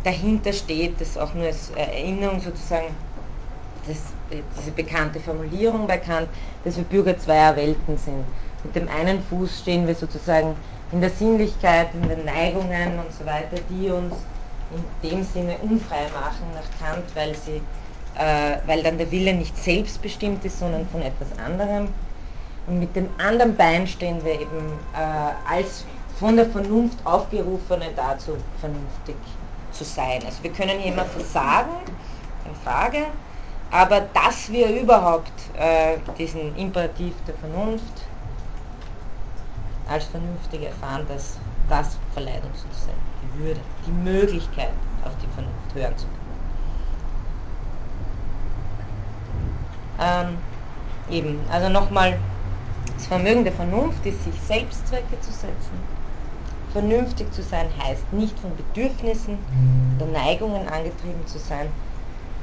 Dahinter 0.04 0.52
steht, 0.52 1.00
das 1.00 1.16
auch 1.16 1.32
nur 1.34 1.46
als 1.46 1.70
Erinnerung 1.70 2.40
sozusagen, 2.40 2.86
das, 3.86 3.98
diese 4.58 4.70
bekannte 4.70 5.20
Formulierung 5.20 5.86
bei 5.86 5.98
Kant, 5.98 6.28
dass 6.64 6.76
wir 6.76 6.84
Bürger 6.84 7.18
zweier 7.18 7.56
Welten 7.56 7.96
sind. 7.96 8.24
Mit 8.64 8.76
dem 8.76 8.88
einen 8.88 9.22
Fuß 9.24 9.60
stehen 9.60 9.86
wir 9.86 9.94
sozusagen 9.94 10.54
in 10.92 11.00
der 11.00 11.10
Sinnlichkeit, 11.10 11.88
in 11.94 12.08
den 12.08 12.24
Neigungen 12.24 12.98
und 12.98 13.12
so 13.12 13.24
weiter, 13.26 13.56
die 13.68 13.90
uns 13.90 14.14
in 15.02 15.10
dem 15.10 15.22
Sinne 15.24 15.56
unfrei 15.62 16.04
machen 16.14 16.46
nach 16.54 16.86
Kant, 16.86 17.04
weil, 17.14 17.34
sie, 17.34 17.60
äh, 18.18 18.58
weil 18.66 18.82
dann 18.82 18.98
der 18.98 19.10
Wille 19.10 19.34
nicht 19.34 19.56
selbstbestimmt 19.56 20.44
ist, 20.44 20.58
sondern 20.58 20.86
von 20.88 21.02
etwas 21.02 21.28
anderem. 21.44 21.88
Und 22.66 22.78
mit 22.78 22.94
dem 22.94 23.08
anderen 23.18 23.56
Bein 23.56 23.86
stehen 23.86 24.24
wir 24.24 24.34
eben 24.34 24.78
äh, 24.94 25.52
als 25.52 25.84
von 26.18 26.36
der 26.36 26.46
Vernunft 26.46 26.98
aufgerufene 27.04 27.86
dazu, 27.96 28.36
vernünftig 28.60 29.16
zu 29.72 29.84
sein. 29.84 30.20
Also 30.24 30.42
wir 30.42 30.52
können 30.52 30.78
hier 30.78 30.92
immer 30.92 31.04
versagen, 31.04 31.72
keine 32.44 32.54
Frage, 32.62 33.06
aber 33.72 34.02
dass 34.12 34.52
wir 34.52 34.68
überhaupt 34.68 35.32
äh, 35.58 35.96
diesen 36.18 36.54
Imperativ 36.56 37.14
der 37.26 37.34
Vernunft 37.34 38.02
als 39.88 40.04
vernünftig 40.04 40.62
erfahren, 40.62 41.04
dass 41.08 41.38
das 41.68 41.96
verleiht 42.12 42.44
uns 42.44 42.62
sozusagen 42.62 42.98
die 43.22 43.44
Würde, 43.44 43.60
die 43.86 43.90
Möglichkeit, 43.90 44.70
auf 45.04 45.12
die 45.22 45.26
Vernunft 45.34 45.74
hören 45.74 45.96
zu 45.96 46.06
können. 46.06 46.22
Ähm, 51.08 51.14
eben, 51.14 51.40
also 51.50 51.68
nochmal, 51.68 52.18
das 52.94 53.06
Vermögen 53.06 53.44
der 53.44 53.54
Vernunft 53.54 54.04
ist, 54.04 54.22
sich 54.24 54.34
selbst 54.46 54.86
Zwecke 54.86 55.18
zu 55.20 55.32
setzen, 55.32 55.80
Vernünftig 56.72 57.30
zu 57.34 57.42
sein 57.42 57.66
heißt 57.82 58.12
nicht 58.14 58.38
von 58.38 58.50
Bedürfnissen 58.56 59.36
oder 59.98 60.06
Neigungen 60.06 60.66
angetrieben 60.68 61.26
zu 61.26 61.38
sein, 61.38 61.68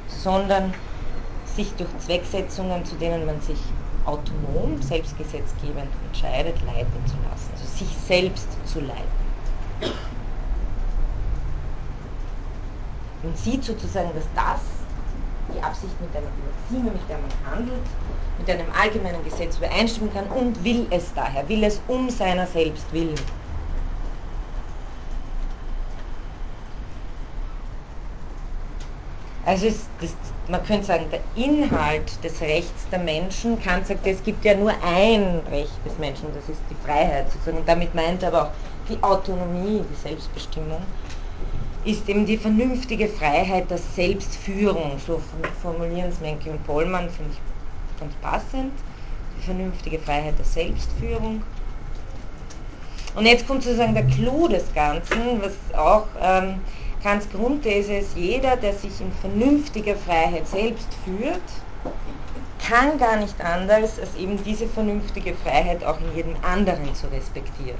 sondern 0.06 0.72
sich 1.60 1.74
durch 1.76 1.90
Zwecksetzungen, 1.98 2.84
zu 2.86 2.94
denen 2.96 3.26
man 3.26 3.40
sich 3.42 3.58
autonom, 4.06 4.80
selbstgesetzgebend 4.80 5.88
entscheidet, 6.06 6.56
leiten 6.62 7.06
zu 7.06 7.16
lassen, 7.28 7.50
also 7.52 7.66
sich 7.66 7.94
selbst 8.06 8.48
zu 8.64 8.80
leiten. 8.80 9.20
Und 13.22 13.36
sieht 13.36 13.62
sozusagen, 13.62 14.10
dass 14.14 14.24
das 14.34 14.60
die 15.54 15.62
Absicht 15.62 15.94
mit 16.00 16.10
einer 16.16 16.30
Maxime, 16.46 16.92
mit 16.92 17.08
der 17.08 17.18
man 17.18 17.54
handelt, 17.54 17.86
mit 18.38 18.48
einem 18.48 18.66
allgemeinen 18.80 19.22
Gesetz 19.24 19.58
übereinstimmen 19.58 20.12
kann 20.14 20.26
und 20.28 20.64
will 20.64 20.86
es 20.90 21.12
daher, 21.14 21.46
will 21.46 21.62
es 21.62 21.78
um 21.88 22.08
seiner 22.08 22.46
selbst 22.46 22.90
willen. 22.92 23.20
Also 29.46 29.66
ist 29.66 29.88
das, 30.00 30.14
man 30.48 30.62
könnte 30.64 30.86
sagen, 30.86 31.06
der 31.10 31.22
Inhalt 31.34 32.22
des 32.22 32.40
Rechts 32.40 32.86
der 32.90 32.98
Menschen, 32.98 33.60
Kant 33.60 33.86
sagt, 33.86 34.06
es 34.06 34.22
gibt 34.22 34.44
ja 34.44 34.54
nur 34.54 34.72
ein 34.84 35.40
Recht 35.50 35.84
des 35.84 35.96
Menschen, 35.98 36.28
das 36.34 36.48
ist 36.48 36.60
die 36.68 36.74
Freiheit 36.86 37.30
sozusagen, 37.32 37.58
und 37.58 37.68
damit 37.68 37.94
meint 37.94 38.22
er 38.22 38.28
aber 38.28 38.42
auch 38.44 38.52
die 38.88 39.02
Autonomie, 39.02 39.82
die 39.90 39.94
Selbstbestimmung, 39.94 40.82
ist 41.84 42.06
eben 42.08 42.26
die 42.26 42.36
vernünftige 42.36 43.08
Freiheit 43.08 43.70
der 43.70 43.78
Selbstführung, 43.78 44.98
so 45.04 45.20
formulieren 45.62 46.10
es 46.10 46.20
Menke 46.20 46.50
und 46.50 46.62
Pollmann, 46.64 47.08
finde 47.08 47.32
ich 47.32 47.40
ganz 47.98 48.14
passend, 48.16 48.72
die 49.38 49.42
vernünftige 49.42 49.98
Freiheit 49.98 50.38
der 50.38 50.44
Selbstführung. 50.44 51.42
Und 53.14 53.26
jetzt 53.26 53.46
kommt 53.46 53.62
sozusagen 53.64 53.94
der 53.94 54.06
Clou 54.06 54.46
des 54.46 54.72
Ganzen, 54.74 55.40
was 55.40 55.74
auch 55.76 56.06
ähm, 56.22 56.60
Kants 57.02 57.28
Grundthese 57.30 57.94
ist, 57.94 58.16
jeder, 58.16 58.56
der 58.56 58.74
sich 58.74 59.00
in 59.00 59.12
vernünftiger 59.12 59.96
Freiheit 59.96 60.46
selbst 60.46 60.88
führt, 61.04 61.40
kann 62.58 62.98
gar 62.98 63.16
nicht 63.16 63.40
anders, 63.40 63.98
als 63.98 64.14
eben 64.16 64.42
diese 64.44 64.66
vernünftige 64.66 65.34
Freiheit 65.34 65.82
auch 65.82 65.98
in 66.00 66.14
jedem 66.14 66.36
anderen 66.42 66.94
zu 66.94 67.06
respektieren. 67.10 67.78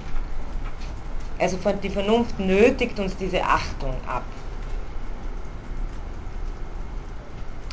Also 1.38 1.58
die 1.82 1.90
Vernunft 1.90 2.38
nötigt 2.38 2.98
uns 2.98 3.16
diese 3.16 3.42
Achtung 3.42 3.94
ab. 4.06 4.24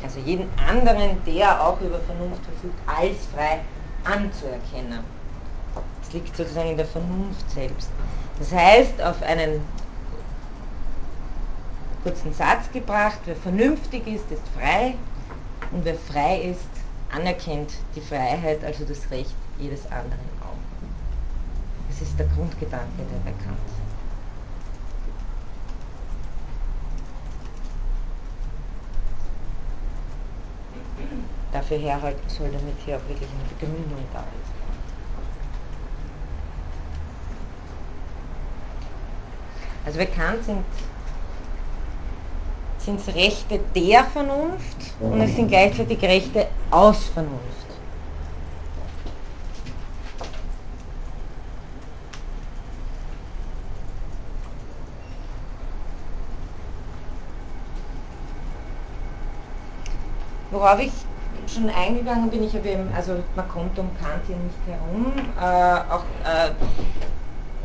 Also 0.02 0.20
jeden 0.20 0.48
anderen, 0.66 1.18
der 1.26 1.66
auch 1.66 1.80
über 1.80 1.98
Vernunft 2.00 2.42
verfügt, 2.44 2.78
als 2.86 3.26
frei 3.34 3.60
anzuerkennen. 4.04 5.00
Das 6.02 6.12
liegt 6.12 6.36
sozusagen 6.36 6.70
in 6.70 6.76
der 6.76 6.86
Vernunft 6.86 7.50
selbst. 7.50 7.90
Das 8.38 8.52
heißt, 8.52 9.02
auf 9.02 9.20
einen 9.22 9.60
kurzen 12.02 12.32
Satz 12.32 12.70
gebracht, 12.72 13.18
wer 13.24 13.36
vernünftig 13.36 14.06
ist, 14.06 14.30
ist 14.30 14.42
frei 14.56 14.94
und 15.72 15.84
wer 15.84 15.94
frei 15.94 16.40
ist, 16.42 16.68
anerkennt 17.14 17.72
die 17.94 18.00
Freiheit, 18.00 18.64
also 18.64 18.84
das 18.84 19.10
Recht 19.10 19.34
jedes 19.58 19.84
anderen 19.86 20.28
auch. 20.40 20.56
Das 21.88 22.02
ist 22.02 22.18
der 22.18 22.26
Grundgedanke, 22.26 22.86
der 22.98 23.30
bekannt. 23.30 23.58
Dafür 31.52 31.78
herhalten 31.78 32.28
soll, 32.28 32.50
damit 32.50 32.74
hier 32.84 32.96
auch 32.96 33.08
wirklich 33.08 33.28
eine 33.28 33.48
Begründung 33.58 34.04
da 34.12 34.20
ist. 34.20 34.58
Also 39.86 39.98
bekannt 39.98 40.44
sind 40.44 40.64
sind 42.88 43.00
es 43.06 43.14
Rechte 43.14 43.60
der 43.74 44.04
Vernunft 44.04 44.94
und 45.00 45.20
es 45.20 45.36
sind 45.36 45.48
gleichzeitig 45.48 46.00
Rechte 46.02 46.46
aus 46.70 47.04
Vernunft. 47.08 47.42
Worauf 60.50 60.80
ich 60.80 60.92
schon 61.46 61.68
eingegangen 61.68 62.30
bin, 62.30 62.42
ich 62.44 62.54
habe 62.54 62.68
eben, 62.70 62.88
also 62.96 63.16
man 63.36 63.48
kommt 63.48 63.78
um 63.78 63.90
Kant 64.00 64.22
hier 64.26 64.36
nicht 64.36 64.56
herum, 64.66 65.12
äh, 65.38 65.92
auch 65.92 66.04
äh, 66.24 66.52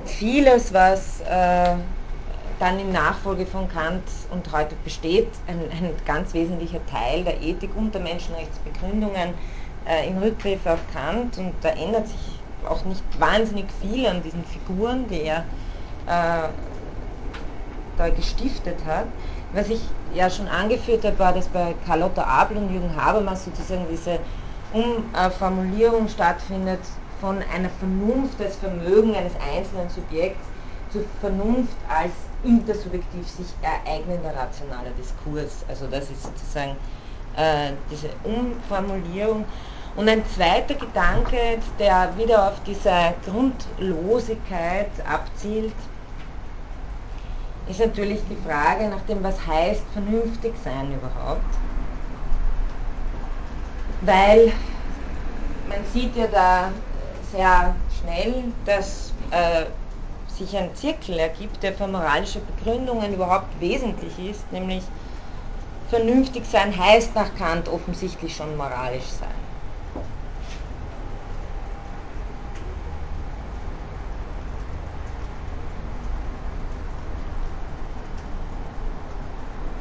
vieles, 0.05 0.74
was 0.74 1.21
äh, 1.21 1.76
dann 2.64 2.80
in 2.80 2.93
Nachfolge 2.93 3.45
von 3.45 3.68
Kant 3.68 4.03
und 4.32 4.49
heute 4.53 4.76
besteht 4.86 5.28
ein, 5.47 5.59
ein 5.70 5.93
ganz 6.05 6.34
wesentlicher 6.34 6.80
Teil 6.89 7.26
der 7.26 7.41
Ethik 7.41 7.76
und 7.76 7.93
der 7.93 7.99
Menschenrechtsbegründungen 7.99 9.34
äh, 9.86 10.07
im 10.07 10.18
Rückgriff 10.20 10.66
auf 10.66 10.80
Kant 10.93 11.38
und 11.38 11.53
da 11.59 11.70
ändert 11.70 12.07
sich 12.07 12.39
auch 12.66 12.86
nicht 12.86 13.03
wahnsinnig 13.20 13.66
viel 13.82 14.07
an 14.07 14.24
diesen 14.24 14.45
Figuren, 14.45 15.09
die 15.09 15.24
er 15.24 15.39
äh, 16.07 16.47
da 17.97 18.09
gestiftet 18.16 18.78
hat. 18.86 19.07
Was 19.51 19.68
ich 19.68 19.82
ja 20.16 20.30
schon 20.30 20.47
angeführt 20.47 21.03
habe, 21.03 21.20
war, 21.20 21.34
dass 21.34 21.49
bei 21.49 21.76
Carlotta 21.86 22.24
Abel 22.24 22.55
und 22.55 22.74
Jürgen 22.74 22.95
Habermas 22.95 23.43
sozusagen 23.43 23.88
diese 23.91 24.20
Umformulierung 24.72 26.07
stattfindet 26.07 26.80
von 27.20 27.43
einer 27.53 27.70
Vernunft 27.70 28.41
als 28.41 28.55
Vermögen 28.55 29.14
eines 29.16 29.34
einzelnen 29.53 29.89
Subjekts 29.89 30.45
zur 30.93 31.03
Vernunft 31.20 31.76
als 31.89 32.14
intersubjektiv 32.44 33.28
sich 33.28 33.48
ereignender 33.62 34.36
rationaler 34.36 34.91
Diskurs. 34.98 35.64
Also 35.68 35.88
das 35.88 36.10
ist 36.10 36.24
sozusagen 36.24 36.76
äh, 37.36 37.72
diese 37.89 38.10
Umformulierung. 38.24 39.46
Und 39.96 40.10
ein 40.10 40.24
zweiter 40.26 40.74
Gedanke, 40.74 41.60
der 41.78 42.18
wieder 42.18 42.48
auf 42.48 42.56
diese 42.66 43.14
Grundlosigkeit 43.26 44.89
abzielt, 45.08 45.74
ist 47.70 47.80
natürlich 47.80 48.20
die 48.30 48.38
Frage 48.48 48.89
nach 48.89 49.02
dem, 49.08 49.24
was 49.24 49.36
heißt 49.46 49.84
vernünftig 49.94 50.54
sein 50.64 50.94
überhaupt. 50.94 51.41
Weil 54.02 54.52
man 55.70 55.80
sieht 55.94 56.16
ja 56.16 56.28
da 56.28 56.72
sehr 57.32 57.76
schnell, 58.02 58.46
dass 58.66 59.14
äh, 59.32 59.66
sich 60.38 60.55
ein 60.57 60.75
Zirkel 60.75 61.19
ergibt, 61.19 61.63
der 61.63 61.73
für 61.73 61.88
moralische 61.88 62.39
Begründungen 62.39 63.13
überhaupt 63.13 63.59
wesentlich 63.59 64.17
ist, 64.19 64.51
nämlich 64.51 64.84
vernünftig 65.89 66.45
sein 66.47 66.75
heißt 66.75 67.15
nach 67.15 67.36
Kant 67.36 67.69
offensichtlich 67.69 68.36
schon 68.36 68.57
moralisch 68.57 69.09
sein. 69.19 69.29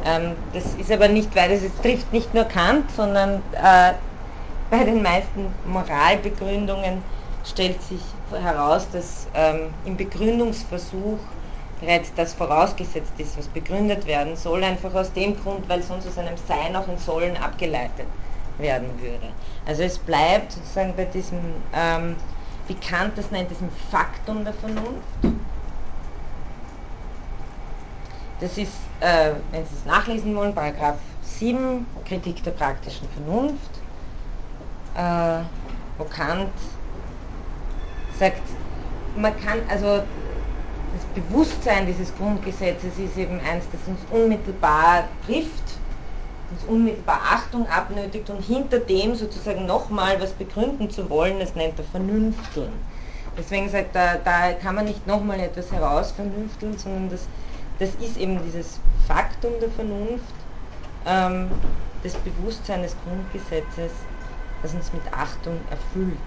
Ähm, 0.05 0.37
das 0.53 0.75
ist 0.75 0.91
aber 0.91 1.09
nicht, 1.09 1.35
weil 1.37 1.53
es 1.53 1.63
trifft 1.81 2.13
nicht 2.13 2.35
nur 2.35 2.45
Kant, 2.45 2.91
sondern 2.91 3.43
äh, 3.53 3.95
bei 4.69 4.85
den 4.85 5.03
meisten 5.03 5.55
Moralbegründungen 5.65 7.05
stellt 7.45 7.83
sich 7.83 8.01
heraus, 8.31 8.87
dass 8.93 9.27
ähm, 9.35 9.73
im 9.85 9.97
Begründungsversuch 9.97 11.19
bereits 11.81 12.13
das 12.15 12.33
vorausgesetzt 12.35 13.13
ist, 13.19 13.37
was 13.37 13.49
begründet 13.49 14.07
werden 14.07 14.37
soll, 14.37 14.63
einfach 14.63 14.95
aus 14.95 15.13
dem 15.13 15.37
Grund, 15.43 15.69
weil 15.69 15.83
sonst 15.83 16.07
aus 16.07 16.17
einem 16.17 16.37
Sein 16.47 16.77
auch 16.77 16.87
ein 16.89 16.99
Sollen 16.99 17.37
abgeleitet 17.37 18.07
werden 18.59 18.89
würde. 19.01 19.29
Also 19.67 19.83
es 19.83 19.99
bleibt 19.99 20.53
sozusagen 20.53 20.95
bei 20.97 21.05
diesem, 21.07 21.41
ähm, 21.75 22.15
wie 22.69 22.75
Kant 22.75 23.19
das 23.19 23.31
nennt, 23.33 23.51
diesem 23.51 23.71
Faktum 23.91 24.45
der 24.45 24.55
Vernunft. 24.55 25.03
Das 28.41 28.59
ist, 28.59 28.73
äh, 29.01 29.33
wenn 29.51 29.65
Sie 29.67 29.75
es 29.75 29.85
nachlesen 29.85 30.35
wollen, 30.37 30.55
Paragraph 30.55 30.99
7, 31.23 31.87
Kritik 32.05 32.43
der 32.45 32.51
praktischen 32.53 33.09
Vernunft, 33.11 33.71
äh, 34.97 35.45
wo 35.99 36.05
Kant 36.05 36.51
sagt, 38.19 38.43
man 39.17 39.33
kann, 39.41 39.61
also 39.69 40.03
das 40.93 41.05
Bewusstsein 41.15 41.87
dieses 41.87 42.15
Grundgesetzes 42.17 42.99
ist 42.99 43.17
eben 43.17 43.41
eins, 43.41 43.65
das 43.73 43.81
uns 43.87 44.01
unmittelbar 44.11 45.09
trifft, 45.27 45.79
uns 46.51 46.65
unmittelbar 46.69 47.21
Achtung 47.31 47.67
abnötigt 47.69 48.29
und 48.31 48.43
hinter 48.43 48.79
dem 48.79 49.15
sozusagen 49.15 49.67
nochmal 49.67 50.21
was 50.21 50.31
begründen 50.33 50.91
zu 50.91 51.09
wollen, 51.09 51.39
das 51.39 51.55
nennt 51.55 51.79
er 51.79 51.85
Vernünfteln. 51.85 52.73
Deswegen 53.39 53.69
sagt 53.71 53.97
er, 53.97 54.19
da 54.19 54.53
kann 54.53 54.75
man 54.75 54.85
nicht 54.85 55.07
nochmal 55.07 55.41
etwas 55.41 55.73
herausvernünfteln, 55.73 56.77
sondern 56.77 57.09
das, 57.09 57.27
das 57.79 57.89
ist 58.07 58.19
eben 58.19 58.39
dieses 58.45 58.79
Faktum 59.09 59.53
der 59.61 59.71
Vernunft, 59.71 60.35
ähm, 61.07 61.49
das 62.03 62.15
Bewusstsein 62.17 62.83
des 62.83 62.95
Grundgesetzes, 63.05 63.93
das 64.63 64.75
uns 64.75 64.93
mit 64.93 65.03
Achtung 65.13 65.59
erfüllt. 65.71 66.19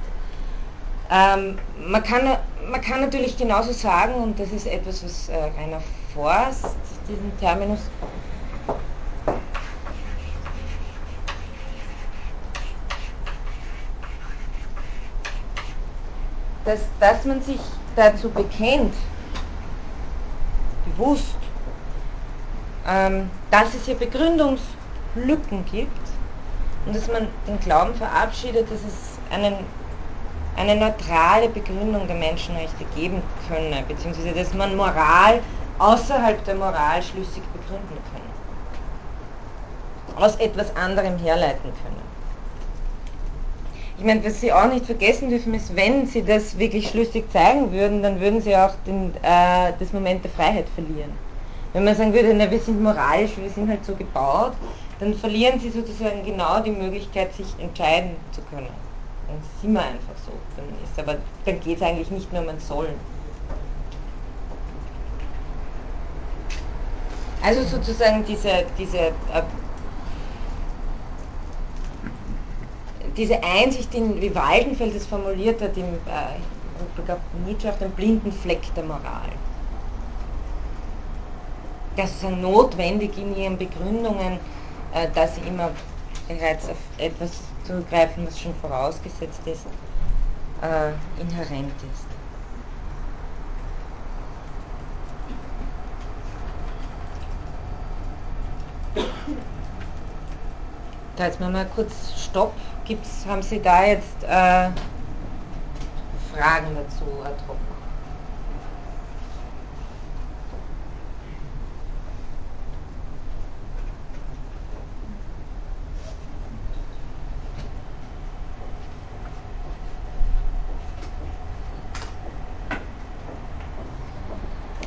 Ähm, 1.11 1.57
man, 1.87 2.01
kann, 2.03 2.37
man 2.69 2.81
kann 2.81 3.01
natürlich 3.01 3.37
genauso 3.37 3.71
sagen, 3.71 4.15
und 4.15 4.39
das 4.39 4.51
ist 4.51 4.65
etwas, 4.65 5.03
was 5.03 5.29
äh, 5.29 5.35
Rainer 5.57 5.81
Forst 6.13 6.75
diesen 7.07 7.37
Terminus. 7.39 7.79
Dass, 16.65 16.79
dass 16.99 17.25
man 17.25 17.41
sich 17.41 17.59
dazu 17.95 18.29
bekennt, 18.29 18.95
bewusst, 20.85 21.35
ähm, 22.87 23.29
dass 23.51 23.73
es 23.75 23.85
hier 23.85 23.95
Begründungslücken 23.95 25.65
gibt 25.71 25.91
und 26.85 26.95
dass 26.95 27.07
man 27.07 27.27
den 27.47 27.59
Glauben 27.59 27.93
verabschiedet, 27.93 28.69
dass 28.71 28.79
es 28.79 29.19
einen, 29.31 29.57
eine 30.57 30.75
neutrale 30.75 31.49
Begründung 31.49 32.07
der 32.07 32.15
Menschenrechte 32.15 32.85
geben 32.95 33.21
könne, 33.47 33.83
beziehungsweise 33.87 34.33
dass 34.33 34.53
man 34.53 34.75
Moral 34.75 35.41
außerhalb 35.79 36.43
der 36.45 36.55
Moral 36.55 37.03
schlüssig 37.03 37.43
begründen 37.51 37.97
könne, 38.11 38.31
aus 40.25 40.35
etwas 40.37 40.75
anderem 40.75 41.17
herleiten 41.17 41.71
könne. 41.83 42.01
Ich 43.97 44.03
meine, 44.03 44.23
was 44.25 44.41
Sie 44.41 44.51
auch 44.51 44.67
nicht 44.67 44.85
vergessen 44.85 45.29
dürfen, 45.29 45.53
ist, 45.53 45.75
wenn 45.75 46.05
Sie 46.05 46.21
das 46.21 46.57
wirklich 46.59 46.89
schlüssig 46.89 47.31
zeigen 47.31 47.71
würden, 47.71 48.03
dann 48.03 48.19
würden 48.19 48.41
Sie 48.41 48.55
auch 48.55 48.73
den, 48.85 49.13
äh, 49.23 49.71
das 49.79 49.93
Moment 49.93 50.23
der 50.23 50.31
Freiheit 50.31 50.67
verlieren. 50.75 51.11
Wenn 51.71 51.85
man 51.85 51.95
sagen 51.95 52.13
würde, 52.13 52.33
na, 52.33 52.49
wir 52.49 52.59
sind 52.59 52.81
moralisch, 52.81 53.37
wir 53.37 53.49
sind 53.49 53.69
halt 53.69 53.85
so 53.85 53.95
gebaut, 53.95 54.53
dann 54.99 55.13
verlieren 55.13 55.59
Sie 55.59 55.69
sozusagen 55.69 56.23
genau 56.25 56.61
die 56.61 56.71
Möglichkeit, 56.71 57.33
sich 57.33 57.47
entscheiden 57.59 58.11
zu 58.31 58.41
können. 58.41 58.84
Dann 59.27 59.37
sind 59.61 59.73
wir 59.73 59.81
einfach 59.81 60.15
so. 60.25 60.31
Dann 60.55 60.65
ist 60.83 60.99
aber, 60.99 61.17
dann 61.45 61.59
geht 61.59 61.77
es 61.77 61.83
eigentlich 61.83 62.11
nicht 62.11 62.31
nur 62.31 62.41
um 62.41 62.49
ein 62.49 62.59
Sollen. 62.59 62.95
Also 67.41 67.63
sozusagen 67.63 68.25
diese, 68.25 68.65
diese 68.77 68.97
äh, 68.97 69.11
diese 73.17 73.41
Einsicht, 73.43 73.93
in, 73.93 74.21
wie 74.21 74.33
Waldenfeld 74.35 74.95
es 74.95 75.05
formuliert 75.05 75.61
hat, 75.61 75.77
im 75.77 75.83
äh, 75.83 77.47
Nietzsche 77.47 77.69
auf 77.69 77.77
dem 77.79 77.91
blinden 77.91 78.31
Fleck 78.31 78.61
der 78.75 78.83
Moral. 78.83 79.29
Das 81.95 82.11
ist 82.11 82.23
notwendig 82.23 83.17
in 83.17 83.35
ihren 83.37 83.57
Begründungen, 83.57 84.39
äh, 84.93 85.07
dass 85.13 85.35
sie 85.35 85.41
immer 85.41 85.69
bereits 86.27 86.69
auf 86.69 86.77
etwas 86.97 87.31
zurückgreifen, 87.65 88.25
was 88.27 88.39
schon 88.39 88.55
vorausgesetzt 88.55 89.41
ist, 89.45 89.65
äh, 90.61 90.91
inhärent 91.21 91.73
ist. 91.93 92.05
Da 101.15 101.25
jetzt 101.25 101.39
mal, 101.39 101.49
mal 101.49 101.65
kurz 101.73 102.13
Stopp 102.17 102.53
Gibt's, 102.85 103.25
haben 103.25 103.41
Sie 103.41 103.59
da 103.59 103.83
jetzt 103.83 104.23
äh, 104.23 104.69
Fragen 106.31 106.75
dazu, 106.75 107.05
Herr 107.23 107.35
Trupp? 107.37 107.57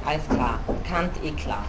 Alles 0.04 0.22
Kant 0.98 1.16
eh 1.22 1.30
klar. 1.30 1.64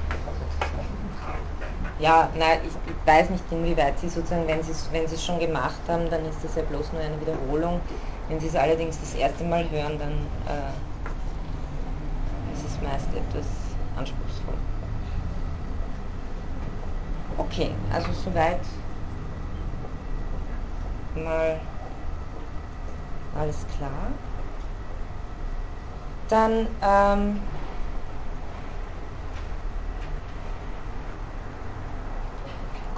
Ja, 1.99 2.31
nein, 2.35 2.61
ich, 2.65 2.73
ich, 2.73 2.95
weiß 3.05 3.29
nicht, 3.29 3.43
inwieweit 3.51 3.99
Sie 3.99 4.09
sozusagen, 4.09 4.47
wenn 4.47 4.63
Sie 4.63 4.73
wenn 4.91 5.03
es 5.03 5.23
schon 5.23 5.37
gemacht 5.39 5.81
haben, 5.87 6.09
dann 6.09 6.25
ist 6.25 6.43
das 6.43 6.55
ja 6.55 6.63
bloß 6.63 6.93
nur 6.93 7.01
eine 7.03 7.21
Wiederholung. 7.21 7.79
Wenn 8.27 8.39
Sie 8.39 8.47
es 8.47 8.55
allerdings 8.55 8.99
das 8.99 9.13
erste 9.13 9.43
Mal 9.43 9.69
hören, 9.69 9.99
dann 9.99 10.13
äh, 10.47 10.71
ist 12.53 12.65
es 12.65 12.81
meist 12.81 13.13
etwas 13.13 13.45
anspruchsvoll. 13.95 14.55
Okay, 17.37 17.69
also 17.93 18.11
soweit 18.13 18.61
mal 21.13 21.61
alles 23.35 23.59
klar. 23.77 24.07
Dann 26.29 26.67
ähm, 26.81 27.58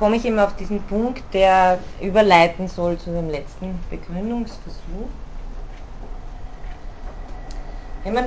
komme 0.01 0.15
ich 0.15 0.25
eben 0.25 0.39
auf 0.39 0.55
diesen 0.55 0.81
Punkt, 0.81 1.21
der 1.31 1.77
überleiten 2.01 2.67
soll 2.67 2.97
zu 2.97 3.11
dem 3.11 3.29
letzten 3.29 3.77
Begründungsversuch. 3.91 5.07
Wenn 8.03 8.15
man 8.15 8.25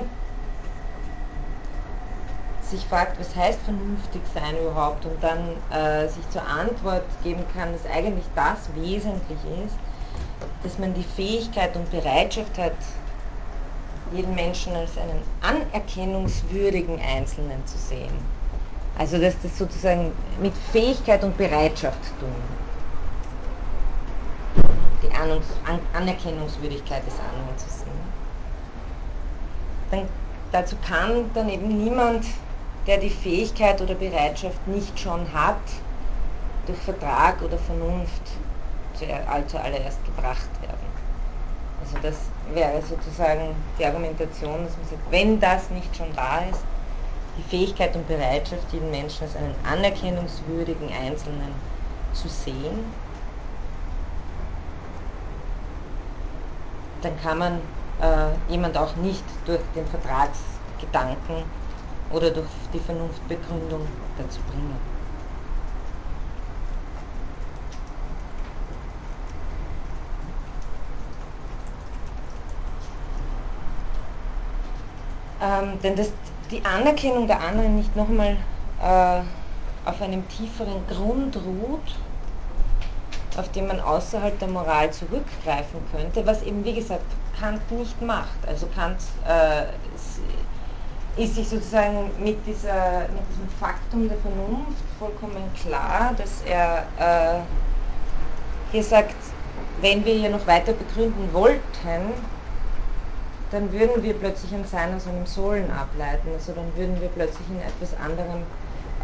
sich 2.63 2.87
fragt, 2.87 3.19
was 3.19 3.35
heißt 3.35 3.59
vernünftig 3.63 4.23
sein 4.33 4.57
überhaupt 4.57 5.05
und 5.05 5.21
dann 5.21 5.57
äh, 5.73 6.07
sich 6.07 6.31
zur 6.31 6.47
Antwort 6.47 7.03
geben 7.25 7.45
kann, 7.57 7.73
dass 7.73 7.85
eigentlich 7.93 8.27
das 8.37 8.73
wesentlich 8.77 9.41
ist, 9.65 9.75
dass 10.63 10.79
man 10.79 10.95
die 10.95 11.03
Fähigkeit 11.03 11.75
und 11.75 11.91
Bereitschaft 11.91 12.57
hat, 12.57 12.77
jeden 14.13 14.37
Menschen 14.37 14.77
als 14.77 14.93
einen 14.97 15.23
anerkennungswürdigen 15.41 17.01
Einzelnen 17.01 17.67
zu 17.67 17.79
sehen 17.79 18.34
also 18.99 19.19
dass 19.19 19.35
das 19.43 19.59
sozusagen 19.59 20.13
mit 20.41 20.55
Fähigkeit 20.73 21.25
und 21.25 21.37
Bereitschaft 21.37 21.99
tun. 22.21 22.35
Die 25.03 25.15
Ahnungs 25.15 25.47
An 25.67 25.79
Anerkennungswürdigkeit 25.93 27.05
des 27.07 27.15
anderen 27.15 27.59
zu 27.59 27.69
sehen. 27.69 27.85
Dann, 29.91 30.09
dazu 30.53 30.77
kann 30.87 31.31
dann 31.35 31.49
eben 31.49 31.69
niemand, 31.85 32.25
der 32.87 32.99
die 32.99 33.11
Fähigkeit 33.11 33.81
oder 33.81 33.95
Bereitschaft 33.95 34.67
nicht 34.67 34.99
schon 34.99 35.21
hat, 35.33 35.57
durch 36.67 36.79
Vertrag 36.79 37.43
oder 37.43 37.59
Vernunft 37.59 38.23
zuallererst 39.49 39.99
gebracht 40.05 40.49
werden. 40.63 40.95
Also 41.81 41.99
das 42.01 42.17
wäre 42.55 42.81
sozusagen 42.83 43.55
die 43.79 43.85
Argumentation, 43.85 44.65
dass 44.65 44.77
man 44.77 44.89
sagt, 44.89 45.11
wenn 45.11 45.41
das 45.41 45.69
nicht 45.71 45.95
schon 45.97 46.15
da 46.15 46.45
ist, 46.51 46.65
die 47.37 47.43
Fähigkeit 47.43 47.97
und 47.97 48.07
Bereitschaft, 48.07 48.73
jeden 48.73 48.91
Menschen 48.91 49.25
als 49.25 49.37
einen 49.37 49.55
anerkennungswürdigen 49.65 50.93
Einzelnen 50.93 51.53
zu 52.13 52.29
sehen, 52.29 52.93
dann 57.01 57.17
kann 57.17 57.39
man 57.39 57.61
äh, 57.99 58.37
jemand 58.51 58.77
auch 58.77 58.97
nicht 58.97 59.25
durch 59.45 59.61
den 59.75 59.87
Vertragsgedanken 59.87 61.45
oder 62.09 62.31
durch 62.31 62.49
die 62.73 62.81
Vernunftbegründung 62.81 63.87
dazu 64.17 64.43
bringen. 64.43 64.79
Ähm, 75.41 75.81
denn 75.83 75.97
das 75.97 76.09
die 76.55 76.65
Anerkennung 76.65 77.27
der 77.27 77.41
anderen 77.41 77.77
nicht 77.77 77.95
nochmal 77.97 78.37
äh, 78.81 79.89
auf 79.89 80.01
einem 80.01 80.27
tieferen 80.29 80.87
Grund 80.89 81.37
ruht, 81.37 81.97
auf 83.37 83.51
den 83.51 83.67
man 83.67 83.81
außerhalb 83.81 84.39
der 84.39 84.49
Moral 84.49 84.93
zurückgreifen 84.93 85.81
könnte, 85.91 86.25
was 86.25 86.43
eben, 86.43 86.65
wie 86.65 86.75
gesagt, 86.75 87.05
Kant 87.39 87.69
nicht 87.73 88.01
macht. 88.01 88.39
Also 88.47 88.69
Kant 88.75 88.99
äh, 89.27 89.65
ist 91.21 91.35
sich 91.35 91.49
sozusagen 91.49 92.11
mit, 92.21 92.39
dieser, 92.47 93.09
mit 93.09 93.23
diesem 93.31 93.49
Faktum 93.59 94.09
der 94.09 94.19
Vernunft 94.19 94.85
vollkommen 94.99 95.43
klar, 95.61 96.15
dass 96.17 96.43
er 96.47 96.85
äh, 96.99 97.41
hier 98.71 98.85
sagt, 98.85 99.17
wenn 99.81 100.05
wir 100.05 100.15
hier 100.15 100.31
noch 100.31 100.47
weiter 100.47 100.73
begründen 100.73 101.33
wollten, 101.33 102.13
dann 103.55 103.73
würden 103.73 104.03
wir 104.03 104.15
plötzlich 104.15 104.53
ein 104.53 104.65
Sein 104.67 104.95
aus 104.95 105.07
einem 105.07 105.27
Sollen 105.27 105.71
ableiten. 105.71 106.29
Also 106.35 106.53
dann 106.53 106.67
würden 106.77 107.01
wir 107.01 107.09
plötzlich 107.09 107.49
in 107.49 107.61
etwas 107.61 107.97
anderem 108.05 108.43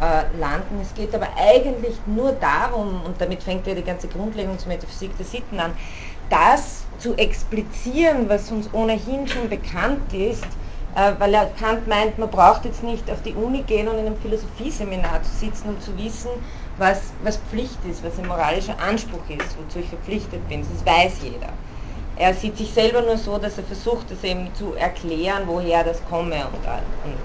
äh, 0.01 0.37
landen. 0.37 0.79
Es 0.81 0.93
geht 0.93 1.15
aber 1.15 1.29
eigentlich 1.37 1.95
nur 2.05 2.33
darum, 2.33 3.01
und 3.05 3.19
damit 3.19 3.43
fängt 3.43 3.65
ja 3.65 3.73
die 3.73 3.83
ganze 3.83 4.09
Grundlegungsmetaphysik 4.09 5.15
der 5.17 5.25
Sitten 5.25 5.59
an, 5.59 5.71
das 6.29 6.83
zu 6.97 7.15
explizieren, 7.15 8.27
was 8.27 8.51
uns 8.51 8.69
ohnehin 8.73 9.27
schon 9.27 9.47
bekannt 9.47 10.11
ist, 10.13 10.43
äh, 10.95 11.13
weil 11.17 11.33
er 11.33 11.45
Kant 11.57 11.87
meint, 11.87 12.17
man 12.17 12.29
braucht 12.29 12.65
jetzt 12.65 12.83
nicht 12.83 13.09
auf 13.09 13.21
die 13.21 13.33
Uni 13.33 13.61
gehen 13.61 13.87
und 13.87 13.97
in 13.97 14.05
einem 14.05 14.17
Philosophieseminar 14.17 15.23
zu 15.23 15.31
sitzen, 15.33 15.69
um 15.69 15.79
zu 15.79 15.97
wissen, 15.97 16.29
was, 16.77 17.13
was 17.23 17.37
Pflicht 17.37 17.85
ist, 17.89 18.03
was 18.03 18.19
ein 18.19 18.27
moralischer 18.27 18.77
Anspruch 18.81 19.29
ist, 19.29 19.57
wozu 19.57 19.79
ich 19.79 19.87
verpflichtet 19.87 20.45
bin. 20.49 20.61
Das 20.61 20.85
weiß 20.85 21.13
jeder. 21.23 21.53
Er 22.17 22.33
sieht 22.33 22.57
sich 22.57 22.71
selber 22.71 23.01
nur 23.01 23.17
so, 23.17 23.37
dass 23.37 23.57
er 23.57 23.63
versucht, 23.63 24.11
es 24.11 24.23
eben 24.23 24.53
zu 24.55 24.73
erklären, 24.73 25.43
woher 25.45 25.83
das 25.83 26.01
komme 26.09 26.35
und, 26.35 26.65
und 27.05 27.17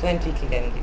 so 0.00 0.06
entwickelt 0.06 0.50
er 0.50 0.62
die 0.62 0.82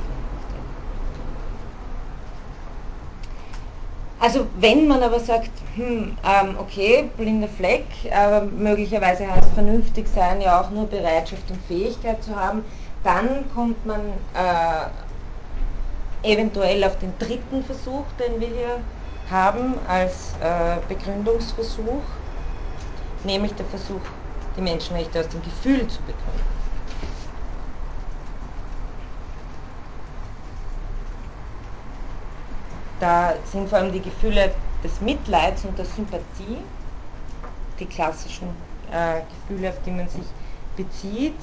Also 4.21 4.47
wenn 4.59 4.87
man 4.87 5.01
aber 5.01 5.19
sagt, 5.19 5.49
hm, 5.75 6.17
ähm, 6.25 6.55
okay, 6.59 7.09
blinder 7.15 7.47
Fleck, 7.47 7.85
aber 8.13 8.45
möglicherweise 8.45 9.25
heißt 9.25 9.47
vernünftig 9.53 10.07
sein 10.13 10.41
ja 10.41 10.59
auch 10.59 10.69
nur 10.71 10.87
Bereitschaft 10.87 11.49
und 11.49 11.61
Fähigkeit 11.67 12.21
zu 12.21 12.35
haben, 12.35 12.63
dann 13.03 13.45
kommt 13.55 13.85
man 13.85 14.01
äh, 14.33 16.33
eventuell 16.33 16.83
auf 16.83 16.99
den 16.99 17.13
dritten 17.17 17.63
Versuch, 17.63 18.03
den 18.19 18.41
wir 18.41 18.47
hier 18.47 18.81
haben 19.31 19.75
als 19.87 20.33
äh, 20.41 20.75
Begründungsversuch, 20.89 22.03
nämlich 23.23 23.53
der 23.53 23.65
Versuch, 23.65 24.01
die 24.55 24.61
Menschenrechte 24.61 25.19
aus 25.19 25.29
dem 25.29 25.41
Gefühl 25.41 25.87
zu 25.87 25.99
begründen. 26.01 26.59
Da 32.99 33.35
sind 33.45 33.69
vor 33.69 33.77
allem 33.77 33.93
die 33.93 34.01
Gefühle 34.01 34.53
des 34.83 34.99
Mitleids 34.99 35.63
und 35.63 35.77
der 35.77 35.85
Sympathie, 35.85 36.57
die 37.79 37.85
klassischen 37.85 38.49
äh, 38.91 39.21
Gefühle, 39.47 39.69
auf 39.69 39.77
die 39.85 39.91
man 39.91 40.09
sich 40.09 40.25
bezieht. 40.75 41.39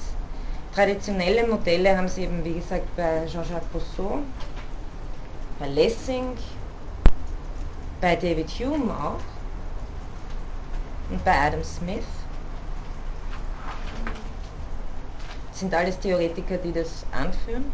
Traditionelle 0.75 1.47
Modelle 1.47 1.97
haben 1.97 2.07
sie 2.07 2.23
eben, 2.23 2.45
wie 2.45 2.53
gesagt, 2.53 2.95
bei 2.95 3.25
Jean-Jacques 3.25 3.73
Rousseau, 3.73 4.19
bei 5.57 5.67
Lessing, 5.69 6.37
bei 7.99 8.15
David 8.15 8.49
Hume 8.49 8.93
auch 8.93 9.36
und 11.09 11.23
bei 11.23 11.33
Adam 11.33 11.63
Smith. 11.63 12.03
Sind 15.51 15.73
alles 15.73 15.99
Theoretiker, 15.99 16.57
die 16.57 16.71
das 16.71 17.05
anführen, 17.11 17.65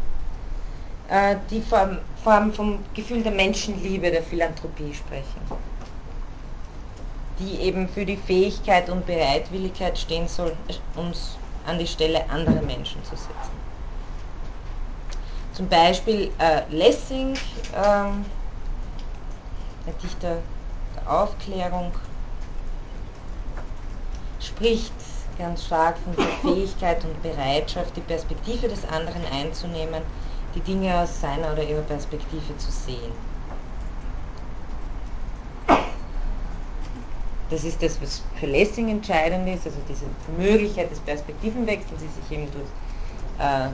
äh, 1.08 1.36
die 1.50 1.60
vor 1.60 1.98
allem 2.24 2.52
vom 2.52 2.78
Gefühl 2.94 3.22
der 3.22 3.32
Menschenliebe, 3.32 4.10
der 4.10 4.22
Philanthropie 4.22 4.94
sprechen, 4.94 5.40
die 7.38 7.60
eben 7.60 7.88
für 7.88 8.06
die 8.06 8.16
Fähigkeit 8.16 8.88
und 8.88 9.04
Bereitwilligkeit 9.04 9.98
stehen 9.98 10.28
soll, 10.28 10.56
uns 10.96 11.36
an 11.66 11.78
die 11.78 11.86
Stelle 11.86 12.28
anderer 12.30 12.62
Menschen 12.62 13.02
zu 13.04 13.16
setzen. 13.16 13.64
Zum 15.52 15.68
Beispiel 15.68 16.30
äh, 16.38 16.62
Lessing, 16.70 17.34
ähm, 17.76 18.24
der 19.86 19.92
Dichter 20.02 20.38
der 20.96 21.12
Aufklärung, 21.12 21.92
spricht 24.44 24.92
ganz 25.38 25.64
stark 25.64 25.96
von 25.98 26.14
der 26.16 26.26
Fähigkeit 26.42 27.04
und 27.04 27.22
Bereitschaft, 27.22 27.96
die 27.96 28.00
Perspektive 28.00 28.68
des 28.68 28.84
anderen 28.86 29.22
einzunehmen, 29.32 30.02
die 30.54 30.60
Dinge 30.60 31.00
aus 31.00 31.20
seiner 31.20 31.52
oder 31.52 31.64
ihrer 31.64 31.82
Perspektive 31.82 32.56
zu 32.58 32.70
sehen. 32.70 33.12
Das 37.50 37.64
ist 37.64 37.82
das, 37.82 38.00
was 38.00 38.22
für 38.36 38.46
Lessing 38.46 38.88
entscheidend 38.88 39.48
ist, 39.48 39.66
also 39.66 39.78
diese 39.88 40.06
Möglichkeit 40.38 40.90
des 40.90 41.00
Perspektivenwechsels, 41.00 42.00
die 42.00 42.22
sich 42.22 42.38
eben 42.38 42.50
durch 42.52 42.64
äh, 43.38 43.68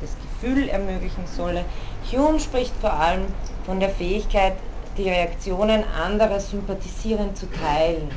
das 0.00 0.16
Gefühl 0.22 0.68
ermöglichen 0.68 1.26
solle. 1.26 1.64
Hume 2.10 2.38
spricht 2.40 2.74
vor 2.80 2.92
allem 2.92 3.26
von 3.66 3.80
der 3.80 3.90
Fähigkeit, 3.90 4.54
die 4.96 5.08
Reaktionen 5.08 5.84
anderer 5.84 6.40
sympathisierend 6.40 7.36
zu 7.36 7.46
teilen. 7.50 8.10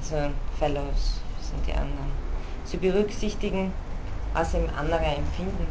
Also 0.00 0.32
Fellows 0.62 1.20
sind 1.40 1.66
die 1.66 1.72
anderen. 1.72 2.12
Zu 2.64 2.76
berücksichtigen, 2.76 3.72
was 4.32 4.54
im 4.54 4.68
andere 4.78 5.04
empfinden. 5.04 5.66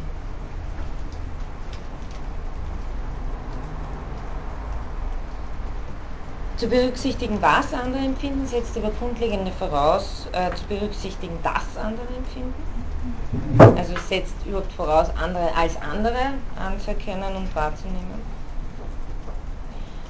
Zu 6.57 6.67
berücksichtigen, 6.67 7.41
was 7.41 7.73
andere 7.73 8.03
empfinden, 8.03 8.45
setzt 8.45 8.77
aber 8.77 8.91
grundlegende 8.99 9.53
voraus, 9.53 10.27
äh, 10.33 10.53
zu 10.55 10.65
berücksichtigen, 10.65 11.39
dass 11.41 11.81
andere 11.81 12.07
empfinden. 12.17 13.73
Also 13.77 13.93
setzt 14.09 14.35
überhaupt 14.45 14.73
voraus, 14.73 15.07
andere 15.15 15.55
als 15.55 15.77
andere 15.81 16.33
anzuerkennen 16.59 17.33
und 17.37 17.55
wahrzunehmen. 17.55 18.21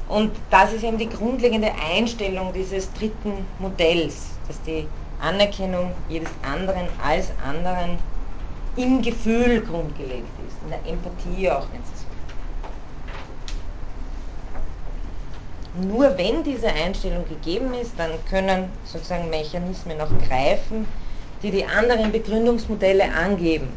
Und 0.10 0.32
das 0.50 0.74
ist 0.74 0.84
eben 0.84 0.98
die 0.98 1.08
grundlegende 1.08 1.72
Einstellung 1.96 2.52
dieses 2.52 2.92
dritten 2.94 3.46
Modells, 3.60 4.32
dass 4.52 4.62
die 4.64 4.88
Anerkennung 5.22 5.93
jedes 6.10 6.30
anderen 6.43 6.89
als 7.02 7.32
anderen 7.47 7.97
im 8.76 9.02
Gefühl 9.02 9.62
grundgelegt 9.62 10.28
ist, 10.45 10.58
in 10.64 10.72
der 10.72 10.86
Empathie 10.91 11.49
auch, 11.49 11.68
wenn 11.72 11.82
Sie 11.84 11.95
so 11.95 12.02
Nur 15.88 16.18
wenn 16.18 16.43
diese 16.43 16.68
Einstellung 16.68 17.24
gegeben 17.30 17.74
ist, 17.82 17.93
dann 17.97 18.12
können 18.30 18.70
sozusagen 18.84 19.30
Mechanismen 19.30 20.02
auch 20.02 20.12
greifen, 20.28 20.86
die 21.41 21.52
die 21.52 21.64
anderen 21.66 22.12
Begründungsmodelle 22.12 23.06
angeben. 23.14 23.70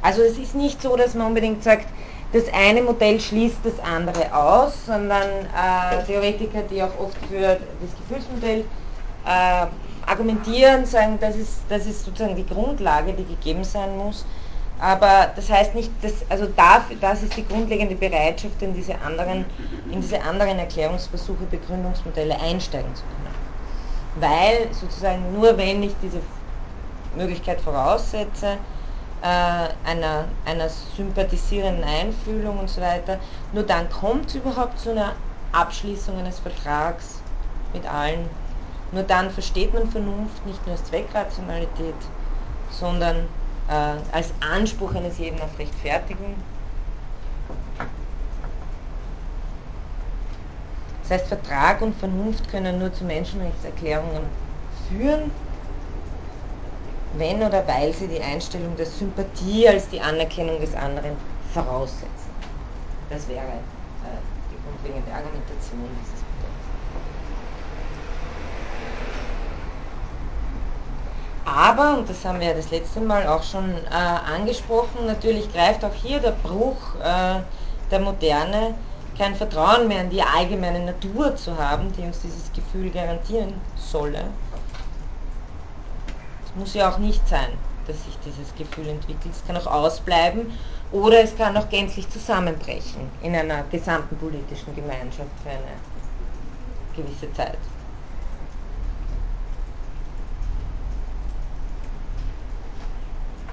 Also 0.00 0.22
es 0.22 0.38
ist 0.38 0.54
nicht 0.54 0.80
so, 0.80 0.94
dass 0.96 1.14
man 1.14 1.26
unbedingt 1.28 1.64
sagt, 1.64 1.88
das 2.32 2.44
eine 2.52 2.82
Modell 2.82 3.20
schließt 3.20 3.58
das 3.64 3.80
andere 3.80 4.32
aus, 4.32 4.86
sondern 4.86 5.28
äh, 5.28 6.04
Theoretiker, 6.06 6.62
die 6.70 6.80
auch 6.82 6.96
oft 7.00 7.16
für 7.28 7.58
das 7.80 7.90
Gefühlsmodell 7.98 8.64
äh, 9.26 9.66
argumentieren, 10.06 10.84
sagen, 10.86 11.18
das 11.20 11.36
ist, 11.36 11.62
das 11.68 11.86
ist 11.86 12.04
sozusagen 12.04 12.36
die 12.36 12.46
Grundlage, 12.46 13.12
die 13.12 13.24
gegeben 13.24 13.64
sein 13.64 13.96
muss. 13.96 14.24
Aber 14.78 15.30
das 15.34 15.50
heißt 15.50 15.74
nicht, 15.74 15.90
dass, 16.02 16.12
also 16.28 16.46
dafür, 16.46 16.96
das 17.00 17.22
ist 17.22 17.36
die 17.36 17.46
grundlegende 17.46 17.94
Bereitschaft, 17.94 18.60
in 18.60 18.74
diese 18.74 19.00
anderen, 19.00 19.44
in 19.90 20.00
diese 20.00 20.20
anderen 20.20 20.58
Erklärungsversuche, 20.58 21.44
Begründungsmodelle 21.50 22.38
einsteigen 22.40 22.94
zu 22.94 23.02
können 23.02 23.34
weil 24.16 24.72
sozusagen 24.72 25.32
nur 25.32 25.56
wenn 25.56 25.82
ich 25.82 25.94
diese 26.02 26.20
Möglichkeit 27.16 27.60
voraussetze, 27.60 28.56
äh, 29.22 29.88
einer, 29.88 30.26
einer 30.44 30.68
sympathisierenden 30.96 31.84
Einfühlung 31.84 32.58
und 32.58 32.70
so 32.70 32.80
weiter, 32.80 33.18
nur 33.52 33.64
dann 33.64 33.88
kommt 33.90 34.28
es 34.28 34.34
überhaupt 34.36 34.78
zu 34.78 34.90
einer 34.90 35.12
Abschließung 35.52 36.18
eines 36.18 36.38
Vertrags 36.38 37.20
mit 37.72 37.86
allen. 37.86 38.28
Nur 38.94 39.02
dann 39.02 39.30
versteht 39.30 39.74
man 39.74 39.90
Vernunft 39.90 40.46
nicht 40.46 40.64
nur 40.66 40.76
als 40.76 40.84
Zweckrationalität, 40.84 41.94
sondern 42.70 43.16
äh, 43.68 44.16
als 44.16 44.32
Anspruch 44.40 44.94
eines 44.94 45.18
jeden 45.18 45.40
auf 45.42 45.58
Rechtfertigung 45.58 46.34
Das 51.04 51.20
heißt, 51.20 51.26
Vertrag 51.26 51.82
und 51.82 51.94
Vernunft 51.96 52.48
können 52.50 52.78
nur 52.78 52.92
zu 52.94 53.04
Menschenrechtserklärungen 53.04 54.22
führen, 54.88 55.30
wenn 57.18 57.42
oder 57.42 57.66
weil 57.68 57.92
sie 57.92 58.08
die 58.08 58.22
Einstellung 58.22 58.74
der 58.76 58.86
Sympathie 58.86 59.68
als 59.68 59.86
die 59.90 60.00
Anerkennung 60.00 60.58
des 60.60 60.74
anderen 60.74 61.14
voraussetzen. 61.52 62.08
Das 63.10 63.28
wäre 63.28 63.42
äh, 63.42 64.16
die 64.50 64.56
grundlegende 64.64 65.12
Argumentation 65.12 65.90
dieses 66.00 66.23
Aber, 71.44 71.98
und 71.98 72.08
das 72.08 72.24
haben 72.24 72.40
wir 72.40 72.48
ja 72.48 72.54
das 72.54 72.70
letzte 72.70 73.00
Mal 73.00 73.26
auch 73.26 73.42
schon 73.42 73.70
äh, 73.70 73.94
angesprochen, 73.94 75.06
natürlich 75.06 75.52
greift 75.52 75.84
auch 75.84 75.92
hier 75.92 76.20
der 76.20 76.30
Bruch 76.30 76.94
äh, 77.02 77.40
der 77.90 78.00
Moderne 78.00 78.74
kein 79.16 79.34
Vertrauen 79.34 79.86
mehr 79.86 80.00
in 80.00 80.10
die 80.10 80.22
allgemeine 80.22 80.80
Natur 80.80 81.36
zu 81.36 81.56
haben, 81.56 81.92
die 81.92 82.02
uns 82.02 82.20
dieses 82.20 82.52
Gefühl 82.52 82.90
garantieren 82.90 83.54
solle. 83.76 84.24
Es 86.46 86.54
muss 86.56 86.74
ja 86.74 86.90
auch 86.90 86.98
nicht 86.98 87.26
sein, 87.28 87.50
dass 87.86 88.04
sich 88.04 88.18
dieses 88.24 88.54
Gefühl 88.56 88.88
entwickelt. 88.88 89.34
Es 89.34 89.46
kann 89.46 89.56
auch 89.56 89.66
ausbleiben 89.66 90.52
oder 90.92 91.22
es 91.22 91.36
kann 91.36 91.56
auch 91.56 91.68
gänzlich 91.68 92.08
zusammenbrechen 92.08 93.08
in 93.22 93.36
einer 93.36 93.62
gesamten 93.64 94.16
politischen 94.16 94.74
Gemeinschaft 94.74 95.30
für 95.42 95.50
eine 95.50 95.76
gewisse 96.96 97.32
Zeit. 97.34 97.58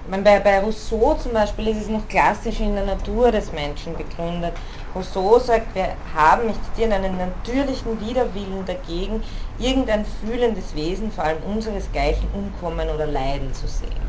Bei, 0.09 0.39
bei 0.39 0.59
Rousseau 0.59 1.13
zum 1.13 1.33
Beispiel 1.33 1.67
ist 1.67 1.83
es 1.83 1.87
noch 1.87 2.07
klassisch 2.07 2.59
in 2.59 2.73
der 2.75 2.85
Natur 2.85 3.31
des 3.31 3.51
Menschen 3.51 3.95
begründet. 3.95 4.53
Rousseau 4.95 5.37
sagt, 5.37 5.75
wir 5.75 5.89
haben, 6.13 6.49
ich 6.49 6.61
zitiere, 6.63 6.95
einen 6.95 7.17
natürlichen 7.17 7.99
Widerwillen 7.99 8.65
dagegen, 8.65 9.23
irgendein 9.59 10.05
fühlendes 10.05 10.75
Wesen, 10.75 11.11
vor 11.11 11.25
allem 11.25 11.43
unseresgleichen, 11.43 12.29
umkommen 12.33 12.89
oder 12.89 13.05
leiden 13.05 13.53
zu 13.53 13.67
sehen. 13.67 14.01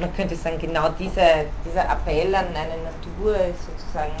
Man 0.00 0.12
könnte 0.14 0.34
sagen, 0.36 0.58
genau 0.58 0.88
diese, 0.98 1.20
dieser 1.64 1.84
Appell 1.88 2.34
an 2.34 2.46
eine 2.48 2.82
Natur 2.82 3.36
ist 3.36 3.66
sozusagen 3.66 4.12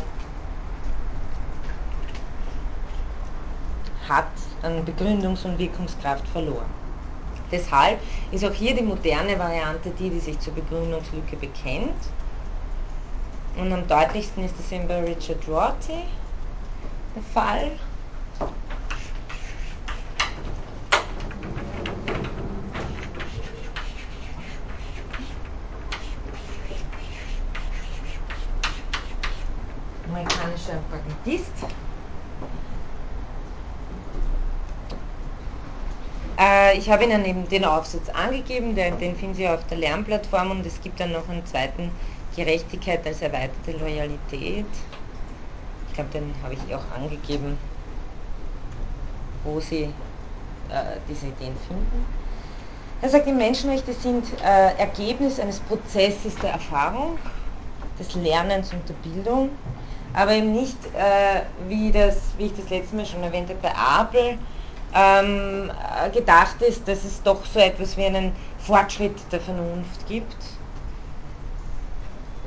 hat 4.08 4.47
an 4.62 4.84
Begründungs- 4.84 5.44
und 5.44 5.58
Wirkungskraft 5.58 6.26
verloren. 6.28 6.66
Deshalb 7.50 8.00
ist 8.30 8.44
auch 8.44 8.52
hier 8.52 8.74
die 8.74 8.82
moderne 8.82 9.38
Variante 9.38 9.90
die, 9.98 10.10
die 10.10 10.20
sich 10.20 10.38
zur 10.38 10.52
Begründungslücke 10.52 11.36
bekennt. 11.36 11.96
Und 13.56 13.72
am 13.72 13.86
deutlichsten 13.88 14.44
ist 14.44 14.54
das 14.58 14.70
eben 14.70 14.86
bei 14.86 15.00
Richard 15.02 15.48
Rorty 15.48 16.04
der 17.14 17.22
Fall. 17.22 17.72
amerikanischer 30.10 30.78
Pragmatist. 30.90 31.52
Ich 36.76 36.88
habe 36.88 37.02
Ihnen 37.02 37.24
eben 37.24 37.48
den 37.48 37.64
Aufsatz 37.64 38.08
angegeben, 38.10 38.76
den, 38.76 38.96
den 38.98 39.16
finden 39.16 39.34
Sie 39.34 39.48
auf 39.48 39.66
der 39.66 39.78
Lernplattform 39.78 40.52
und 40.52 40.64
es 40.64 40.80
gibt 40.80 41.00
dann 41.00 41.10
noch 41.10 41.28
einen 41.28 41.44
zweiten 41.46 41.90
Gerechtigkeit 42.36 43.04
als 43.04 43.22
erweiterte 43.22 43.72
Loyalität. 43.72 44.66
Ich 45.88 45.94
glaube, 45.94 46.10
den 46.12 46.32
habe 46.44 46.54
ich 46.54 46.74
auch 46.74 46.84
angegeben, 46.96 47.58
wo 49.42 49.58
Sie 49.58 49.84
äh, 50.68 50.98
diese 51.08 51.26
Ideen 51.26 51.56
finden. 51.66 52.06
Er 53.02 53.08
sagt, 53.08 53.26
die 53.26 53.32
Menschenrechte 53.32 53.92
sind 53.92 54.24
äh, 54.44 54.74
Ergebnis 54.78 55.40
eines 55.40 55.58
Prozesses 55.60 56.38
der 56.40 56.50
Erfahrung, 56.50 57.18
des 57.98 58.14
Lernens 58.14 58.72
und 58.72 58.88
der 58.88 58.94
Bildung, 58.94 59.50
aber 60.14 60.32
eben 60.32 60.52
nicht, 60.52 60.76
äh, 60.94 61.42
wie, 61.68 61.90
das, 61.90 62.16
wie 62.38 62.46
ich 62.46 62.54
das 62.54 62.70
letzte 62.70 62.94
Mal 62.94 63.06
schon 63.06 63.22
erwähnt 63.24 63.48
habe, 63.48 63.58
bei 63.60 63.74
Apel 63.74 64.38
ähm, 64.94 65.70
gedacht 66.12 66.62
ist, 66.62 66.86
dass 66.88 67.04
es 67.04 67.22
doch 67.22 67.44
so 67.44 67.58
etwas 67.58 67.96
wie 67.96 68.06
einen 68.06 68.32
Fortschritt 68.58 69.16
der 69.30 69.40
Vernunft 69.40 70.06
gibt 70.08 70.36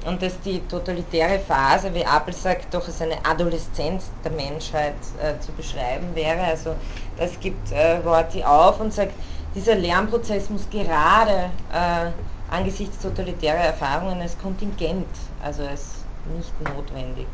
und 0.06 0.22
dass 0.22 0.40
die 0.42 0.60
totalitäre 0.68 1.40
Phase, 1.40 1.94
wie 1.94 2.06
Apel 2.06 2.34
sagt, 2.34 2.74
doch 2.74 2.86
als 2.88 3.02
eine 3.02 3.24
Adoleszenz 3.24 4.10
der 4.24 4.32
Menschheit 4.32 4.96
äh, 5.22 5.40
zu 5.40 5.52
beschreiben 5.52 6.08
wäre. 6.16 6.42
Also 6.42 6.76
das 7.18 7.40
gibt 7.40 7.72
äh, 7.72 7.98
Rorty 7.98 8.44
auf 8.44 8.80
und 8.80 8.94
sagt, 8.94 9.14
dieser 9.54 9.76
Lernprozess 9.76 10.50
muss 10.50 10.68
gerade 10.70 11.52
äh, 11.72 12.10
angesichts 12.50 13.00
totalitärer 13.00 13.58
Erfahrungen 13.58 14.22
als 14.22 14.38
Kontingent, 14.40 15.08
also 15.44 15.64
als 15.64 16.04
nicht 16.36 16.74
notwendig, 16.74 17.28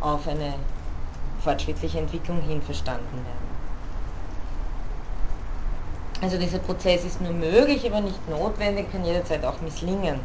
auf 0.00 0.26
eine 0.26 0.54
fortschrittliche 1.42 1.98
Entwicklung 1.98 2.40
hin 2.42 2.62
verstanden 2.62 3.16
werden. 3.16 3.47
Also 6.20 6.36
dieser 6.36 6.58
Prozess 6.58 7.04
ist 7.04 7.20
nur 7.20 7.32
möglich, 7.32 7.86
aber 7.86 8.00
nicht 8.00 8.28
notwendig, 8.28 8.90
kann 8.90 9.04
jederzeit 9.04 9.44
auch 9.44 9.60
misslingen. 9.60 10.20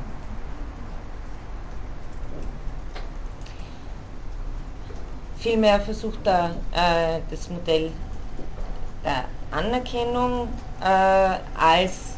Vielmehr 5.38 5.80
versucht 5.82 6.26
er 6.26 6.52
äh, 6.72 7.20
das 7.30 7.50
Modell 7.50 7.92
der 9.04 9.26
Anerkennung 9.52 10.48
äh, 10.82 10.86
als 10.86 12.14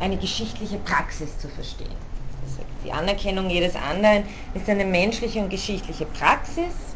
eine 0.00 0.16
geschichtliche 0.16 0.78
Praxis 0.78 1.38
zu 1.38 1.48
verstehen. 1.48 1.94
Die 2.84 2.92
Anerkennung 2.92 3.48
jedes 3.48 3.76
anderen 3.76 4.24
ist 4.54 4.68
eine 4.68 4.84
menschliche 4.84 5.38
und 5.38 5.50
geschichtliche 5.50 6.06
Praxis. 6.06 6.91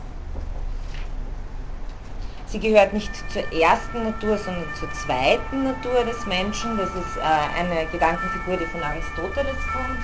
Sie 2.56 2.72
gehört 2.72 2.94
nicht 2.94 3.30
zur 3.30 3.52
ersten 3.52 4.02
Natur, 4.02 4.38
sondern 4.38 4.64
zur 4.72 4.90
zweiten 4.90 5.62
Natur 5.62 6.04
des 6.04 6.24
Menschen. 6.24 6.78
Das 6.78 6.88
ist 6.94 7.18
äh, 7.18 7.20
eine 7.20 7.84
Gedankenfigur, 7.92 8.56
die 8.56 8.64
von 8.64 8.82
Aristoteles 8.82 9.56
kommt, 9.74 10.00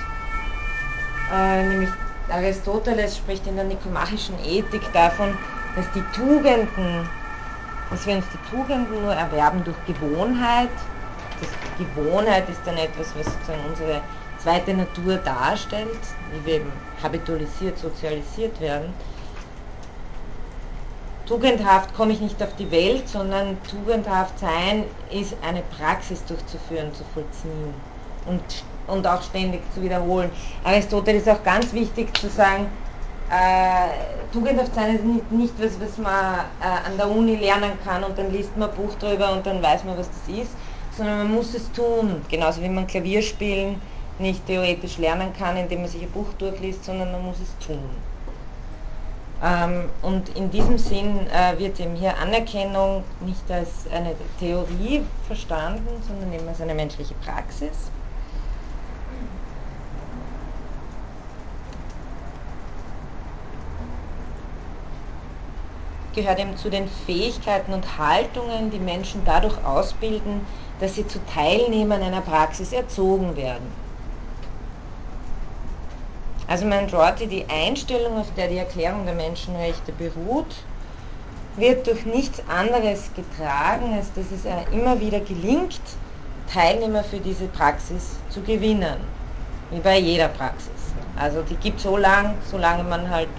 äh, 1.31 1.63
nämlich 1.63 1.89
Aristoteles 2.29 3.17
spricht 3.17 3.47
in 3.47 3.55
der 3.55 3.65
nikomachischen 3.65 4.37
Ethik 4.37 4.93
davon, 4.93 5.35
dass 5.73 5.89
die 5.89 6.03
Tugenden, 6.11 7.09
dass 7.89 8.05
wir 8.05 8.13
uns 8.17 8.29
die 8.29 8.37
Tugenden 8.47 9.01
nur 9.01 9.15
erwerben 9.15 9.63
durch 9.63 9.83
Gewohnheit. 9.87 10.69
Das 11.39 11.49
Gewohnheit 11.79 12.49
ist 12.49 12.67
dann 12.67 12.77
etwas, 12.77 13.15
was 13.15 13.33
sozusagen 13.33 13.65
unsere 13.67 14.03
zweite 14.37 14.75
Natur 14.75 15.17
darstellt, 15.17 15.97
wie 16.29 16.45
wir 16.45 16.53
eben 16.57 16.73
habitualisiert, 17.01 17.79
sozialisiert 17.79 18.59
werden. 18.59 18.93
Tugendhaft 21.25 21.93
komme 21.93 22.11
ich 22.13 22.19
nicht 22.19 22.41
auf 22.43 22.55
die 22.55 22.69
Welt, 22.71 23.07
sondern 23.07 23.63
tugendhaft 23.63 24.39
sein 24.39 24.85
ist 25.09 25.35
eine 25.41 25.61
Praxis 25.63 26.25
durchzuführen, 26.25 26.93
zu 26.93 27.03
vollziehen 27.05 27.73
und 28.25 28.43
und 28.85 29.07
auch 29.07 29.21
ständig 29.23 29.71
zu 29.73 29.81
wiederholen. 29.81 30.29
Aristoteles 30.63 31.23
ist 31.23 31.29
auch 31.29 31.43
ganz 31.43 31.71
wichtig 31.73 32.17
zu 32.17 32.29
sagen, 32.29 32.67
äh, 33.29 34.27
tugendhaft 34.31 34.75
sein 34.75 34.95
ist 34.95 35.05
nicht, 35.05 35.31
nicht 35.31 35.61
was, 35.63 35.79
was 35.79 35.97
man 35.97 36.45
äh, 36.59 36.65
an 36.87 36.97
der 36.97 37.09
Uni 37.09 37.35
lernen 37.37 37.79
kann 37.83 38.03
und 38.03 38.17
dann 38.17 38.31
liest 38.31 38.57
man 38.57 38.69
ein 38.69 38.75
Buch 38.75 38.95
drüber 38.95 39.31
und 39.31 39.45
dann 39.45 39.61
weiß 39.63 39.85
man, 39.85 39.97
was 39.97 40.09
das 40.11 40.27
ist, 40.27 40.57
sondern 40.91 41.19
man 41.19 41.33
muss 41.33 41.53
es 41.53 41.71
tun. 41.71 42.25
Genauso 42.29 42.61
wie 42.61 42.69
man 42.69 42.85
Klavierspielen 42.87 43.81
nicht 44.17 44.45
theoretisch 44.45 44.97
lernen 44.97 45.33
kann, 45.33 45.57
indem 45.57 45.81
man 45.81 45.89
sich 45.89 46.03
ein 46.03 46.11
Buch 46.11 46.33
durchliest, 46.33 46.83
sondern 46.85 47.11
man 47.11 47.23
muss 47.23 47.39
es 47.39 47.57
tun. 47.57 47.89
Ähm, 49.43 49.89
und 50.01 50.29
in 50.37 50.49
diesem 50.51 50.77
Sinn 50.77 51.27
äh, 51.27 51.59
wird 51.59 51.77
eben 51.79 51.95
hier 51.95 52.17
Anerkennung 52.17 53.03
nicht 53.19 53.51
als 53.51 53.87
eine 53.91 54.15
Theorie 54.39 55.03
verstanden, 55.27 56.01
sondern 56.07 56.33
eben 56.33 56.47
als 56.47 56.61
eine 56.61 56.73
menschliche 56.73 57.13
Praxis. 57.15 57.91
gehört 66.15 66.39
eben 66.39 66.55
zu 66.55 66.69
den 66.69 66.87
Fähigkeiten 66.87 67.73
und 67.73 67.97
Haltungen, 67.97 68.69
die 68.69 68.77
Menschen 68.77 69.23
dadurch 69.25 69.57
ausbilden, 69.65 70.45
dass 70.79 70.93
sie 70.93 71.07
zu 71.07 71.19
Teilnehmern 71.25 72.03
einer 72.03 72.21
Praxis 72.21 72.71
erzogen 72.71 73.35
werden. 73.35 73.82
Also 76.53 76.67
meint 76.67 76.93
Rorty, 76.93 77.25
die 77.25 77.43
Einstellung, 77.49 78.15
auf 78.15 78.27
der 78.37 78.47
die 78.47 78.59
Erklärung 78.59 79.05
der 79.05 79.15
Menschenrechte 79.15 79.91
beruht, 79.91 80.53
wird 81.55 81.87
durch 81.87 82.05
nichts 82.05 82.43
anderes 82.47 83.09
getragen, 83.15 83.91
als 83.95 84.13
dass 84.13 84.25
es 84.31 84.45
immer 84.71 84.99
wieder 84.99 85.19
gelingt, 85.21 85.81
Teilnehmer 86.53 87.03
für 87.03 87.17
diese 87.17 87.47
Praxis 87.47 88.17
zu 88.29 88.39
gewinnen. 88.41 88.97
Wie 89.71 89.79
bei 89.79 89.97
jeder 89.97 90.27
Praxis. 90.27 90.69
Also 91.19 91.41
die 91.41 91.55
gibt 91.55 91.79
so 91.79 91.97
lange, 91.97 92.35
solange 92.51 92.83
man 92.83 93.09
halt 93.09 93.29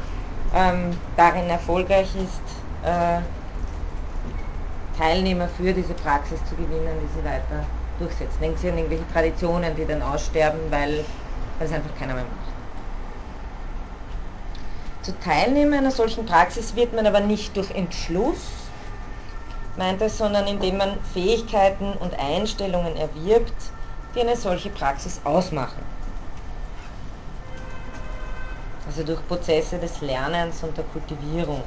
ähm, 0.53 0.91
darin 1.17 1.49
erfolgreich 1.49 2.09
ist, 2.17 2.85
äh, 2.85 3.21
Teilnehmer 4.99 5.47
für 5.57 5.73
diese 5.73 5.95
Praxis 5.95 6.41
zu 6.49 6.57
gewinnen, 6.57 6.97
die 7.01 7.21
sie 7.21 7.25
weiter 7.25 7.65
durchsetzen. 8.01 8.41
Denken 8.41 8.59
Sie 8.59 8.71
an 8.71 8.77
irgendwelche 8.79 9.09
Traditionen, 9.13 9.77
die 9.77 9.87
dann 9.87 10.03
aussterben, 10.03 10.59
weil, 10.71 11.05
es 11.61 11.71
einfach 11.71 11.97
keiner 11.97 12.15
mehr 12.15 12.25
macht. 12.25 12.54
Zu 15.05 15.13
Teilnehmer 15.21 15.77
einer 15.77 15.91
solchen 15.91 16.25
Praxis 16.25 16.77
wird 16.77 16.95
man 16.95 17.07
aber 17.07 17.21
nicht 17.21 17.55
durch 17.59 17.71
Entschluss, 17.73 18.39
meint 19.77 20.01
er, 20.01 20.09
sondern 20.09 20.47
indem 20.47 20.79
man 20.79 20.99
Fähigkeiten 21.13 21.93
und 21.93 22.19
Einstellungen 22.19 22.97
erwirbt, 22.97 23.53
die 24.15 24.21
eine 24.23 24.35
solche 24.35 24.71
Praxis 24.71 25.21
ausmachen. 25.25 25.83
Also 28.87 29.05
durch 29.05 29.27
Prozesse 29.29 29.79
des 29.79 30.01
Lernens 30.01 30.63
und 30.63 30.75
der 30.75 30.85
Kultivierung. 30.85 31.65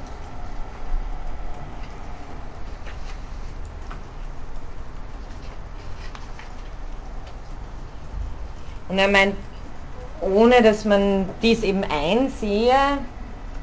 Und 8.88 8.98
er 8.98 9.06
meint, 9.06 9.36
ohne 10.20 10.60
dass 10.60 10.84
man 10.84 11.28
dies 11.40 11.62
eben 11.62 11.84
einsehe, 11.84 12.74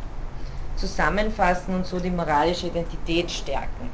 zusammenfassen 0.76 1.76
und 1.76 1.86
so 1.86 2.00
die 2.00 2.10
moralische 2.10 2.68
Identität 2.68 3.32
stärken. 3.32 3.90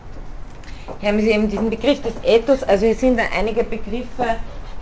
Hier 1.00 1.10
haben 1.10 1.20
Sie 1.20 1.32
eben 1.32 1.50
diesen 1.50 1.70
Begriff 1.70 2.02
des 2.02 2.14
Ethos, 2.24 2.64
also 2.64 2.86
hier 2.86 2.96
sind 2.96 3.20
einige 3.36 3.64
Begriffe 3.64 4.38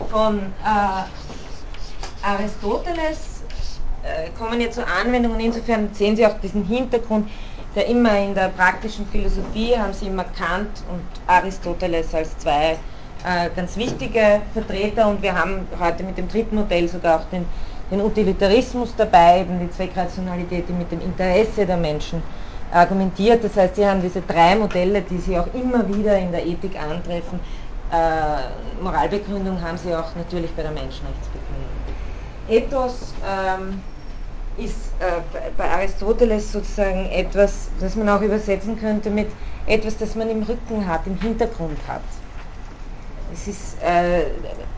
von 0.09 0.39
äh, 0.63 2.25
Aristoteles, 2.25 3.43
äh, 4.03 4.29
kommen 4.37 4.59
hier 4.59 4.71
zur 4.71 4.85
Anwendung 4.87 5.33
und 5.33 5.39
insofern 5.39 5.89
sehen 5.93 6.15
Sie 6.15 6.25
auch 6.25 6.39
diesen 6.39 6.65
Hintergrund, 6.65 7.29
der 7.75 7.87
immer 7.87 8.17
in 8.17 8.33
der 8.33 8.49
praktischen 8.49 9.05
Philosophie 9.07 9.77
haben 9.77 9.93
Sie 9.93 10.07
immer 10.07 10.23
Kant 10.23 10.83
und 10.89 11.01
Aristoteles 11.27 12.13
als 12.15 12.37
zwei 12.37 12.77
äh, 13.23 13.49
ganz 13.55 13.75
wichtige 13.77 14.41
Vertreter 14.53 15.07
und 15.07 15.21
wir 15.21 15.37
haben 15.37 15.67
heute 15.79 16.03
mit 16.03 16.17
dem 16.17 16.27
dritten 16.27 16.55
Modell 16.55 16.87
sogar 16.87 17.19
auch 17.19 17.25
den 17.31 17.45
den 17.91 18.01
Utilitarismus 18.01 18.93
dabei, 18.95 19.41
eben 19.41 19.59
die 19.59 19.69
Zweckrationalität, 19.71 20.69
die 20.69 20.73
mit 20.73 20.91
dem 20.91 21.01
Interesse 21.01 21.65
der 21.65 21.77
Menschen 21.77 22.21
argumentiert. 22.71 23.43
Das 23.43 23.55
heißt, 23.55 23.75
Sie 23.75 23.87
haben 23.87 24.01
diese 24.01 24.21
drei 24.21 24.55
Modelle, 24.55 25.01
die 25.01 25.17
Sie 25.17 25.37
auch 25.37 25.47
immer 25.53 25.87
wieder 25.87 26.17
in 26.17 26.31
der 26.31 26.45
Ethik 26.45 26.79
antreffen. 26.79 27.39
Äh, 27.91 28.83
Moralbegründung 28.83 29.59
haben 29.61 29.77
Sie 29.77 29.93
auch 29.95 30.15
natürlich 30.15 30.51
bei 30.55 30.61
der 30.61 30.71
Menschenrechtsbegründung. 30.71 31.69
Ethos 32.47 33.13
ähm, 33.27 33.81
ist 34.57 34.91
äh, 34.99 35.21
bei 35.57 35.69
Aristoteles 35.69 36.51
sozusagen 36.51 37.07
etwas, 37.07 37.69
das 37.79 37.95
man 37.95 38.09
auch 38.09 38.21
übersetzen 38.21 38.79
könnte 38.79 39.09
mit 39.09 39.27
etwas, 39.65 39.97
das 39.97 40.15
man 40.15 40.29
im 40.29 40.43
Rücken 40.43 40.87
hat, 40.87 41.07
im 41.07 41.15
Hintergrund 41.17 41.77
hat. 41.87 42.01
Es 43.33 43.47
ist 43.47 43.77
äh, 43.83 44.25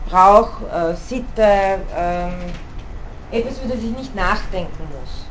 Brauch, 0.08 0.60
äh, 0.62 0.94
Sitte, 0.94 1.78
ähm, 1.96 2.32
etwas, 3.32 3.58
über 3.58 3.74
das 3.74 3.82
ich 3.82 3.96
nicht 3.96 4.14
nachdenken 4.14 4.84
muss. 5.00 5.26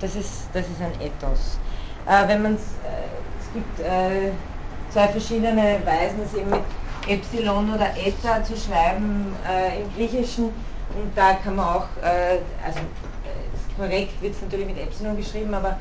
Das 0.00 0.14
ist, 0.14 0.48
das 0.54 0.66
ist 0.66 0.80
ein 0.80 0.92
Ethos. 1.00 1.58
Äh, 2.06 2.28
wenn 2.28 2.42
man 2.42 2.54
äh, 2.54 2.56
es 2.56 3.52
gibt 3.52 3.80
äh, 3.80 4.30
zwei 4.92 5.08
verschiedene 5.08 5.78
Weisen, 5.84 6.20
es 6.24 6.34
eben 6.34 6.50
mit 6.50 6.62
Epsilon 7.08 7.74
oder 7.74 7.90
Eta 7.96 8.42
zu 8.44 8.56
schreiben 8.56 9.34
äh, 9.48 9.82
im 9.82 9.94
Griechischen 9.94 10.44
und 10.44 11.12
da 11.16 11.34
kann 11.34 11.56
man 11.56 11.66
auch, 11.66 11.86
äh, 12.02 12.38
also 12.64 12.78
äh, 12.78 13.76
korrekt 13.76 14.20
wird 14.22 14.34
es 14.34 14.42
natürlich 14.42 14.66
mit 14.66 14.78
Epsilon 14.78 15.16
geschrieben, 15.16 15.52
aber 15.54 15.76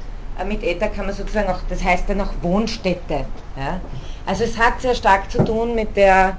mit 0.48 0.64
Eta 0.64 0.88
kann 0.88 1.06
man 1.06 1.16
sozusagen 1.16 1.50
auch, 1.50 1.60
das 1.70 1.84
heißt 1.84 2.10
dann 2.10 2.22
auch 2.22 2.32
Wohnstätte. 2.42 3.26
Ja? 3.58 3.80
Also 4.26 4.46
es 4.46 4.58
hat 4.58 4.80
sehr 4.80 4.96
stark 4.96 5.30
zu 5.30 5.44
tun 5.44 5.76
mit 5.76 5.98
der, 5.98 6.38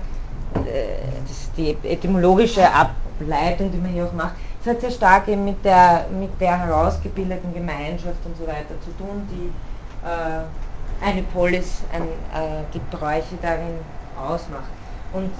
das 0.54 1.50
die 1.56 1.76
etymologische 1.82 2.66
Ab 2.72 2.94
Leitung, 3.24 3.70
die 3.70 3.78
man 3.78 3.90
hier 3.90 4.06
auch 4.06 4.12
macht, 4.12 4.34
es 4.62 4.66
hat 4.70 4.80
sehr 4.80 4.90
stark 4.90 5.28
eben 5.28 5.44
mit 5.44 5.64
der, 5.64 6.06
mit 6.10 6.38
der 6.40 6.58
herausgebildeten 6.58 7.54
Gemeinschaft 7.54 8.18
und 8.24 8.36
so 8.36 8.46
weiter 8.46 8.74
zu 8.84 8.90
tun, 8.98 9.26
die 9.30 9.50
äh, 10.06 11.04
eine 11.04 11.22
Polis, 11.22 11.82
ein, 11.92 12.02
äh, 12.02 12.62
die 12.74 12.80
Bräuche 12.94 13.36
darin 13.40 13.78
ausmacht. 14.18 14.68
Und 15.12 15.30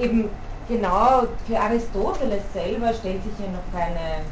eben 0.00 0.30
genau 0.68 1.24
für 1.46 1.60
Aristoteles 1.60 2.42
selber 2.52 2.94
stellt 2.94 3.22
sich 3.22 3.32
hier 3.36 3.48
noch 3.48 3.78
keine 3.78 4.24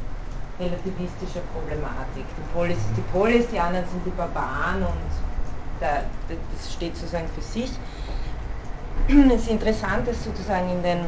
relativistische 0.59 1.41
Problematik. 1.53 2.25
Die 2.37 2.53
Polis 2.53 2.77
ist 2.77 2.97
die 2.97 3.01
Polis, 3.11 3.47
die 3.47 3.59
anderen 3.59 3.85
sind 3.89 4.05
die 4.05 4.11
Barbaren 4.11 4.81
und 4.81 5.81
der, 5.81 6.03
das 6.29 6.73
steht 6.73 6.95
sozusagen 6.95 7.27
für 7.35 7.41
sich. 7.41 7.71
Es 9.07 9.41
ist 9.41 9.49
interessant, 9.49 10.07
dass 10.07 10.23
sozusagen 10.23 10.69
in 10.71 10.83
den 10.83 10.99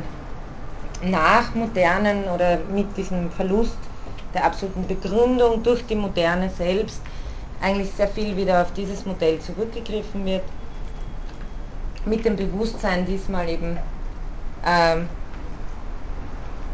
nach 1.03 1.53
modernen 1.55 2.25
oder 2.25 2.57
mit 2.71 2.95
diesem 2.97 3.29
Verlust 3.31 3.77
der 4.33 4.45
absoluten 4.45 4.87
Begründung 4.87 5.61
durch 5.63 5.85
die 5.85 5.95
Moderne 5.95 6.49
selbst 6.49 7.01
eigentlich 7.61 7.91
sehr 7.91 8.07
viel 8.07 8.35
wieder 8.35 8.61
auf 8.61 8.73
dieses 8.73 9.05
Modell 9.05 9.39
zurückgegriffen 9.39 10.25
wird, 10.25 10.43
mit 12.05 12.25
dem 12.25 12.35
Bewusstsein 12.35 13.05
diesmal 13.05 13.47
eben, 13.47 13.77
ähm, 14.65 15.07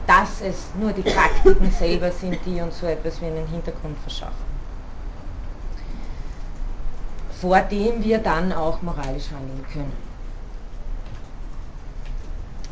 dass 0.08 0.42
es 0.42 0.66
nur 0.80 0.92
die 0.92 1.04
Praktiken 1.04 1.72
selber 1.80 2.12
sind, 2.12 2.40
die 2.46 2.60
uns 2.62 2.80
so 2.80 2.88
etwas 2.88 3.22
wie 3.22 3.26
einen 3.26 3.48
Hintergrund 3.48 3.98
verschaffen, 4.00 4.34
vor 7.40 7.60
dem 7.62 8.04
wir 8.04 8.18
dann 8.18 8.52
auch 8.52 8.82
moralisch 8.82 9.30
handeln 9.32 9.66
können. 9.72 9.94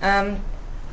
Ähm, 0.02 0.38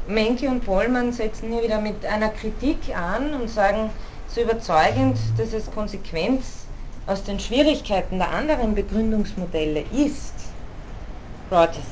Menke 0.06 0.48
und 0.48 0.64
Pollmann 0.64 1.12
setzen 1.12 1.50
hier 1.50 1.62
wieder 1.62 1.80
mit 1.80 2.04
einer 2.04 2.28
Kritik 2.28 2.94
an 2.94 3.32
und 3.34 3.48
sagen 3.48 3.90
so 4.28 4.42
überzeugend, 4.42 5.16
dass 5.38 5.52
es 5.52 5.70
Konsequenz 5.70 6.66
aus 7.06 7.22
den 7.24 7.40
Schwierigkeiten 7.40 8.18
der 8.18 8.30
anderen 8.30 8.74
Begründungsmodelle 8.74 9.84
ist, 9.92 10.34
Rortys 11.50 11.82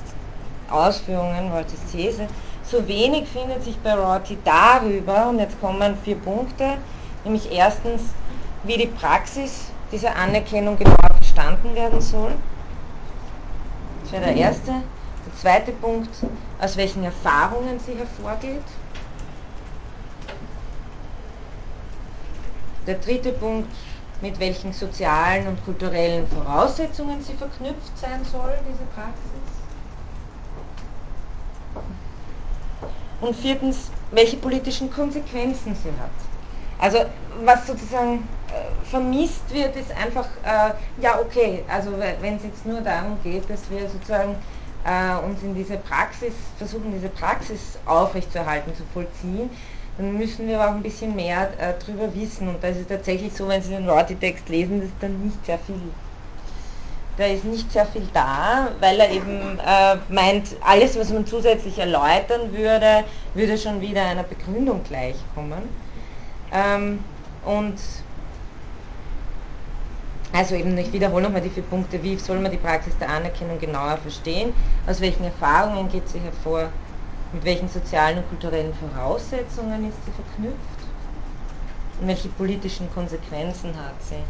Ausführungen, 0.70 1.52
Rortys 1.52 1.80
These, 1.90 2.26
so 2.64 2.86
wenig 2.88 3.28
findet 3.28 3.62
sich 3.64 3.76
bei 3.78 3.94
Rorty 3.94 4.36
darüber, 4.44 5.28
und 5.28 5.38
jetzt 5.38 5.60
kommen 5.60 5.96
vier 6.04 6.16
Punkte, 6.16 6.78
nämlich 7.24 7.52
erstens, 7.52 8.02
wie 8.64 8.78
die 8.78 8.86
Praxis 8.86 9.66
dieser 9.90 10.16
Anerkennung 10.16 10.78
genau 10.78 10.96
verstanden 11.18 11.74
werden 11.74 12.00
soll. 12.00 12.32
Das 14.02 14.12
wäre 14.12 14.24
der 14.24 14.36
erste. 14.36 14.72
Der 15.24 15.34
zweite 15.36 15.72
Punkt, 15.72 16.10
aus 16.60 16.76
welchen 16.76 17.04
Erfahrungen 17.04 17.78
sie 17.78 17.94
hervorgeht. 17.94 18.64
Der 22.86 22.96
dritte 22.96 23.32
Punkt, 23.32 23.70
mit 24.20 24.38
welchen 24.40 24.72
sozialen 24.72 25.46
und 25.46 25.64
kulturellen 25.64 26.26
Voraussetzungen 26.28 27.22
sie 27.22 27.34
verknüpft 27.34 27.96
sein 27.96 28.24
soll, 28.24 28.54
diese 28.68 28.84
Praxis. 28.94 29.52
Und 33.20 33.36
viertens, 33.36 33.90
welche 34.10 34.36
politischen 34.36 34.92
Konsequenzen 34.92 35.76
sie 35.76 35.90
hat. 35.90 36.10
Also 36.80 36.98
was 37.44 37.66
sozusagen 37.68 38.28
äh, 38.48 38.84
vermisst 38.90 39.52
wird, 39.52 39.76
ist 39.76 39.92
einfach, 39.96 40.26
äh, 40.44 40.74
ja 41.00 41.20
okay, 41.20 41.64
also 41.68 41.92
wenn 42.20 42.36
es 42.36 42.42
jetzt 42.42 42.66
nur 42.66 42.80
darum 42.80 43.16
geht, 43.22 43.48
dass 43.48 43.70
wir 43.70 43.88
sozusagen 43.88 44.34
äh, 44.84 45.24
uns 45.24 45.42
in 45.42 45.54
diese 45.54 45.76
Praxis, 45.76 46.32
versuchen 46.58 46.92
diese 46.92 47.08
Praxis 47.08 47.78
aufrechtzuerhalten, 47.86 48.74
zu 48.74 48.82
vollziehen, 48.92 49.50
dann 49.98 50.16
müssen 50.16 50.48
wir 50.48 50.60
auch 50.60 50.72
ein 50.72 50.82
bisschen 50.82 51.14
mehr 51.14 51.50
äh, 51.58 51.74
darüber 51.78 52.14
wissen. 52.14 52.48
Und 52.48 52.62
das 52.62 52.76
ist 52.76 52.88
tatsächlich 52.88 53.32
so, 53.32 53.48
wenn 53.48 53.62
Sie 53.62 53.70
den 53.70 53.88
Rorty-Text 53.88 54.48
lesen, 54.48 54.80
das 54.80 54.88
ist 54.88 54.96
dann 55.00 55.22
nicht 55.22 55.44
sehr 55.44 55.58
viel. 55.58 55.80
Da 57.18 57.26
ist 57.26 57.44
nicht 57.44 57.70
sehr 57.70 57.84
viel 57.84 58.08
da, 58.14 58.68
weil 58.80 58.98
er 58.98 59.10
eben 59.10 59.58
äh, 59.58 59.96
meint, 60.08 60.56
alles, 60.64 60.98
was 60.98 61.10
man 61.10 61.26
zusätzlich 61.26 61.78
erläutern 61.78 62.52
würde, 62.52 63.04
würde 63.34 63.58
schon 63.58 63.82
wieder 63.82 64.02
einer 64.02 64.22
Begründung 64.22 64.82
gleichkommen. 64.82 65.68
Ähm, 66.50 67.00
und 67.44 67.74
also 70.32 70.54
eben, 70.54 70.76
ich 70.78 70.92
wiederhole 70.92 71.22
nochmal 71.24 71.42
die 71.42 71.50
vier 71.50 71.62
Punkte. 71.62 72.02
Wie 72.02 72.16
soll 72.16 72.40
man 72.40 72.50
die 72.50 72.56
Praxis 72.56 72.96
der 72.98 73.10
Anerkennung 73.10 73.58
genauer 73.58 73.98
verstehen? 73.98 74.54
Aus 74.86 75.00
welchen 75.00 75.24
Erfahrungen 75.24 75.90
geht 75.90 76.08
sie 76.08 76.20
hervor? 76.20 76.70
Mit 77.32 77.44
welchen 77.44 77.68
sozialen 77.68 78.18
und 78.18 78.28
kulturellen 78.28 78.72
Voraussetzungen 78.74 79.88
ist 79.88 79.98
sie 80.04 80.12
verknüpft? 80.12 80.56
Und 82.00 82.08
welche 82.08 82.28
politischen 82.28 82.90
Konsequenzen 82.94 83.74
hat 83.76 83.94
sie? 84.08 84.22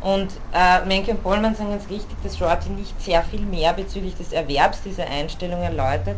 Und 0.00 0.28
äh, 0.54 0.84
Menke 0.86 1.12
und 1.12 1.22
Bollmann 1.22 1.54
sagen 1.54 1.70
ganz 1.70 1.88
richtig, 1.90 2.16
dass 2.22 2.40
Rorty 2.40 2.70
nicht 2.70 3.00
sehr 3.00 3.22
viel 3.22 3.40
mehr 3.40 3.72
bezüglich 3.72 4.14
des 4.14 4.32
Erwerbs 4.32 4.82
dieser 4.82 5.06
Einstellung 5.06 5.62
erläutert, 5.62 6.16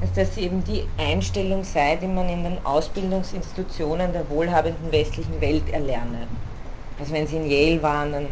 als 0.00 0.12
dass 0.14 0.34
sie 0.34 0.42
eben 0.42 0.62
die 0.64 0.84
Einstellung 0.98 1.64
sei, 1.64 1.96
die 1.96 2.06
man 2.06 2.28
in 2.28 2.44
den 2.44 2.64
Ausbildungsinstitutionen 2.64 4.12
der 4.12 4.28
wohlhabenden 4.28 4.90
westlichen 4.90 5.40
Welt 5.40 5.68
erlerne. 5.70 6.28
Also 7.02 7.14
wenn 7.14 7.26
sie 7.26 7.34
in 7.36 7.50
Yale 7.50 7.82
waren, 7.82 8.12
dann 8.12 8.26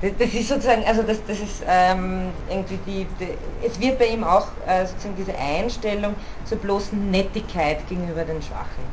das 0.00 0.32
ist 0.32 0.48
sozusagen, 0.48 0.84
also 0.84 1.02
das, 1.02 1.18
das 1.26 1.40
ist 1.40 1.62
ähm, 1.68 2.28
irgendwie 2.48 2.78
die, 2.86 3.06
die, 3.18 3.66
es 3.66 3.78
wird 3.80 3.98
bei 3.98 4.06
ihm 4.06 4.22
auch 4.22 4.46
äh, 4.64 4.86
sozusagen 4.86 5.16
diese 5.16 5.36
Einstellung 5.36 6.14
zur 6.44 6.58
bloßen 6.58 7.10
Nettigkeit 7.10 7.86
gegenüber 7.88 8.24
den 8.24 8.40
Schwachen. 8.40 8.84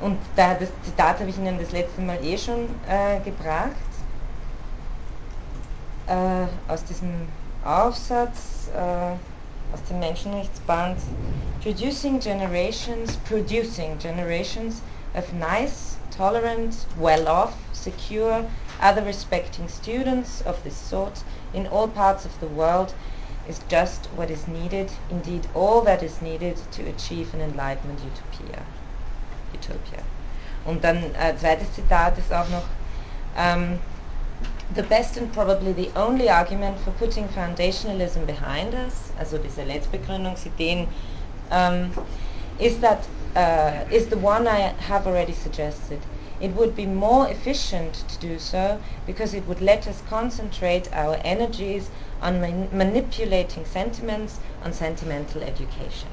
Und 0.00 0.18
da, 0.34 0.54
das 0.54 0.68
Zitat 0.82 1.20
habe 1.20 1.30
ich 1.30 1.38
Ihnen 1.38 1.58
das 1.60 1.70
letzte 1.70 2.02
Mal 2.02 2.18
eh 2.24 2.36
schon 2.36 2.64
äh, 2.88 3.20
gebracht, 3.24 3.70
äh, 6.08 6.70
aus 6.70 6.84
diesem 6.84 7.28
Aufsatz, 7.64 8.68
äh, 8.76 9.14
aus 9.72 9.82
dem 9.88 10.00
Menschenrechtsband, 10.00 10.98
Producing 11.62 12.18
Generations, 12.18 13.16
Producing 13.28 13.96
Generations 13.98 14.82
of 15.14 15.24
Nice, 15.32 15.96
Tolerant, 16.16 16.86
Well-Off, 16.96 17.54
Secure, 17.72 18.46
other 18.80 19.02
respecting 19.02 19.68
students 19.68 20.42
of 20.42 20.62
this 20.62 20.76
sort 20.76 21.24
in 21.52 21.66
all 21.66 21.88
parts 21.88 22.24
of 22.24 22.38
the 22.40 22.46
world 22.46 22.94
is 23.48 23.60
just 23.68 24.06
what 24.16 24.30
is 24.30 24.46
needed, 24.46 24.90
indeed 25.10 25.46
all 25.54 25.80
that 25.82 26.02
is 26.02 26.22
needed 26.22 26.56
to 26.72 26.82
achieve 26.88 27.34
an 27.34 27.40
enlightenment 27.40 28.00
utopia. 28.00 28.62
utopia. 29.52 30.02
Und 30.64 30.82
dann 30.82 31.14
äh, 31.14 31.36
zweites 31.36 31.72
Zitat 31.74 32.16
ist 32.18 32.32
auch 32.32 32.48
noch 32.48 32.64
um, 33.36 33.78
The 34.74 34.82
best 34.82 35.16
and 35.18 35.32
probably 35.32 35.72
the 35.72 35.90
only 35.94 36.28
argument 36.30 36.78
for 36.80 36.90
putting 36.92 37.28
foundationalism 37.28 38.24
behind 38.26 38.74
us, 38.74 39.12
also 39.18 39.36
diese 39.38 39.62
Letztbegründungsideen, 39.62 40.88
um, 41.50 41.92
is 42.58 42.80
that 42.80 43.00
uh, 43.36 43.84
is 43.90 44.08
the 44.08 44.18
one 44.18 44.46
I 44.46 44.74
have 44.78 45.06
already 45.06 45.32
suggested. 45.32 46.00
It 46.40 46.54
would 46.56 46.74
be 46.74 46.86
more 46.86 47.28
efficient 47.28 48.04
to 48.08 48.18
do 48.18 48.38
so 48.38 48.80
because 49.06 49.34
it 49.34 49.46
would 49.46 49.60
let 49.60 49.86
us 49.86 50.02
concentrate 50.08 50.92
our 50.92 51.20
energies 51.24 51.90
on 52.20 52.40
man 52.40 52.68
manipulating 52.72 53.64
sentiments, 53.64 54.40
on 54.64 54.72
sentimental 54.72 55.42
education. 55.42 56.08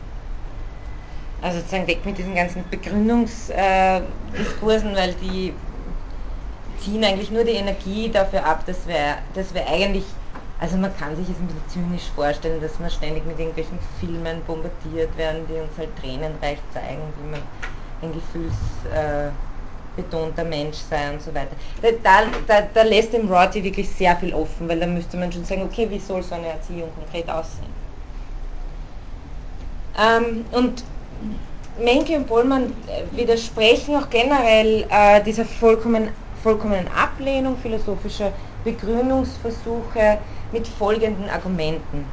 Also 1.41 1.59
sozusagen 1.59 1.87
weg 1.87 2.05
mit 2.05 2.17
diesen 2.17 2.35
ganzen 2.35 2.63
Begründungsdiskursen, 2.69 4.91
äh, 4.91 4.95
weil 4.95 5.13
die 5.15 5.53
ziehen 6.79 7.03
eigentlich 7.03 7.31
nur 7.31 7.43
die 7.43 7.53
Energie 7.53 8.09
dafür 8.09 8.45
ab, 8.45 8.65
dass 8.65 8.87
wir, 8.87 9.17
dass 9.33 9.53
wir 9.53 9.67
eigentlich, 9.67 10.05
also 10.61 10.77
man 10.77 10.95
kann 10.95 11.17
sich 11.17 11.27
es 11.29 11.37
ein 11.37 11.47
bisschen 11.47 11.89
zynisch 11.89 12.09
vorstellen, 12.15 12.61
dass 12.61 12.79
wir 12.79 12.89
ständig 12.89 13.25
mit 13.25 13.37
irgendwelchen 13.37 13.79
Filmen 13.99 14.41
bombardiert 14.47 15.17
werden, 15.17 15.45
die 15.49 15.59
uns 15.59 15.77
halt 15.77 15.89
tränenreich 15.99 16.59
zeigen, 16.73 17.01
wie 17.17 17.31
man 17.31 17.41
ein 18.01 18.13
Gefühls... 18.13 18.55
Äh, 18.95 19.31
betonter 19.95 20.43
Mensch 20.43 20.77
sei 20.77 21.11
und 21.11 21.21
so 21.21 21.33
weiter. 21.33 21.55
Da, 22.03 22.23
da, 22.47 22.67
da 22.73 22.83
lässt 22.83 23.13
dem 23.13 23.29
Rorty 23.29 23.63
wirklich 23.63 23.89
sehr 23.89 24.15
viel 24.15 24.33
offen, 24.33 24.67
weil 24.69 24.79
da 24.79 24.87
müsste 24.87 25.17
man 25.17 25.31
schon 25.31 25.45
sagen, 25.45 25.63
okay, 25.63 25.89
wie 25.89 25.99
soll 25.99 26.23
so 26.23 26.35
eine 26.35 26.47
Erziehung 26.47 26.89
konkret 26.95 27.29
aussehen? 27.29 27.81
Ähm, 29.99 30.45
und 30.51 30.83
Menke 31.77 32.15
und 32.15 32.27
Bollmann 32.27 32.73
äh, 32.87 33.17
widersprechen 33.17 33.95
auch 33.97 34.09
generell 34.09 34.85
äh, 34.89 35.21
dieser 35.23 35.45
vollkommen, 35.45 36.09
vollkommenen 36.41 36.87
Ablehnung 36.87 37.57
philosophischer 37.57 38.31
Begründungsversuche 38.63 40.19
mit 40.51 40.67
folgenden 40.67 41.29
Argumenten. 41.29 42.05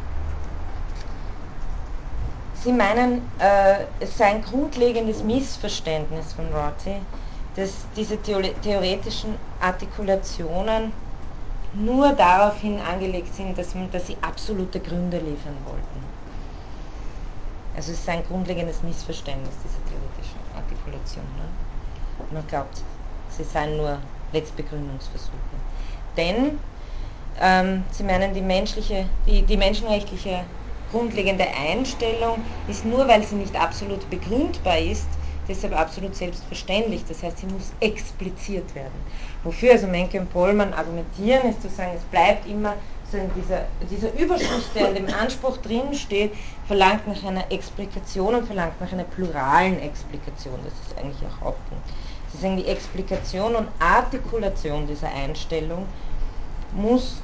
Sie 2.63 2.73
meinen, 2.73 3.23
äh, 3.39 3.85
es 4.01 4.19
sei 4.19 4.27
ein 4.27 4.43
grundlegendes 4.43 5.23
Missverständnis 5.23 6.33
von 6.33 6.47
Rorty, 6.53 6.97
dass 7.55 7.71
diese 7.97 8.17
theoretischen 8.23 9.37
Artikulationen 9.61 10.93
nur 11.75 12.13
daraufhin 12.13 12.81
angelegt 12.81 13.35
sind, 13.35 13.57
dass, 13.57 13.75
man, 13.75 13.91
dass 13.91 14.07
sie 14.07 14.17
absolute 14.23 14.81
Gründe 14.81 15.19
liefern 15.19 15.57
wollten. 15.67 15.99
Also 17.77 17.93
es 17.93 18.01
ist 18.01 18.09
ein 18.09 18.25
grundlegendes 18.27 18.83
Missverständnis, 18.83 19.55
diese 19.63 19.79
theoretischen 19.89 20.41
Artikulationen. 20.57 21.49
Man 22.33 22.47
glaubt, 22.49 22.83
sie 23.31 23.45
seien 23.45 23.77
nur 23.77 23.99
Letztbegründungsversuche. 24.33 25.58
Denn 26.17 26.59
ähm, 27.41 27.85
sie 27.91 28.03
meinen, 28.03 28.35
die, 28.35 28.41
menschliche, 28.41 29.07
die, 29.27 29.43
die 29.43 29.57
menschenrechtliche 29.57 30.45
grundlegende 30.91 31.47
Einstellung 31.55 32.45
ist 32.67 32.85
nur, 32.85 33.07
weil 33.09 33.23
sie 33.23 33.37
nicht 33.37 33.55
absolut 33.61 34.09
begründbar 34.11 34.79
ist, 34.79 35.09
deshalb 35.47 35.79
absolut 35.79 36.15
selbstverständlich. 36.17 37.05
Das 37.07 37.23
heißt, 37.23 37.39
sie 37.39 37.47
muss 37.47 37.73
expliziert 37.81 38.75
werden. 38.75 39.01
Wofür 39.45 39.73
also 39.73 39.87
Menke 39.87 40.21
und 40.21 40.31
Pollmann 40.31 40.73
argumentieren, 40.73 41.51
ist 41.51 41.63
zu 41.63 41.69
sagen, 41.69 41.93
es 41.97 42.05
bleibt 42.05 42.47
immer 42.47 42.75
dieser, 43.37 43.69
dieser 43.91 44.13
Überschuss, 44.19 44.71
der 44.75 44.91
in 44.91 45.07
dem 45.07 45.15
Anspruch 45.15 45.57
drinsteht, 45.59 46.35
verlangt 46.67 47.07
nach 47.07 47.25
einer 47.25 47.51
Explikation 47.51 48.35
und 48.35 48.47
verlangt 48.47 48.79
nach 48.81 48.93
einer 48.93 49.05
pluralen 49.05 49.81
Explikation. 49.81 50.61
Das 50.63 50.75
ist 50.75 50.99
eigentlich 50.99 51.23
ihr 51.23 51.41
Hauptpunkt. 51.41 51.85
Sie 52.39 52.43
sagen, 52.43 52.57
die 52.57 52.67
Explikation 52.69 53.57
und 53.57 53.67
Artikulation 53.81 54.87
dieser 54.87 55.09
Einstellung 55.09 55.87
muss 56.73 57.21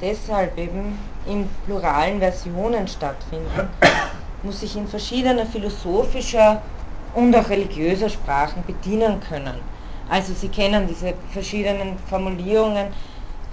deshalb 0.00 0.58
eben 0.58 0.98
in 1.26 1.48
pluralen 1.64 2.18
Versionen 2.18 2.88
stattfinden, 2.88 3.70
muss 4.42 4.58
sich 4.58 4.74
in 4.74 4.88
verschiedener 4.88 5.46
philosophischer 5.46 6.60
und 7.14 7.36
auch 7.36 7.48
religiöser 7.48 8.08
Sprachen 8.08 8.64
bedienen 8.66 9.20
können. 9.20 9.54
Also 10.10 10.32
Sie 10.34 10.48
kennen 10.48 10.88
diese 10.88 11.14
verschiedenen 11.32 11.96
Formulierungen, 12.10 12.88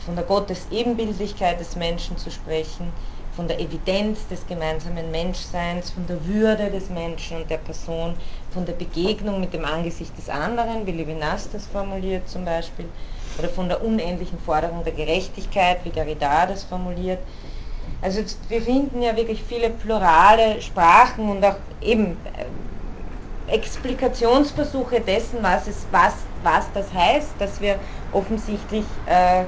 von 0.03 0.15
der 0.15 0.25
Gottesebenbildlichkeit 0.25 1.59
des 1.59 1.75
Menschen 1.75 2.17
zu 2.17 2.31
sprechen, 2.31 2.91
von 3.35 3.47
der 3.47 3.59
Evidenz 3.59 4.27
des 4.27 4.47
gemeinsamen 4.47 5.11
Menschseins, 5.11 5.91
von 5.91 6.07
der 6.07 6.25
Würde 6.25 6.69
des 6.71 6.89
Menschen 6.89 7.37
und 7.37 7.49
der 7.49 7.57
Person, 7.57 8.15
von 8.53 8.65
der 8.65 8.73
Begegnung 8.73 9.41
mit 9.41 9.53
dem 9.53 9.65
Angesicht 9.65 10.17
des 10.17 10.29
anderen, 10.29 10.87
wie 10.87 10.91
Levinas 10.91 11.49
das 11.51 11.65
formuliert 11.67 12.29
zum 12.29 12.45
Beispiel, 12.45 12.85
oder 13.37 13.49
von 13.49 13.67
der 13.67 13.83
unendlichen 13.83 14.39
Forderung 14.39 14.83
der 14.83 14.93
Gerechtigkeit, 14.93 15.79
wie 15.83 15.89
Derrida 15.89 16.45
das 16.45 16.63
formuliert. 16.63 17.19
Also 18.01 18.21
wir 18.47 18.61
finden 18.61 19.01
ja 19.01 19.15
wirklich 19.17 19.43
viele 19.43 19.69
plurale 19.69 20.61
Sprachen 20.61 21.29
und 21.29 21.43
auch 21.43 21.57
eben 21.81 22.17
äh, 23.47 23.51
Explikationsversuche 23.51 25.01
dessen, 25.01 25.43
was, 25.43 25.67
es, 25.67 25.87
was, 25.91 26.13
was 26.41 26.71
das 26.73 26.93
heißt, 26.93 27.39
dass 27.39 27.59
wir 27.59 27.79
offensichtlich 28.11 28.85
äh, 29.05 29.45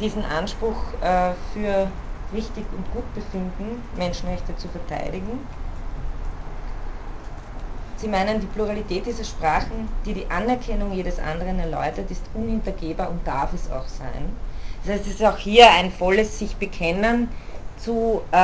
diesen 0.00 0.24
Anspruch 0.24 0.94
äh, 1.00 1.34
für 1.52 1.90
richtig 2.32 2.64
und 2.72 2.90
gut 2.92 3.14
befinden, 3.14 3.82
Menschenrechte 3.96 4.56
zu 4.56 4.68
verteidigen. 4.68 5.40
Sie 7.96 8.08
meinen, 8.08 8.40
die 8.40 8.46
Pluralität 8.46 9.06
dieser 9.06 9.24
Sprachen, 9.24 9.88
die 10.06 10.14
die 10.14 10.30
Anerkennung 10.30 10.92
jedes 10.92 11.18
anderen 11.18 11.58
erläutert, 11.58 12.10
ist 12.10 12.22
unhintergehbar 12.32 13.10
und 13.10 13.26
darf 13.26 13.52
es 13.52 13.70
auch 13.72 13.88
sein. 13.88 14.36
Das 14.84 14.94
heißt, 14.94 15.06
es 15.06 15.14
ist 15.14 15.24
auch 15.24 15.36
hier 15.36 15.68
ein 15.70 15.90
volles 15.90 16.38
sich 16.38 16.54
bekennen 16.56 17.28
zu 17.76 18.22
äh, 18.30 18.36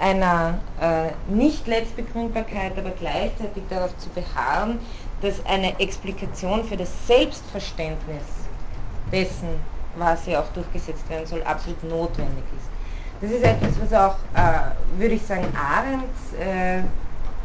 einer 0.00 0.58
äh, 0.80 1.32
Nicht-Letztbegründbarkeit, 1.32 2.76
aber 2.76 2.90
gleichzeitig 2.90 3.62
darauf 3.70 3.96
zu 3.98 4.08
beharren, 4.10 4.80
dass 5.20 5.44
eine 5.46 5.78
Explikation 5.78 6.64
für 6.64 6.76
das 6.76 6.90
Selbstverständnis 7.06 8.22
dessen, 9.12 9.48
was 9.96 10.26
ja 10.26 10.40
auch 10.40 10.48
durchgesetzt 10.54 11.08
werden 11.08 11.26
soll, 11.26 11.42
absolut 11.44 11.82
notwendig 11.84 12.44
ist. 12.56 12.77
Das 13.20 13.32
ist 13.32 13.42
etwas, 13.42 13.70
was 13.80 13.92
auch, 13.92 14.16
äh, 14.34 15.00
würde 15.00 15.16
ich 15.16 15.22
sagen, 15.22 15.44
Arendt 15.56 16.04
äh, 16.38 16.82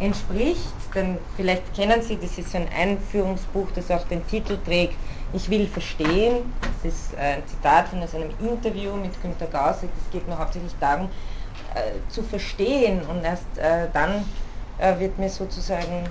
entspricht, 0.04 0.72
denn 0.94 1.18
vielleicht 1.36 1.74
kennen 1.76 2.00
Sie, 2.02 2.18
das 2.22 2.38
ist 2.38 2.56
ein 2.56 2.68
Einführungsbuch, 2.80 3.68
das 3.74 3.90
auch 3.90 4.06
den 4.08 4.26
Titel 4.28 4.58
trägt, 4.64 4.96
Ich 5.34 5.50
will 5.50 5.66
verstehen. 5.66 6.54
Das 6.62 6.94
ist 6.94 7.14
äh, 7.16 7.38
ein 7.38 7.48
Zitat 7.48 7.88
von 7.88 8.00
einem 8.00 8.30
Interview 8.40 8.96
mit 8.96 9.20
Günter 9.24 9.48
Gauss. 9.48 9.78
Es 9.78 10.12
geht 10.12 10.28
nur 10.28 10.38
hauptsächlich 10.38 10.76
darum, 10.80 11.10
äh, 11.74 12.12
zu 12.12 12.22
verstehen 12.22 13.02
und 13.10 13.24
erst 13.24 13.58
äh, 13.58 13.88
dann 13.94 14.26
äh, 14.78 15.00
wird 15.00 15.18
mir 15.18 15.30
sozusagen, 15.30 16.04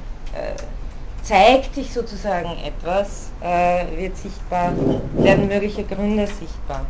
zeigt 1.22 1.74
sich 1.74 1.92
sozusagen 1.92 2.56
etwas, 2.64 3.30
äh, 3.42 3.84
wird 3.96 4.16
sichtbar, 4.16 4.72
werden 5.18 5.46
mögliche 5.46 5.84
Gründe 5.84 6.26
sichtbar. 6.26 6.86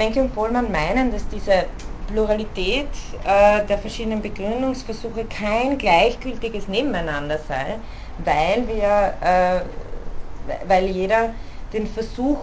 Menke 0.00 0.22
und 0.22 0.34
Pohlmann 0.34 0.72
meinen, 0.72 1.12
dass 1.12 1.28
diese 1.28 1.66
Pluralität 2.06 2.88
äh, 3.22 3.66
der 3.66 3.76
verschiedenen 3.76 4.22
Begründungsversuche 4.22 5.26
kein 5.26 5.76
gleichgültiges 5.76 6.68
Nebeneinander 6.68 7.38
sei, 7.46 7.76
weil 8.24 8.66
wir, 8.66 9.12
äh, 9.20 9.60
weil 10.66 10.86
jeder 10.86 11.34
den 11.74 11.86
Versuch, 11.86 12.38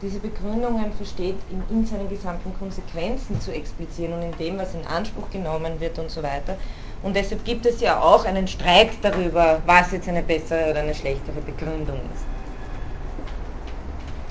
diese 0.00 0.20
Begründungen 0.20 0.92
versteht, 0.92 1.34
in, 1.50 1.76
in 1.76 1.86
seinen 1.86 2.08
gesamten 2.08 2.56
Konsequenzen 2.56 3.40
zu 3.40 3.52
explizieren 3.52 4.12
und 4.12 4.22
in 4.22 4.38
dem, 4.38 4.56
was 4.56 4.74
in 4.74 4.86
Anspruch 4.86 5.28
genommen 5.32 5.80
wird 5.80 5.98
und 5.98 6.08
so 6.08 6.22
weiter. 6.22 6.56
Und 7.02 7.16
deshalb 7.16 7.44
gibt 7.44 7.66
es 7.66 7.80
ja 7.80 8.00
auch 8.00 8.24
einen 8.26 8.46
Streit 8.46 8.90
darüber, 9.02 9.60
was 9.66 9.90
jetzt 9.90 10.08
eine 10.08 10.22
bessere 10.22 10.70
oder 10.70 10.82
eine 10.82 10.94
schlechtere 10.94 11.40
Begründung 11.40 11.96
ist. 12.14 12.24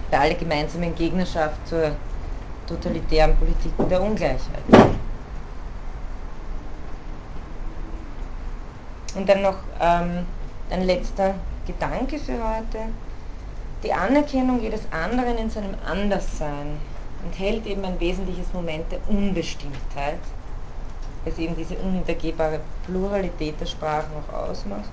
Bei 0.10 0.20
alle 0.20 0.36
gemeinsamen 0.36 0.96
Gegnerschaft 0.96 1.68
zur 1.68 1.92
totalitären 2.68 3.36
Politiken 3.38 3.90
der 3.90 4.02
Ungleichheit. 4.02 4.64
Und 9.16 9.30
dann 9.30 9.42
noch 9.42 9.58
ähm, 9.80 10.26
ein 10.70 10.84
letzter 10.84 11.36
Gedanke 11.68 12.18
für 12.18 12.34
heute. 12.34 12.80
Die 13.84 13.94
Anerkennung 13.94 14.62
jedes 14.62 14.82
anderen 14.92 15.38
in 15.38 15.50
seinem 15.50 15.76
Anderssein 15.86 16.78
enthält 17.24 17.66
eben 17.66 17.86
ein 17.86 18.00
wesentliches 18.00 18.52
Moment 18.54 18.92
der 18.92 19.00
Unbestimmtheit, 19.08 20.20
was 21.26 21.38
eben 21.38 21.56
diese 21.56 21.76
unhintergehbare 21.76 22.60
Pluralität 22.86 23.60
der 23.60 23.66
Sprachen 23.66 24.12
auch 24.18 24.50
ausmacht. 24.50 24.90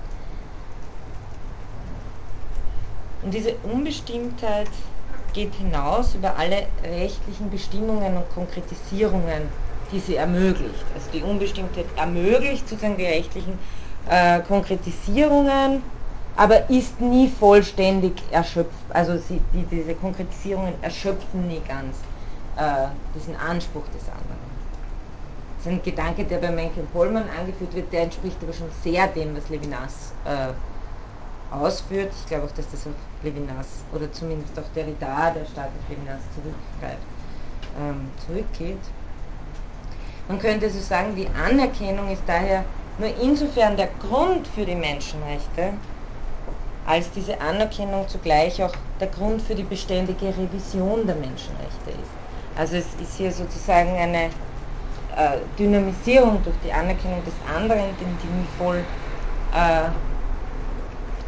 Und 3.23 3.33
diese 3.33 3.55
Unbestimmtheit 3.63 4.69
geht 5.33 5.53
hinaus 5.55 6.15
über 6.15 6.35
alle 6.37 6.67
rechtlichen 6.83 7.49
Bestimmungen 7.49 8.17
und 8.17 8.29
Konkretisierungen, 8.33 9.43
die 9.91 9.99
sie 9.99 10.15
ermöglicht. 10.15 10.85
Also 10.95 11.09
die 11.13 11.21
Unbestimmtheit 11.23 11.85
ermöglicht 11.97 12.67
sozusagen 12.67 12.97
die 12.97 13.05
rechtlichen 13.05 13.57
äh, 14.09 14.39
Konkretisierungen, 14.41 15.83
aber 16.37 16.69
ist 16.69 16.99
nie 17.01 17.27
vollständig 17.27 18.13
erschöpft. 18.31 18.71
Also 18.89 19.17
sie, 19.17 19.41
die, 19.53 19.63
diese 19.63 19.93
Konkretisierungen 19.95 20.73
erschöpfen 20.81 21.47
nie 21.47 21.61
ganz 21.67 21.97
äh, 22.57 22.87
diesen 23.15 23.35
Anspruch 23.35 23.87
des 23.89 24.07
anderen. 24.07 24.51
Das 25.57 25.67
ist 25.67 25.71
ein 25.73 25.83
Gedanke, 25.83 26.23
der 26.23 26.37
bei 26.37 26.51
Mencken 26.51 26.87
Pollmann 26.87 27.25
angeführt 27.39 27.75
wird, 27.75 27.93
der 27.93 28.03
entspricht 28.03 28.37
aber 28.41 28.53
schon 28.53 28.71
sehr 28.83 29.07
dem, 29.07 29.35
was 29.35 29.47
Levinas 29.49 30.13
äh, 30.25 30.53
ausführt. 31.51 32.11
Ich 32.17 32.27
glaube 32.27 32.45
auch, 32.45 32.51
dass 32.51 32.69
das 32.71 32.87
auf 32.87 32.93
Levinas 33.23 33.67
oder 33.93 34.11
zumindest 34.11 34.57
auf 34.57 34.65
Derrida, 34.75 35.31
der 35.31 35.45
stark 35.45 35.67
auf 35.67 35.89
Levinas 35.89 36.21
zurückgreift, 36.33 37.05
ähm, 37.79 38.09
zurückgeht. 38.25 38.79
Man 40.27 40.39
könnte 40.39 40.69
so 40.69 40.79
sagen, 40.79 41.15
die 41.15 41.27
Anerkennung 41.29 42.09
ist 42.11 42.23
daher 42.25 42.63
nur 42.97 43.09
insofern 43.21 43.75
der 43.75 43.89
Grund 43.99 44.47
für 44.47 44.65
die 44.65 44.75
Menschenrechte, 44.75 45.73
als 46.87 47.11
diese 47.11 47.39
Anerkennung 47.41 48.07
zugleich 48.07 48.61
auch 48.63 48.73
der 48.99 49.07
Grund 49.07 49.41
für 49.41 49.55
die 49.55 49.63
beständige 49.63 50.27
Revision 50.27 51.05
der 51.05 51.15
Menschenrechte 51.15 51.91
ist. 51.91 52.11
Also 52.55 52.75
es 52.77 52.85
ist 53.01 53.17
hier 53.17 53.31
sozusagen 53.31 53.91
eine 53.97 54.25
äh, 55.15 55.37
Dynamisierung 55.57 56.41
durch 56.43 56.55
die 56.63 56.71
Anerkennung 56.71 57.23
des 57.23 57.33
anderen, 57.53 57.95
den 57.97 58.17
die 58.17 58.27
nie 58.27 58.47
voll 58.57 58.83
äh, 59.53 59.89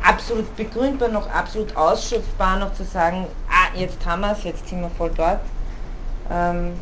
absolut 0.04 0.56
begründbar, 0.56 1.10
noch 1.10 1.30
absolut 1.30 1.76
ausschöpfbar, 1.76 2.60
noch 2.60 2.74
zu 2.74 2.84
sagen, 2.84 3.26
ah, 3.50 3.76
jetzt 3.76 4.06
haben 4.06 4.22
wir 4.22 4.34
es, 4.34 4.44
jetzt 4.44 4.68
sind 4.68 4.82
wir 4.82 4.90
voll 4.92 5.12
dort. 5.16 5.40
Ähm, 6.30 6.74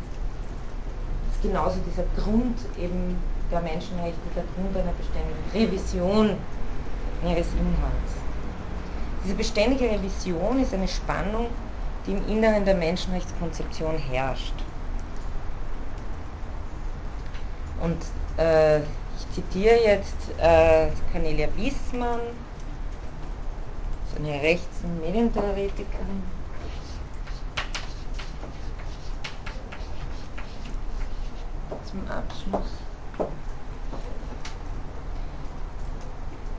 ist 1.32 1.42
genauso 1.42 1.78
dieser 1.90 2.04
Grund 2.22 2.58
eben 2.78 3.16
der 3.50 3.60
Menschenrechte, 3.60 4.18
der 4.34 4.44
Grund 4.54 4.76
einer 4.76 4.92
beständigen 4.92 5.42
Revision 5.54 6.36
ihres 7.24 7.46
Inhalts. 7.46 8.12
Diese 9.24 9.34
beständige 9.34 9.84
Revision 9.90 10.60
ist 10.60 10.74
eine 10.74 10.88
Spannung, 10.88 11.46
die 12.06 12.12
im 12.12 12.28
Inneren 12.28 12.64
der 12.64 12.74
Menschenrechtskonzeption 12.74 13.96
herrscht. 13.96 14.54
Und 17.80 17.98
äh, 18.38 18.78
ich 18.78 19.34
zitiere 19.34 19.76
jetzt 19.84 20.16
äh, 20.38 20.88
Cornelia 21.12 21.46
Wiesmann, 24.12 24.26
eine 24.26 24.42
Rechts- 24.42 24.84
und 24.84 25.00
Medientheoretikerin. 25.00 26.22
Zum 31.90 32.08
Abschluss. 32.08 32.70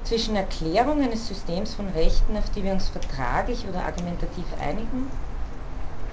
Zwischen 0.03 0.35
Erklärung 0.35 1.01
eines 1.01 1.27
Systems 1.27 1.73
von 1.73 1.87
Rechten, 1.89 2.37
auf 2.37 2.49
die 2.51 2.63
wir 2.63 2.73
uns 2.73 2.89
vertraglich 2.89 3.65
oder 3.67 3.83
argumentativ 3.83 4.45
einigen, 4.61 5.09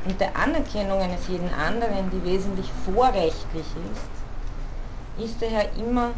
und 0.06 0.18
der 0.18 0.34
Anerkennung 0.34 0.98
eines 1.00 1.28
jeden 1.28 1.52
anderen, 1.52 2.10
die 2.10 2.24
wesentlich 2.24 2.70
vorrechtlich 2.86 3.66
ist, 3.92 5.22
ist 5.22 5.42
daher 5.42 5.70
immer 5.74 6.12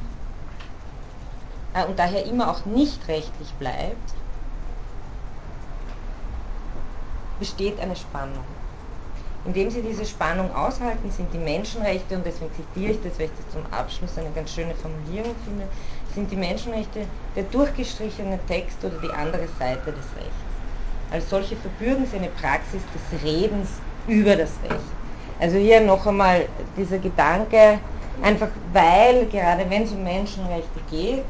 äh, 1.75 1.85
und 1.87 1.99
daher 1.99 2.25
immer 2.27 2.49
auch 2.49 2.65
nicht 2.65 3.09
rechtlich 3.09 3.53
bleibt, 3.55 4.15
besteht 7.43 7.81
eine 7.81 7.97
Spannung. 7.97 8.45
Indem 9.45 9.69
sie 9.69 9.83
diese 9.83 10.07
Spannung 10.07 10.55
aushalten, 10.55 11.11
sind 11.11 11.27
die 11.35 11.39
Menschenrechte, 11.39 12.15
und 12.15 12.25
deswegen 12.25 12.53
zitiere 12.55 12.93
ich 12.93 13.03
das, 13.03 13.19
weil 13.19 13.27
ich 13.27 13.33
das 13.37 13.53
zum 13.53 13.65
Abschluss 13.73 14.17
eine 14.17 14.31
ganz 14.31 14.53
schöne 14.53 14.77
Formulierung 14.77 15.35
finde, 15.45 15.67
sind 16.15 16.31
die 16.31 16.37
Menschenrechte 16.37 17.01
der 17.35 17.43
durchgestrichene 17.43 18.39
Text 18.47 18.85
oder 18.85 18.95
die 19.03 19.13
andere 19.13 19.49
Seite 19.59 19.91
des 19.91 20.07
Rechts. 20.15 20.43
Als 21.11 21.29
solche 21.29 21.57
verbürgen 21.57 22.07
sie 22.07 22.19
eine 22.19 22.29
Praxis 22.29 22.83
des 22.95 23.25
Redens 23.25 23.71
über 24.07 24.37
das 24.37 24.53
Recht. 24.63 24.93
Also 25.41 25.57
hier 25.57 25.81
noch 25.81 26.07
einmal 26.07 26.47
dieser 26.77 26.99
Gedanke, 26.99 27.81
einfach 28.23 28.51
weil, 28.73 29.27
gerade 29.27 29.69
wenn 29.69 29.83
es 29.83 29.91
um 29.91 30.05
Menschenrechte 30.05 30.81
geht, 30.89 31.25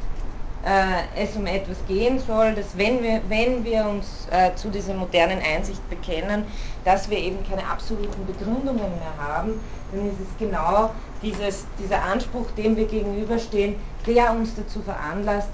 es 1.15 1.35
um 1.35 1.45
etwas 1.45 1.77
gehen 1.87 2.19
soll, 2.19 2.55
dass 2.55 2.77
wenn 2.77 3.03
wir, 3.03 3.21
wenn 3.27 3.65
wir 3.65 3.85
uns 3.85 4.27
äh, 4.31 4.55
zu 4.55 4.69
dieser 4.69 4.93
modernen 4.93 5.39
Einsicht 5.41 5.81
bekennen, 5.89 6.45
dass 6.85 7.09
wir 7.09 7.17
eben 7.17 7.37
keine 7.49 7.67
absoluten 7.67 8.25
Begründungen 8.25 8.77
mehr 8.77 9.17
haben, 9.19 9.59
dann 9.91 10.07
ist 10.07 10.19
es 10.21 10.37
genau 10.39 10.91
dieses, 11.21 11.65
dieser 11.77 12.01
Anspruch, 12.01 12.49
dem 12.57 12.77
wir 12.77 12.85
gegenüberstehen, 12.85 13.75
der 14.07 14.31
uns 14.31 14.55
dazu 14.55 14.81
veranlasst, 14.81 15.49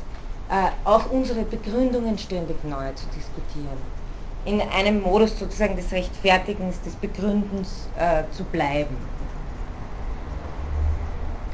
äh, 0.49 0.69
auch 0.87 1.09
unsere 1.11 1.41
Begründungen 1.41 2.17
ständig 2.17 2.63
neu 2.63 2.91
zu 2.93 3.05
diskutieren. 3.15 3.77
In 4.45 4.61
einem 4.61 5.01
Modus 5.01 5.37
sozusagen 5.39 5.75
des 5.75 5.91
Rechtfertigens, 5.91 6.79
des 6.81 6.93
Begründens 6.95 7.87
äh, 7.97 8.23
zu 8.31 8.43
bleiben 8.43 8.95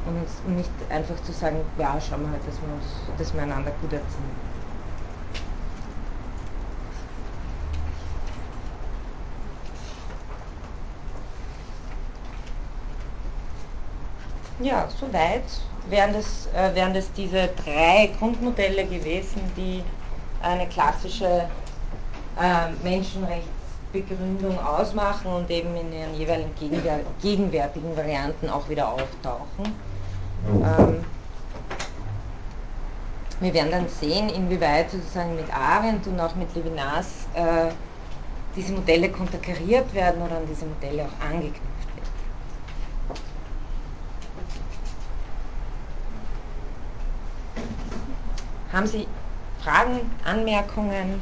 und 0.06 0.56
nicht 0.56 0.70
einfach 0.88 1.20
zu 1.22 1.32
sagen, 1.32 1.56
ja, 1.78 1.98
schauen 2.00 2.22
wir 2.22 2.30
halt, 2.30 2.46
dass 2.46 2.54
wir, 2.60 2.74
uns, 2.74 2.84
dass 3.18 3.34
wir 3.34 3.42
einander 3.42 3.72
gut 3.82 3.92
erziehen. 3.92 4.56
Ja, 14.60 14.88
soweit 14.98 15.44
wären 15.90 16.14
das, 16.14 16.48
äh, 16.54 16.74
wären 16.74 16.94
das 16.94 17.12
diese 17.12 17.48
drei 17.62 18.10
Grundmodelle 18.18 18.86
gewesen, 18.86 19.40
die 19.56 19.82
eine 20.42 20.66
klassische 20.68 21.48
äh, 22.40 22.70
Menschenrechtsbegründung 22.82 24.58
ausmachen 24.58 25.30
und 25.30 25.50
eben 25.50 25.76
in 25.76 25.92
ihren 25.92 26.14
jeweiligen 26.14 26.52
gegenwärtigen 27.20 27.96
Varianten 27.96 28.48
auch 28.48 28.68
wieder 28.68 28.88
auftauchen. 28.88 29.74
Ähm, 30.44 31.04
wir 33.40 33.52
werden 33.52 33.70
dann 33.70 33.88
sehen, 33.88 34.28
inwieweit 34.30 34.90
sozusagen 34.90 35.36
mit 35.36 35.52
Arendt 35.54 36.06
und 36.06 36.18
auch 36.18 36.34
mit 36.36 36.54
Levinas 36.54 37.26
äh, 37.34 37.70
diese 38.56 38.72
Modelle 38.72 39.10
konterkariert 39.10 39.92
werden 39.92 40.22
oder 40.22 40.38
an 40.38 40.46
diese 40.48 40.64
Modelle 40.64 41.04
auch 41.04 41.24
angeknüpft 41.24 41.60
wird. 41.94 42.06
Haben 48.72 48.86
Sie 48.86 49.06
Fragen, 49.62 50.00
Anmerkungen? 50.24 51.20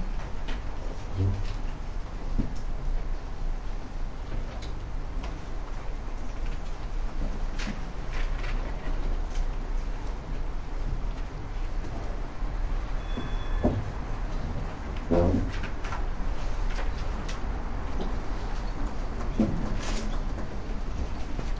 Ja. 15.14 15.30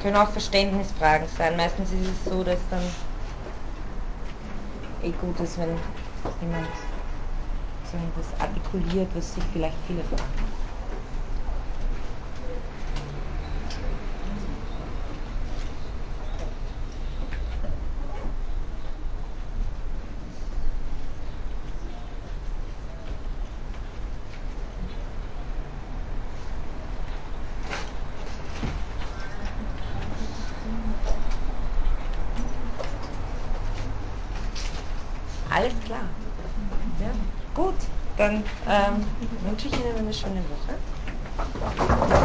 Können 0.03 0.17
auch 0.17 0.29
Verständnisfragen 0.31 1.27
sein. 1.39 1.57
Meistens 1.57 1.91
ist 1.93 2.01
es 2.09 2.25
so, 2.31 2.43
dass 2.45 2.59
dann 2.71 2.83
eh 5.03 5.13
gut 5.13 5.39
ist, 5.41 5.57
wenn 5.59 5.69
jemand 6.41 6.67
so 7.91 7.97
etwas 7.97 8.41
artikuliert, 8.41 9.09
was 9.15 9.35
sich 9.35 9.45
vielleicht 9.53 9.77
viele 9.87 10.03
fragen. 10.05 10.54
dann 38.25 38.45
ähm, 38.67 39.07
wünsche 39.45 39.69
ich 39.69 39.79
Ihnen 39.79 39.99
eine 39.99 40.13
schöne 40.13 40.43
Woche. 40.49 42.24